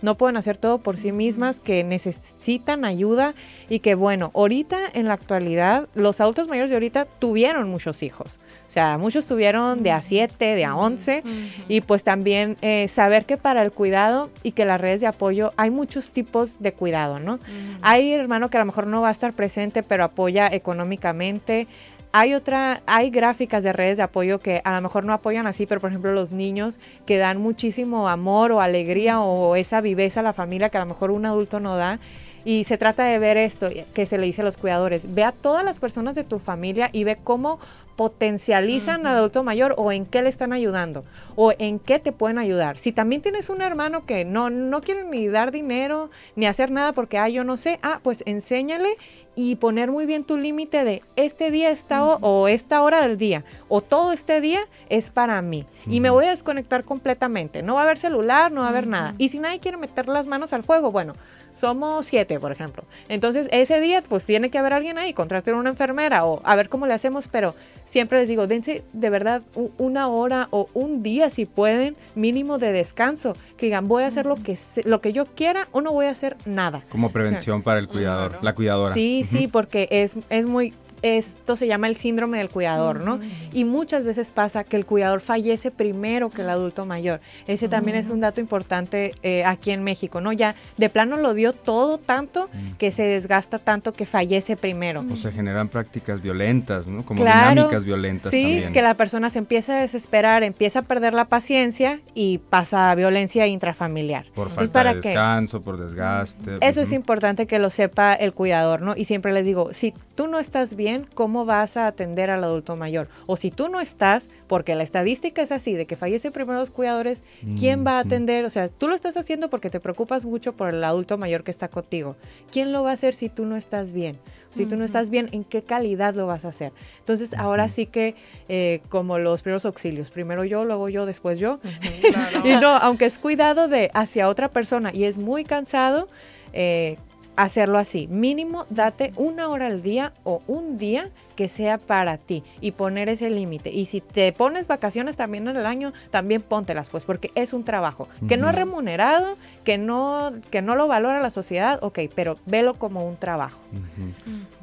No 0.04 0.16
pueden 0.16 0.36
hacer 0.36 0.58
todo 0.58 0.80
por 0.80 0.98
sí 0.98 1.14
mismas, 1.14 1.62
que 1.62 1.84
necesitan 1.84 2.84
ayuda 2.84 3.34
y 3.70 3.80
que, 3.80 3.96
bueno, 3.96 4.32
ahorita 4.36 4.78
en 4.94 5.08
la 5.08 5.14
actualidad, 5.14 5.88
los 5.96 6.20
adultos 6.20 6.50
mayores 6.50 6.70
de 6.70 6.76
ahorita 6.76 7.06
tuvieron 7.06 7.70
muchos 7.70 8.04
hijos. 8.04 8.40
O 8.68 8.72
sea, 8.74 8.98
muchos 8.98 9.26
tuvieron 9.26 9.82
de 9.82 9.92
a 9.92 10.02
7, 10.02 10.56
de 10.56 10.66
a 10.66 10.76
11 10.76 11.24
y 11.70 11.82
pues 11.82 12.04
también 12.04 12.58
eh, 12.62 12.88
saber 12.90 13.26
que 13.26 13.38
para 13.38 13.62
el 13.62 13.72
cuidado 13.72 14.30
y 14.44 14.52
que 14.52 14.66
las 14.66 14.82
redes 14.82 15.00
de 15.00 15.08
apoyo 15.08 15.54
hay 15.58 15.70
muchos 15.70 16.12
tipos 16.12 16.60
de 16.60 16.74
cuidado, 16.74 17.20
¿no? 17.20 17.40
Hay 17.82 18.12
hermano 18.12 18.50
que 18.50 18.58
a 18.58 18.60
lo 18.60 18.66
mejor 18.66 18.88
no 18.88 19.02
va 19.02 19.10
a 19.10 19.12
estar 19.12 19.32
presente, 19.34 19.84
pero 19.84 20.04
apoya 20.04 20.48
económicamente. 20.48 21.68
Hay 22.16 22.36
otra, 22.36 22.84
hay 22.86 23.10
gráficas 23.10 23.64
de 23.64 23.74
redes 23.74 23.98
de 23.98 24.04
apoyo 24.04 24.38
que 24.38 24.62
a 24.66 24.72
lo 24.72 24.82
mejor 24.82 25.04
no 25.04 25.14
apoyan 25.14 25.48
así, 25.48 25.66
pero 25.66 25.82
por 25.82 25.90
ejemplo 25.90 26.14
los 26.14 26.32
niños 26.32 26.80
que 27.08 27.18
dan 27.18 27.42
muchísimo 27.42 28.08
amor 28.08 28.52
o 28.52 28.62
alegría 28.62 29.20
o 29.22 29.56
esa 29.56 29.82
viveza 29.82 30.20
a 30.20 30.24
la 30.24 30.32
familia 30.32 30.70
que 30.70 30.78
a 30.78 30.82
lo 30.82 30.86
mejor 30.86 31.10
un 31.10 31.26
adulto 31.26 31.60
no 31.60 31.76
da. 31.76 32.00
Y 32.46 32.66
se 32.66 32.78
trata 32.78 33.04
de 33.06 33.20
ver 33.20 33.38
esto 33.38 33.70
que 33.94 34.06
se 34.06 34.18
le 34.18 34.26
dice 34.26 34.42
a 34.42 34.46
los 34.46 34.58
cuidadores. 34.58 35.14
Ve 35.14 35.24
a 35.24 35.32
todas 35.32 35.64
las 35.64 35.80
personas 35.80 36.16
de 36.16 36.24
tu 36.24 36.40
familia 36.40 36.90
y 36.92 37.04
ve 37.04 37.18
cómo 37.24 37.60
potencializan 37.96 39.06
al 39.06 39.18
adulto 39.18 39.44
mayor 39.44 39.76
o 39.78 39.92
en 39.92 40.06
qué 40.06 40.22
le 40.22 40.30
están 40.30 40.54
ayudando 40.54 41.04
o 41.36 41.54
en 41.58 41.80
qué 41.80 42.00
te 42.00 42.12
pueden 42.12 42.38
ayudar. 42.38 42.80
Si 42.80 42.92
también 42.92 43.22
tienes 43.22 43.50
un 43.50 43.62
hermano 43.62 44.06
que 44.06 44.26
no, 44.26 44.50
no 44.50 44.82
quiere 44.82 45.04
ni 45.04 45.28
dar 45.28 45.52
dinero 45.52 46.10
ni 46.36 46.46
hacer 46.46 46.72
nada 46.72 46.94
porque, 46.94 47.18
ah, 47.18 47.30
yo 47.30 47.44
no 47.44 47.58
sé, 47.58 47.80
ah, 47.84 48.00
pues 48.04 48.24
enséñale 48.26 48.90
y 49.36 49.56
poner 49.56 49.92
muy 49.92 50.06
bien 50.06 50.24
tu 50.24 50.38
límite 50.38 50.84
de 50.84 51.02
este 51.16 51.52
día 51.52 51.72
esta 51.72 52.04
o 52.04 52.48
esta 52.48 52.82
hora 52.82 53.02
del 53.02 53.18
día 53.18 53.44
o 53.68 53.82
todo 53.82 54.12
este 54.12 54.42
día 54.42 54.62
es 54.90 55.10
para 55.10 55.42
mí 55.42 55.66
y 55.88 56.02
me 56.02 56.10
voy 56.10 56.26
a 56.26 56.32
desconectar 56.32 56.84
completamente. 56.84 57.64
No 57.64 57.76
va 57.76 57.82
a 57.82 57.84
haber 57.84 57.98
celular, 57.98 58.52
no 58.52 58.62
va 58.62 58.68
a 58.68 58.70
haber 58.70 58.88
nada. 58.88 59.16
Y 59.18 59.30
si 59.30 59.40
nadie 59.40 59.60
quiere 59.60 59.78
meter 59.78 60.08
las 60.08 60.28
manos 60.28 60.54
al 60.54 60.64
fuego, 60.64 60.92
bueno, 60.92 61.14
somos 61.54 62.06
siete, 62.06 62.40
por 62.40 62.52
ejemplo. 62.52 62.84
Entonces, 63.10 63.48
ese 63.52 63.80
día, 63.80 64.02
pues 64.08 64.26
tiene 64.26 64.50
que 64.50 64.58
haber 64.58 64.74
alguien 64.74 64.98
ahí, 64.98 65.14
contratar 65.14 65.54
una 65.56 65.70
enfermera 65.70 66.26
o 66.26 66.42
a 66.44 66.56
ver 66.56 66.70
cómo 66.70 66.88
le 66.88 66.94
hacemos, 66.94 67.28
pero 67.28 67.56
siempre 67.86 68.20
les 68.20 68.28
digo, 68.28 68.48
dense 68.48 68.84
de 68.94 69.10
verdad 69.10 69.42
una 69.78 70.08
hora 70.08 70.48
o 70.52 70.70
un 70.74 71.04
día, 71.04 71.30
si 71.30 71.46
pueden, 71.46 71.96
mínimo 72.16 72.58
de 72.58 72.72
descanso. 72.72 73.36
Que 73.58 73.68
digan, 73.68 73.88
voy 73.88 74.04
a 74.04 74.08
hacer 74.08 74.26
lo 74.26 74.36
que, 74.36 74.56
se- 74.56 74.84
lo 74.84 75.00
que 75.02 75.14
yo 75.14 75.26
quiera 75.26 75.68
o 75.72 75.82
no 75.82 75.92
voy 75.92 76.08
a 76.08 76.10
hacer 76.12 76.36
nada. 76.46 76.84
Como 76.90 77.12
prevención 77.12 77.62
para 77.62 77.80
el 77.80 77.88
cuidador, 77.88 78.30
Claro. 78.32 78.44
la 78.44 78.56
cuidadora. 78.56 78.94
Sí, 78.94 79.24
sí, 79.26 79.48
porque 79.48 79.88
es, 79.92 80.16
es 80.30 80.46
muy... 80.46 80.74
Esto 81.04 81.58
se 81.58 81.68
llama 81.68 81.88
el 81.88 81.98
síndrome 81.98 82.38
del 82.38 82.50
cuidador, 82.50 83.02
¿no? 83.02 83.20
Y 83.52 83.66
muchas 83.66 84.06
veces 84.06 84.32
pasa 84.32 84.64
que 84.64 84.78
el 84.78 84.86
cuidador 84.86 85.20
fallece 85.20 85.70
primero 85.70 86.30
que 86.30 86.42
el 86.44 86.50
adulto 86.50 86.86
mayor. 86.86 87.20
Ese 87.46 87.68
también 87.68 87.98
es 87.98 88.08
un 88.08 88.22
dato 88.22 88.40
importante 88.40 89.14
eh, 89.22 89.44
aquí 89.44 89.72
en 89.72 89.84
México, 89.84 90.22
¿no? 90.22 90.32
Ya 90.32 90.56
de 90.78 90.90
plano 90.90 91.18
lo 91.18 91.34
dio 91.34 91.52
todo 91.52 91.98
tanto 91.98 92.50
que 92.78 92.90
se 92.92 93.04
desgasta 93.04 93.60
tanto 93.60 93.92
que 93.92 94.06
fallece 94.06 94.56
primero. 94.56 95.04
O 95.12 95.16
se 95.18 95.32
generan 95.34 95.68
prácticas 95.68 96.22
violentas, 96.22 96.88
¿no? 96.88 97.04
Como 97.06 97.22
Claro, 97.22 97.50
dinámicas 97.52 97.84
violentas 97.84 98.32
sí, 98.32 98.42
también. 98.44 98.72
que 98.74 98.82
la 98.82 98.94
persona 98.96 99.30
se 99.30 99.40
empieza 99.40 99.78
a 99.78 99.82
desesperar, 99.82 100.44
empieza 100.44 100.80
a 100.80 100.82
perder 100.84 101.14
la 101.14 101.26
paciencia 101.26 102.00
y 102.16 102.38
pasa 102.38 102.92
a 102.92 102.96
violencia 102.96 103.46
intrafamiliar. 103.46 104.24
Por 104.34 104.48
Entonces, 104.48 104.72
falta 104.72 104.94
de 104.94 105.02
que- 105.02 105.10
descanso, 105.10 105.62
por 105.62 105.78
desgaste. 105.78 106.60
Eso 106.62 106.80
es 106.80 106.88
ujú. 106.88 106.96
importante 106.96 107.46
que 107.46 107.60
lo 107.60 107.70
sepa 107.70 108.14
el 108.14 108.32
cuidador, 108.34 108.82
¿no? 108.82 108.94
Y 108.96 109.04
siempre 109.04 109.34
les 109.34 109.46
digo, 109.46 109.74
si 109.74 109.94
tú 110.16 110.28
no 110.28 110.40
estás 110.40 110.76
bien, 110.76 110.93
¿cómo 111.02 111.46
vas 111.46 111.78
a 111.78 111.88
atender 111.88 112.30
al 112.30 112.44
adulto 112.44 112.76
mayor? 112.76 113.10
O 113.26 113.38
si 113.38 113.52
tú 113.52 113.70
no 113.70 113.82
estás, 113.82 114.30
porque 114.48 114.76
la 114.76 114.84
estadística 114.84 115.42
es 115.42 115.52
así, 115.52 115.74
de 115.74 115.86
que 115.86 115.96
fallecen 115.96 116.32
primero 116.32 116.60
los 116.60 116.72
cuidadores, 116.72 117.24
¿quién 117.60 117.86
va 117.86 117.98
a 117.98 118.00
atender? 118.00 118.46
O 118.46 118.50
sea, 118.50 118.70
tú 118.70 118.88
lo 118.88 118.96
estás 118.96 119.18
haciendo 119.18 119.50
porque 119.50 119.70
te 119.70 119.80
preocupas 119.80 120.26
mucho 120.26 120.54
por 120.54 120.70
el 120.70 120.84
adulto 120.84 121.18
mayor 121.18 121.44
que 121.44 121.52
está 121.52 121.68
contigo. 121.68 122.16
¿Quién 122.52 122.72
lo 122.72 122.84
va 122.84 122.92
a 122.92 122.94
hacer 122.94 123.14
si 123.14 123.30
tú 123.30 123.46
no 123.46 123.56
estás 123.56 123.94
bien? 123.94 124.18
Si 124.52 124.68
tú 124.68 124.78
no 124.78 124.86
estás 124.86 125.10
bien, 125.10 125.30
¿en 125.32 125.44
qué 125.44 125.64
calidad 125.64 126.14
lo 126.14 126.28
vas 126.28 126.46
a 126.46 126.50
hacer? 126.50 126.74
Entonces, 127.00 127.34
ahora 127.34 127.70
sí 127.70 127.88
que, 127.88 128.14
eh, 128.50 128.82
como 128.90 129.18
los 129.18 129.42
primeros 129.42 129.66
auxilios, 129.66 130.12
primero 130.12 130.44
yo, 130.44 130.64
luego 130.64 130.90
yo, 130.90 131.08
después 131.08 131.40
yo. 131.40 131.60
Claro. 132.14 132.48
Y 132.48 132.56
no, 132.58 132.76
aunque 132.76 133.06
es 133.06 133.18
cuidado 133.18 133.68
de 133.68 133.90
hacia 133.94 134.28
otra 134.28 134.50
persona 134.50 134.92
y 134.94 135.06
es 135.06 135.18
muy 135.18 135.44
cansado, 135.44 136.08
eh, 136.52 136.98
hacerlo 137.36 137.78
así. 137.78 138.08
Mínimo, 138.08 138.66
date 138.70 139.14
una 139.16 139.48
hora 139.48 139.68
al 139.68 139.82
día 139.82 140.14
o 140.24 140.42
un 140.48 140.78
día 140.78 141.10
que 141.36 141.48
sea 141.48 141.80
para 141.80 142.18
ti 142.18 142.44
y 142.62 142.72
poner 142.74 143.10
ese 143.10 143.30
límite. 143.32 143.72
Y 143.72 143.86
si 143.86 144.02
te 144.02 144.32
pones 144.34 144.68
vacaciones 144.68 145.18
también 145.18 145.48
en 145.48 145.58
el 145.58 145.66
año, 145.66 145.92
también 146.12 146.44
póntelas, 146.44 146.92
pues, 146.92 147.06
porque 147.06 147.32
es 147.34 147.54
un 147.54 147.64
trabajo 147.64 148.08
que 148.28 148.38
no 148.38 148.48
es 148.50 148.56
remunerado, 148.56 149.36
que 149.64 149.80
no, 149.80 150.32
que 150.52 150.62
no 150.62 150.76
lo 150.76 150.88
valora 150.88 151.20
la 151.22 151.32
sociedad, 151.32 151.80
ok, 151.82 152.00
pero 152.14 152.38
velo 152.46 152.76
como 152.76 153.04
un 153.04 153.18
trabajo. 153.18 153.62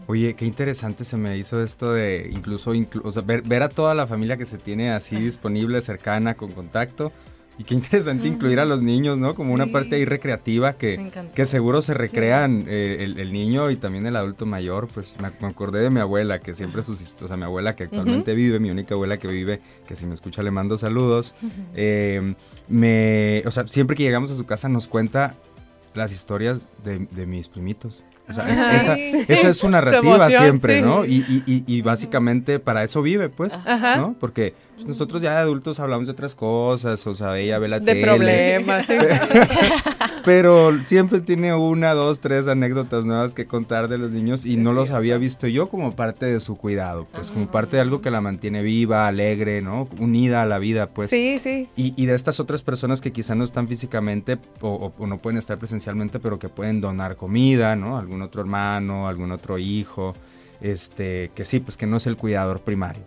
Oye, 0.07 0.35
qué 0.35 0.45
interesante 0.45 1.05
se 1.05 1.17
me 1.17 1.37
hizo 1.39 1.63
esto 1.63 1.93
de 1.93 2.29
incluso 2.33 2.75
inclu- 2.75 3.03
o 3.05 3.11
sea, 3.13 3.23
ver, 3.23 3.43
ver 3.43 3.63
a 3.63 3.69
toda 3.69 3.95
la 3.95 4.07
familia 4.07 4.37
que 4.37 4.47
se 4.47 4.59
tiene 4.59 4.91
así 4.93 5.17
disponible, 5.17 5.83
cercana, 5.83 6.35
con 6.37 6.51
contacto. 6.53 7.13
Y 7.61 7.65
qué 7.65 7.75
interesante 7.75 8.27
incluir 8.27 8.59
a 8.59 8.65
los 8.65 8.81
niños, 8.81 9.19
¿no? 9.19 9.35
Como 9.35 9.53
una 9.53 9.67
parte 9.67 9.97
ahí 9.97 10.07
recreativa 10.07 10.73
que, 10.73 11.11
que 11.35 11.45
seguro 11.45 11.83
se 11.83 11.93
recrean 11.93 12.65
eh, 12.67 12.97
el, 13.01 13.21
el 13.21 13.35
niño 13.35 13.71
y 13.71 13.77
también 13.77 14.07
el 14.07 14.17
adulto 14.17 14.47
mayor. 14.47 14.89
Pues 14.89 15.21
me, 15.21 15.31
me 15.39 15.49
acordé 15.49 15.81
de 15.81 15.91
mi 15.91 16.01
abuela, 16.01 16.39
que 16.39 16.55
siempre 16.55 16.83
sus 16.83 17.15
o 17.21 17.29
sea, 17.29 17.37
mi 17.37 17.45
abuela 17.45 17.77
que 17.77 17.85
actualmente 17.85 18.35
vive, 18.35 18.61
mi 18.61 18.71
única 18.71 18.95
abuela 18.95 19.19
que 19.19 19.29
vive, 19.29 19.61
que 19.87 19.95
si 19.95 20.07
me 20.07 20.15
escucha 20.15 20.43
le 20.43 20.51
mando 20.51 20.79
saludos. 20.79 21.35
Eh, 21.75 22.35
me, 22.69 23.43
o 23.45 23.51
sea, 23.51 23.69
siempre 23.69 23.95
que 23.95 24.05
llegamos 24.05 24.31
a 24.31 24.37
su 24.37 24.47
casa 24.47 24.71
nos 24.71 24.89
cuenta 24.89 25.35
las 25.93 26.13
historias 26.13 26.67
de, 26.83 27.01
de 27.11 27.27
mis 27.27 27.49
primitos. 27.49 28.05
O 28.31 28.33
sea, 28.33 28.49
es- 28.49 28.83
esa, 28.83 28.95
sí. 28.95 29.25
esa 29.29 29.49
es 29.49 29.63
una 29.65 29.81
Su 29.81 29.87
narrativa 29.87 30.15
emoción, 30.17 30.43
siempre, 30.43 30.77
sí. 30.79 30.83
¿no? 30.83 31.05
Y, 31.05 31.25
y- 31.29 31.43
y- 31.47 31.65
y 31.67 31.83
básicamente 31.83 32.59
para 32.61 32.85
eso 32.85 33.03
vive, 33.03 33.29
pues, 33.29 33.61
Ajá. 33.67 33.97
¿no? 33.97 34.15
Porque 34.19 34.55
pues, 34.77 34.87
nosotros 34.87 35.21
ya 35.21 35.33
de 35.33 35.39
adultos 35.41 35.79
hablamos 35.81 36.07
de 36.07 36.13
otras 36.13 36.35
cosas, 36.35 37.07
o 37.07 37.15
sea, 37.15 37.39
ella 37.39 37.59
ve 37.59 37.69
la 37.69 37.81
De 37.81 37.87
tele. 37.87 38.03
problemas, 38.03 38.87
sí. 38.87 38.95
Pero 40.25 40.83
siempre 40.85 41.21
tiene 41.21 41.55
una, 41.55 41.95
dos, 41.95 42.21
tres 42.21 42.47
anécdotas 42.49 43.07
nuevas 43.07 43.35
que 43.35 43.47
contar 43.47 43.89
de 43.89 43.99
los 43.99 44.13
niños 44.13 44.45
y 44.45 44.57
no 44.57 44.73
los 44.73 44.91
había 44.91 45.17
visto 45.19 45.47
yo 45.47 45.69
como 45.69 45.95
parte 45.95 46.27
de 46.27 46.41
su 46.41 46.57
cuidado, 46.57 47.07
pues 47.13 47.31
como 47.31 47.51
parte 47.51 47.77
de 47.77 47.83
algo 47.83 48.01
que 48.01 48.11
la 48.11 48.21
mantiene 48.21 48.63
viva, 48.63 49.07
alegre, 49.07 49.63
¿no? 49.63 49.89
Unida 49.99 50.43
a 50.43 50.47
la 50.47 50.59
vida, 50.59 50.89
pues. 50.89 51.11
sí, 51.11 51.39
sí. 51.43 51.69
Y, 51.77 51.95
y 52.01 52.07
de 52.07 52.15
estas 52.15 52.41
otras 52.41 52.63
personas 52.63 53.01
que 53.01 53.13
quizá 53.13 53.35
no 53.35 53.45
están 53.45 53.69
físicamente 53.69 54.39
o, 54.61 54.93
no 54.99 55.19
pueden 55.19 55.39
estar 55.39 55.59
presencialmente, 55.59 56.21
pero 56.21 56.39
que 56.39 56.49
pueden 56.49 56.81
donar 56.81 57.17
comida, 57.17 57.77
¿no? 57.77 57.99
Algún 57.99 58.23
otro 58.23 58.41
hermano, 58.41 59.09
algún 59.09 59.33
otro 59.33 59.59
hijo, 59.59 60.15
este, 60.61 61.31
que 61.35 61.45
sí, 61.45 61.61
pues 61.61 61.77
que 61.77 61.87
no 61.87 61.97
es 61.97 62.07
el 62.07 62.17
cuidador 62.17 62.61
primario. 62.61 63.03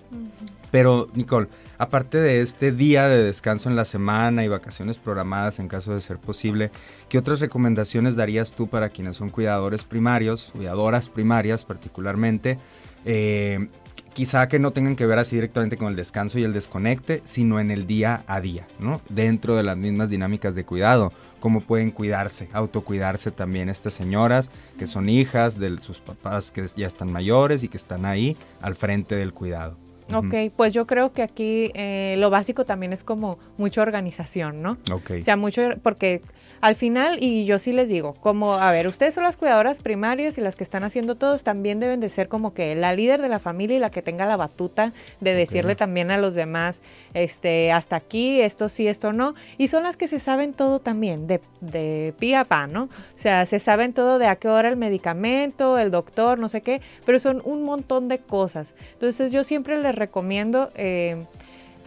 Pero, 0.74 1.07
Nicole, 1.13 1.49
aparte 1.78 2.19
de 2.19 2.41
este 2.41 2.71
día 2.71 3.07
de 3.07 3.24
descanso 3.24 3.69
en 3.69 3.76
la 3.76 3.86
semana 3.86 4.43
y 4.43 4.47
vacaciones 4.47 4.97
programadas 4.97 5.59
en 5.59 5.67
caso 5.67 5.93
de 5.93 6.01
ser 6.01 6.17
posible, 6.17 6.71
¿qué 7.09 7.19
otras 7.19 7.41
recomendaciones 7.41 8.15
darías 8.15 8.53
tú 8.53 8.67
para 8.67 8.89
quienes 8.89 9.17
son 9.17 9.30
cuidadores 9.30 9.84
primarios, 9.84 10.51
cuidadoras 10.55 11.09
primarias 11.09 11.63
particularmente? 11.63 12.57
Eh, 13.05 13.67
quizá 14.15 14.47
que 14.47 14.57
no 14.57 14.71
tengan 14.71 14.95
que 14.95 15.05
ver 15.05 15.19
así 15.19 15.36
directamente 15.36 15.78
con 15.78 15.89
el 15.89 15.95
descanso 15.95 16.39
y 16.39 16.43
el 16.43 16.53
desconecte, 16.53 17.21
sino 17.24 17.59
en 17.59 17.69
el 17.69 17.86
día 17.86 18.24
a 18.26 18.41
día, 18.41 18.65
¿no? 18.80 18.99
Dentro 19.09 19.55
de 19.55 19.61
las 19.61 19.78
mismas 19.78 20.09
dinámicas 20.09 20.55
de 20.55 20.65
cuidado, 20.65 21.13
cómo 21.39 21.61
pueden 21.61 21.91
cuidarse, 21.91 22.49
autocuidarse 22.51 23.30
también 23.30 23.69
estas 23.69 23.93
señoras 23.93 24.49
que 24.80 24.88
son 24.88 25.07
hijas 25.07 25.59
de 25.59 25.80
sus 25.82 25.99
papás 25.99 26.49
que 26.49 26.65
ya 26.76 26.88
están 26.88 27.11
mayores 27.11 27.61
y 27.61 27.67
que 27.67 27.78
están 27.78 28.05
ahí 28.05 28.36
al 28.59 28.74
frente 28.74 29.15
del 29.15 29.34
cuidado. 29.34 29.83
Ok, 30.16 30.53
pues 30.55 30.74
yo 30.74 30.88
creo 30.88 31.14
que 31.14 31.24
aquí 31.24 31.72
eh, 31.74 32.16
lo 32.18 32.30
básico 32.30 32.66
también 32.66 32.93
es 32.93 33.03
como 33.03 33.39
mucha 33.57 33.82
organización, 33.82 34.61
¿no? 34.61 34.78
Ok. 34.91 35.11
O 35.20 35.22
sea, 35.22 35.38
mucho, 35.38 35.61
porque 35.82 36.22
al 36.64 36.76
final, 36.76 37.18
y 37.20 37.43
yo 37.43 37.59
sí 37.59 37.74
les 37.74 37.89
digo, 37.89 38.14
como, 38.22 38.53
a 38.53 38.72
ver, 38.72 38.88
ustedes 38.88 39.14
son 39.14 39.26
las 39.26 39.36
cuidadoras 39.36 39.82
primarias 39.82 40.38
y 40.38 40.41
las 40.41 40.55
que 40.55 40.64
están 40.64 40.86
haciendo 40.86 41.16
todos, 41.16 41.43
también 41.43 41.82
deben 41.82 41.99
de 41.99 42.07
ser 42.07 42.30
como 42.30 42.53
que 42.53 42.74
la 42.74 42.93
líder 42.93 43.22
de 43.22 43.28
la 43.28 43.39
familia 43.39 43.76
y 43.76 43.80
la 43.82 43.89
que 43.89 44.01
tenga 44.01 44.26
la 44.26 44.38
batuta 44.38 44.93
de 45.20 45.34
decirle 45.34 45.76
también 45.76 46.09
a 46.09 46.18
los 46.18 46.36
demás, 46.36 46.82
este, 47.14 47.74
hasta 47.74 47.97
aquí, 47.97 48.39
esto 48.39 48.70
sí, 48.70 48.88
esto 48.88 49.11
no. 49.11 49.36
Y 49.57 49.68
son 49.68 49.84
las 49.84 49.97
que 49.97 50.07
se 50.07 50.22
saben 50.22 50.53
todo 50.53 50.80
también, 50.80 51.28
de, 51.28 51.41
de 51.59 52.14
pie 52.18 52.38
a 52.38 52.45
pa, 52.45 52.66
¿no? 52.66 52.84
O 52.84 52.89
sea, 53.16 53.45
se 53.45 53.59
saben 53.59 53.91
todo 53.91 54.18
de 54.18 54.28
a 54.28 54.38
qué 54.38 54.47
hora 54.47 54.70
el 54.70 54.78
medicamento, 54.78 55.78
el 55.78 55.91
doctor, 55.91 56.39
no 56.39 56.47
sé 56.47 56.61
qué, 56.61 56.80
pero 57.05 57.20
son 57.20 57.41
un 57.43 57.64
montón 57.64 58.07
de 58.07 58.20
cosas. 58.20 58.74
Entonces 58.93 59.34
yo 59.34 59.43
siempre 59.43 59.78
les 59.82 59.93
recomiendo... 59.93 60.70
Eh, 60.76 61.26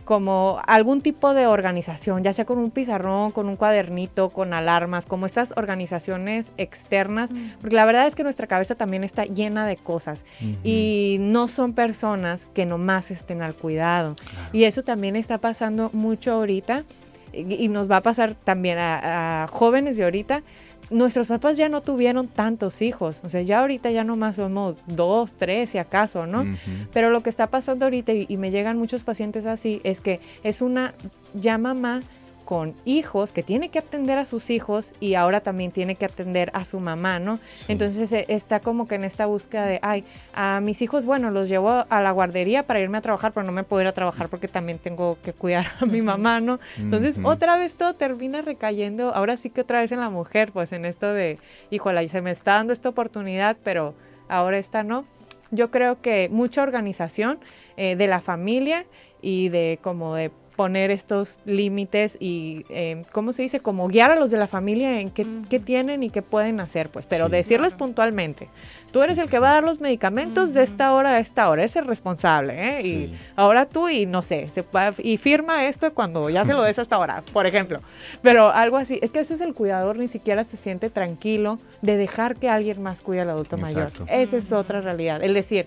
como 0.06 0.60
algún 0.68 1.02
tipo 1.02 1.34
de 1.34 1.48
organización, 1.48 2.22
ya 2.22 2.32
sea 2.32 2.46
con 2.46 2.58
un 2.58 2.70
pizarrón, 2.70 3.32
con 3.32 3.48
un 3.48 3.56
cuadernito, 3.56 4.30
con 4.30 4.54
alarmas, 4.54 5.04
como 5.04 5.26
estas 5.26 5.52
organizaciones 5.56 6.52
externas, 6.56 7.34
porque 7.60 7.74
la 7.74 7.84
verdad 7.84 8.06
es 8.06 8.14
que 8.14 8.22
nuestra 8.22 8.46
cabeza 8.46 8.76
también 8.76 9.02
está 9.02 9.24
llena 9.24 9.66
de 9.66 9.76
cosas 9.76 10.24
y 10.62 11.16
no 11.20 11.48
son 11.48 11.72
personas 11.72 12.46
que 12.54 12.66
nomás 12.66 13.10
estén 13.10 13.42
al 13.42 13.56
cuidado. 13.56 14.14
Y 14.52 14.64
eso 14.64 14.84
también 14.84 15.16
está 15.16 15.38
pasando 15.38 15.90
mucho 15.92 16.32
ahorita 16.32 16.84
y, 17.32 17.66
nos 17.66 17.90
va 17.90 17.96
a 17.96 18.02
pasar 18.02 18.36
también 18.36 18.78
a, 18.78 19.42
a 19.42 19.48
jóvenes 19.48 19.96
de 19.96 20.04
ahorita 20.04 20.44
nuestros 20.90 21.26
papás 21.26 21.56
ya 21.56 21.68
no 21.68 21.80
tuvieron 21.80 22.28
tantos 22.28 22.82
hijos, 22.82 23.20
o 23.24 23.28
sea, 23.28 23.42
ya 23.42 23.60
ahorita 23.60 23.90
ya 23.90 24.04
nomás 24.04 24.36
somos 24.36 24.76
dos, 24.86 25.34
tres, 25.34 25.70
si 25.70 25.78
acaso, 25.78 26.26
¿no? 26.26 26.44
Pero 26.92 27.10
lo 27.10 27.22
que 27.22 27.30
está 27.30 27.48
pasando 27.48 27.86
ahorita, 27.86 28.12
y, 28.12 28.26
y, 28.28 28.36
me 28.36 28.50
llegan 28.50 28.78
muchos 28.78 29.02
pacientes 29.02 29.46
así, 29.46 29.80
es 29.84 30.00
que 30.00 30.20
es 30.42 30.62
una 30.62 30.94
ya 31.34 31.58
mamá 31.58 32.02
con 32.46 32.74
hijos, 32.84 33.32
que 33.32 33.42
tiene 33.42 33.70
que 33.70 33.80
atender 33.80 34.18
a 34.18 34.24
sus 34.24 34.50
hijos 34.50 34.94
y 35.00 35.14
ahora 35.14 35.40
también 35.40 35.72
tiene 35.72 35.96
que 35.96 36.04
atender 36.04 36.50
a 36.54 36.64
su 36.64 36.78
mamá, 36.78 37.18
¿no? 37.18 37.38
Sí. 37.56 37.66
Entonces 37.68 38.12
eh, 38.12 38.24
está 38.28 38.60
como 38.60 38.86
que 38.86 38.94
en 38.94 39.02
esta 39.02 39.26
búsqueda 39.26 39.66
de, 39.66 39.80
ay, 39.82 40.04
a 40.32 40.60
mis 40.60 40.80
hijos, 40.80 41.04
bueno, 41.04 41.32
los 41.32 41.48
llevo 41.48 41.84
a 41.88 42.00
la 42.00 42.12
guardería 42.12 42.64
para 42.64 42.78
irme 42.78 42.98
a 42.98 43.00
trabajar, 43.00 43.32
pero 43.32 43.44
no 43.44 43.50
me 43.50 43.64
puedo 43.64 43.82
ir 43.82 43.88
a 43.88 43.92
trabajar 43.92 44.28
porque 44.28 44.46
también 44.46 44.78
tengo 44.78 45.18
que 45.24 45.32
cuidar 45.32 45.66
a 45.80 45.86
mi 45.86 46.02
mamá, 46.02 46.38
¿no? 46.40 46.60
Entonces 46.78 47.18
uh 47.18 47.22
-huh. 47.22 47.32
otra 47.34 47.56
vez 47.56 47.76
todo 47.76 47.94
termina 47.94 48.42
recayendo, 48.42 49.12
ahora 49.12 49.36
sí 49.36 49.50
que 49.50 49.62
otra 49.62 49.80
vez 49.80 49.90
en 49.90 49.98
la 49.98 50.08
mujer, 50.08 50.52
pues 50.52 50.72
en 50.72 50.84
esto 50.84 51.12
de, 51.12 51.38
híjole, 51.70 52.06
se 52.06 52.22
me 52.22 52.30
está 52.30 52.52
dando 52.52 52.72
esta 52.72 52.88
oportunidad, 52.88 53.56
pero 53.64 53.92
ahora 54.28 54.56
esta 54.56 54.84
no. 54.84 55.04
Yo 55.50 55.72
creo 55.72 56.00
que 56.00 56.28
mucha 56.30 56.62
organización 56.62 57.38
eh, 57.76 57.96
de 57.96 58.06
la 58.06 58.20
familia 58.20 58.86
y 59.20 59.48
de 59.48 59.78
como 59.82 60.14
de 60.14 60.30
poner 60.56 60.90
estos 60.90 61.38
límites 61.44 62.16
y, 62.18 62.64
eh, 62.70 63.04
¿cómo 63.12 63.32
se 63.32 63.42
dice? 63.42 63.60
Como 63.60 63.88
guiar 63.88 64.10
a 64.10 64.16
los 64.16 64.30
de 64.30 64.38
la 64.38 64.46
familia 64.46 65.00
en 65.00 65.10
qué, 65.10 65.22
uh 65.22 65.26
-huh. 65.26 65.48
qué 65.48 65.60
tienen 65.60 66.02
y 66.02 66.10
qué 66.10 66.22
pueden 66.22 66.60
hacer, 66.60 66.90
pues, 66.90 67.06
pero 67.06 67.26
sí, 67.26 67.32
decirles 67.32 67.74
claro. 67.74 67.86
puntualmente. 67.86 68.48
Tú 68.90 69.02
eres 69.02 69.18
el 69.18 69.28
que 69.28 69.38
va 69.38 69.50
a 69.50 69.52
dar 69.54 69.64
los 69.64 69.80
medicamentos 69.80 70.48
uh 70.48 70.52
-huh. 70.52 70.54
de 70.54 70.62
esta 70.62 70.94
hora 70.94 71.10
a 71.10 71.18
esta 71.18 71.50
hora, 71.50 71.62
es 71.62 71.76
el 71.76 71.86
responsable, 71.86 72.78
¿eh? 72.78 72.82
Sí. 72.82 72.88
Y 72.88 73.14
ahora 73.36 73.66
tú 73.66 73.88
y 73.88 74.06
no 74.06 74.22
sé, 74.22 74.48
se 74.48 74.64
y 75.02 75.16
firma 75.18 75.66
esto 75.66 75.92
cuando 75.92 76.30
ya 76.30 76.44
se 76.44 76.54
lo 76.54 76.62
des 76.62 76.78
a 76.78 76.82
esta 76.82 76.98
hora, 76.98 77.22
por 77.32 77.46
ejemplo. 77.46 77.80
Pero 78.22 78.50
algo 78.50 78.78
así, 78.78 78.98
es 79.02 79.12
que 79.12 79.18
a 79.18 79.22
veces 79.22 79.40
el 79.40 79.54
cuidador 79.54 79.98
ni 79.98 80.08
siquiera 80.08 80.44
se 80.44 80.56
siente 80.56 80.88
tranquilo 80.88 81.58
de 81.82 81.96
dejar 81.96 82.36
que 82.36 82.48
alguien 82.48 82.82
más 82.82 83.02
cuide 83.02 83.20
al 83.20 83.30
adulto 83.30 83.56
Exacto. 83.56 84.04
mayor. 84.04 84.20
Esa 84.22 84.36
es 84.38 84.52
otra 84.52 84.80
realidad. 84.80 85.22
El 85.22 85.34
decir, 85.34 85.66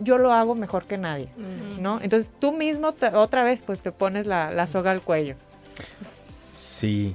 yo 0.00 0.18
lo 0.18 0.32
hago 0.32 0.54
mejor 0.54 0.84
que 0.84 0.98
nadie, 0.98 1.28
uh 1.36 1.40
-huh. 1.40 1.78
¿no? 1.80 2.00
Entonces 2.00 2.32
tú 2.38 2.52
mismo 2.52 2.92
te, 2.92 3.08
otra 3.08 3.44
vez 3.44 3.62
pues 3.62 3.80
te 3.80 3.92
pones 3.92 4.26
la, 4.26 4.50
la, 4.50 4.66
soga 4.66 4.90
al 4.90 5.02
cuello. 5.02 5.34
Sí, 6.52 7.14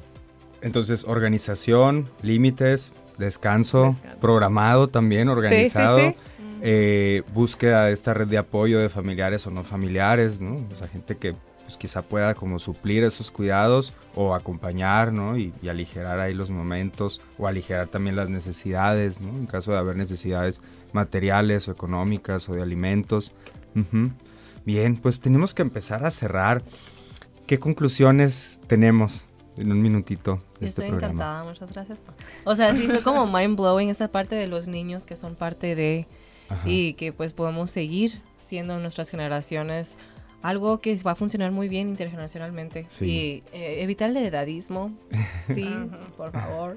entonces 0.62 1.06
organización, 1.06 2.10
límites, 2.22 2.92
descanso, 3.18 3.86
descanso, 3.86 4.20
programado 4.20 4.88
también, 4.88 5.30
organizado. 5.30 5.98
Sí, 5.98 6.06
sí, 6.08 6.16
sí. 6.38 6.58
Eh, 6.62 7.24
búsqueda 7.34 7.86
de 7.86 7.94
esta 7.94 8.14
red 8.14 8.28
de 8.28 8.38
apoyo 8.38 8.80
de 8.80 8.90
familiares 8.90 9.46
o 9.46 9.52
no 9.52 9.64
familiares, 9.64 10.42
¿no? 10.42 10.56
O 10.56 10.76
sea, 10.76 10.88
gente 10.88 11.16
que 11.16 11.36
pues, 11.68 11.78
quizá 11.78 12.02
pueda 12.02 12.34
como 12.34 12.60
suplir 12.60 13.04
esos 13.04 13.30
cuidados 13.30 13.94
o 14.16 14.34
acompañar, 14.34 15.14
¿no? 15.14 15.38
Y, 15.38 15.54
y, 15.62 15.70
aligerar 15.70 16.20
ahí 16.20 16.34
los 16.34 16.50
momentos 16.50 17.22
o 17.38 17.48
aligerar 17.48 17.88
también 17.88 18.16
las 18.16 18.30
necesidades, 18.30 19.22
¿no? 19.22 19.30
En 19.30 19.46
caso 19.46 19.72
de 19.72 19.78
haber 19.78 19.98
necesidades 19.98 20.62
materiales 20.94 21.68
o 21.68 21.72
económicas 21.72 22.48
o 22.50 22.54
de 22.54 22.62
alimentos. 22.62 23.34
Uh 23.76 23.80
-huh. 23.80 24.12
Bien, 24.66 24.98
pues 24.98 25.22
tenemos 25.22 25.54
que 25.54 25.62
empezar 25.62 26.06
a 26.06 26.12
cerrar. 26.12 26.62
¿Qué 27.46 27.60
conclusiones 27.60 28.60
tenemos 28.68 29.26
en 29.58 29.72
un 29.72 29.82
minutito 29.82 30.42
de 30.60 30.66
este 30.68 30.82
Estoy 30.82 30.90
programa? 30.90 31.14
encantada, 31.14 31.44
muchas 31.46 31.72
gracias. 31.72 32.02
O 32.44 32.56
sea, 32.56 32.76
sí 32.76 32.88
fue 32.88 33.02
como 33.02 33.26
mind 33.28 33.56
blowing 33.58 33.90
esa 33.90 34.10
parte 34.10 34.36
de 34.36 34.48
los 34.48 34.68
niños 34.68 35.06
que 35.06 35.16
son 35.16 35.36
parte 35.36 35.76
de 35.76 36.06
Ajá. 36.50 36.68
y 36.68 36.94
que 36.94 37.14
pues 37.14 37.32
podemos 37.34 37.72
seguir 37.72 38.22
siendo 38.50 38.80
nuestras 38.80 39.10
generaciones 39.10 39.98
algo 40.42 40.80
que 40.80 40.96
va 40.98 41.12
a 41.12 41.16
funcionar 41.16 41.52
muy 41.52 41.68
bien 41.68 41.90
intergeneracionalmente. 41.90 42.86
Sí. 42.90 43.06
Y 43.06 43.44
eh, 43.54 43.82
evitar 43.84 44.10
el 44.10 44.18
edadismo, 44.18 44.92
sí, 45.54 45.68
por 46.16 46.32
favor. 46.32 46.76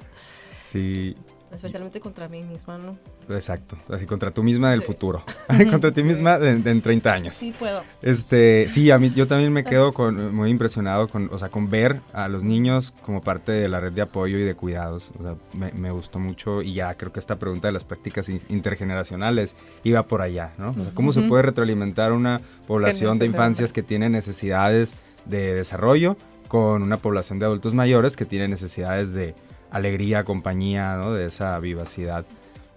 Sí. 0.48 1.16
Especialmente 1.52 1.98
contra 2.00 2.28
mí 2.28 2.42
misma, 2.42 2.78
¿no? 2.78 2.96
Exacto, 3.34 3.76
así 3.88 4.06
contra 4.06 4.30
tú 4.30 4.42
misma 4.42 4.70
del 4.70 4.80
sí. 4.80 4.86
futuro, 4.86 5.22
contra 5.70 5.90
ti 5.90 6.02
misma 6.02 6.38
de, 6.38 6.56
de, 6.56 6.70
en 6.70 6.80
30 6.80 7.12
años. 7.12 7.34
Sí, 7.34 7.52
puedo. 7.58 7.82
Este, 8.02 8.68
sí, 8.68 8.90
a 8.90 8.98
mí 8.98 9.10
yo 9.14 9.26
también 9.26 9.52
me 9.52 9.64
quedo 9.64 9.92
con, 9.92 10.34
muy 10.34 10.50
impresionado 10.50 11.08
con, 11.08 11.28
o 11.32 11.38
sea, 11.38 11.48
con 11.48 11.68
ver 11.68 12.00
a 12.12 12.28
los 12.28 12.44
niños 12.44 12.92
como 13.02 13.20
parte 13.20 13.52
de 13.52 13.68
la 13.68 13.80
red 13.80 13.92
de 13.92 14.02
apoyo 14.02 14.38
y 14.38 14.42
de 14.42 14.54
cuidados. 14.54 15.12
O 15.18 15.22
sea, 15.22 15.34
me, 15.52 15.72
me 15.72 15.90
gustó 15.90 16.18
mucho 16.18 16.62
y 16.62 16.74
ya 16.74 16.94
creo 16.94 17.12
que 17.12 17.20
esta 17.20 17.36
pregunta 17.36 17.68
de 17.68 17.72
las 17.72 17.84
prácticas 17.84 18.28
intergeneracionales 18.28 19.56
iba 19.82 20.04
por 20.04 20.22
allá, 20.22 20.52
¿no? 20.58 20.70
O 20.70 20.74
sea, 20.74 20.92
¿cómo 20.94 21.08
uh 21.08 21.12
-huh. 21.12 21.22
se 21.22 21.28
puede 21.28 21.42
retroalimentar 21.42 22.12
una 22.12 22.40
población 22.66 23.18
de 23.18 23.26
infancias 23.26 23.72
que 23.72 23.82
tiene 23.82 24.08
necesidades 24.08 24.94
de 25.24 25.54
desarrollo 25.54 26.16
con 26.48 26.82
una 26.82 26.96
población 26.96 27.38
de 27.38 27.46
adultos 27.46 27.74
mayores 27.74 28.16
que 28.16 28.24
tiene 28.24 28.48
necesidades 28.48 29.12
de 29.12 29.34
alegría, 29.70 30.24
compañía, 30.24 30.96
¿no? 30.96 31.12
De 31.12 31.26
esa 31.26 31.58
vivacidad. 31.58 32.24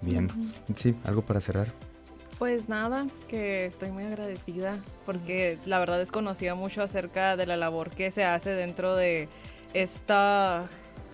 Bien. 0.01 0.29
Sí, 0.75 0.95
algo 1.05 1.21
para 1.21 1.41
cerrar. 1.41 1.67
Pues 2.39 2.67
nada, 2.67 3.05
que 3.27 3.65
estoy 3.65 3.91
muy 3.91 4.03
agradecida 4.03 4.77
porque 5.05 5.57
la 5.65 5.79
verdad 5.79 5.97
desconocía 5.99 6.55
mucho 6.55 6.81
acerca 6.81 7.37
de 7.37 7.45
la 7.45 7.55
labor 7.55 7.89
que 7.91 8.11
se 8.11 8.25
hace 8.25 8.49
dentro 8.49 8.95
de 8.95 9.29
esta 9.73 10.67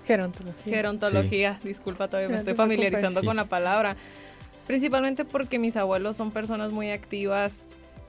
gerontología. 0.06 0.76
Gerontología, 0.76 1.60
sí. 1.62 1.68
disculpa, 1.68 2.08
todavía 2.08 2.30
me 2.30 2.38
estoy 2.38 2.56
familiarizando 2.56 3.24
con 3.24 3.36
la 3.36 3.46
palabra. 3.46 3.96
Principalmente 4.66 5.24
porque 5.26 5.60
mis 5.60 5.76
abuelos 5.76 6.16
son 6.16 6.32
personas 6.32 6.74
muy 6.74 6.90
activas, 6.90 7.54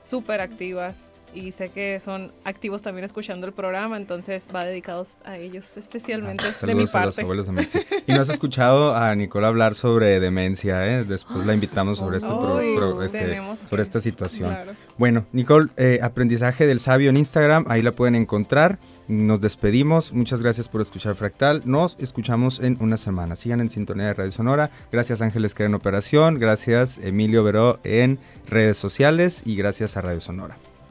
súper 0.03 0.41
activas, 0.41 1.10
y 1.35 1.53
sé 1.53 1.71
que 1.71 2.01
son 2.01 2.33
activos 2.45 2.83
también 2.83 3.05
escuchando 3.05 3.47
el 3.47 3.53
programa, 3.53 3.97
entonces 3.97 4.49
va 4.55 4.65
dedicados 4.65 5.09
a 5.25 5.37
ellos 5.37 5.77
especialmente 5.77 6.45
ah, 6.47 6.67
de 6.67 6.75
mi 6.75 6.87
parte. 6.87 6.99
A 6.99 7.07
los 7.07 7.19
abuelos 7.19 7.47
de. 7.47 7.87
Y 8.07 8.13
no 8.13 8.21
has 8.21 8.29
escuchado 8.29 8.95
a 8.95 9.15
Nicole 9.15 9.47
hablar 9.47 9.75
sobre 9.75 10.21
demencia, 10.21 10.87
¿eh? 10.87 11.05
Después 11.05 11.47
la 11.47 11.55
invitamos 11.55 11.99
sobre, 11.99 12.19
este, 12.19 12.29
pro, 12.29 12.61
pro, 12.77 13.03
este, 13.03 13.41
sobre 13.69 13.83
esta 13.83 14.01
situación. 14.01 14.51
Claro. 14.51 14.73
Bueno, 14.99 15.27
Nicole, 15.33 15.69
eh, 15.77 16.01
aprendizaje 16.03 16.67
del 16.67 16.81
sabio 16.81 17.11
en 17.11 17.17
Instagram, 17.17 17.65
ahí 17.69 17.83
la 17.83 17.93
pueden 17.93 18.15
encontrar. 18.15 18.79
Nos 19.11 19.41
despedimos. 19.41 20.13
Muchas 20.13 20.41
gracias 20.41 20.69
por 20.69 20.81
escuchar 20.81 21.17
Fractal. 21.17 21.63
Nos 21.65 21.99
escuchamos 21.99 22.61
en 22.61 22.77
una 22.79 22.97
semana. 22.97 23.35
Sigan 23.35 23.61
en 23.61 23.69
sintonía 23.69 24.07
de 24.07 24.15
Radio 24.15 24.31
Sonora. 24.31 24.71
Gracias 24.93 25.21
Ángeles 25.21 25.53
que 25.53 25.65
en 25.65 25.75
operación. 25.75 26.39
Gracias 26.39 26.99
Emilio 26.99 27.43
Veró 27.43 27.81
en 27.83 28.21
redes 28.49 28.79
sociales. 28.79 29.43
Y 29.45 29.57
gracias 29.57 29.97
a 29.97 30.03
Radio 30.03 30.21
Sonora. 30.21 30.57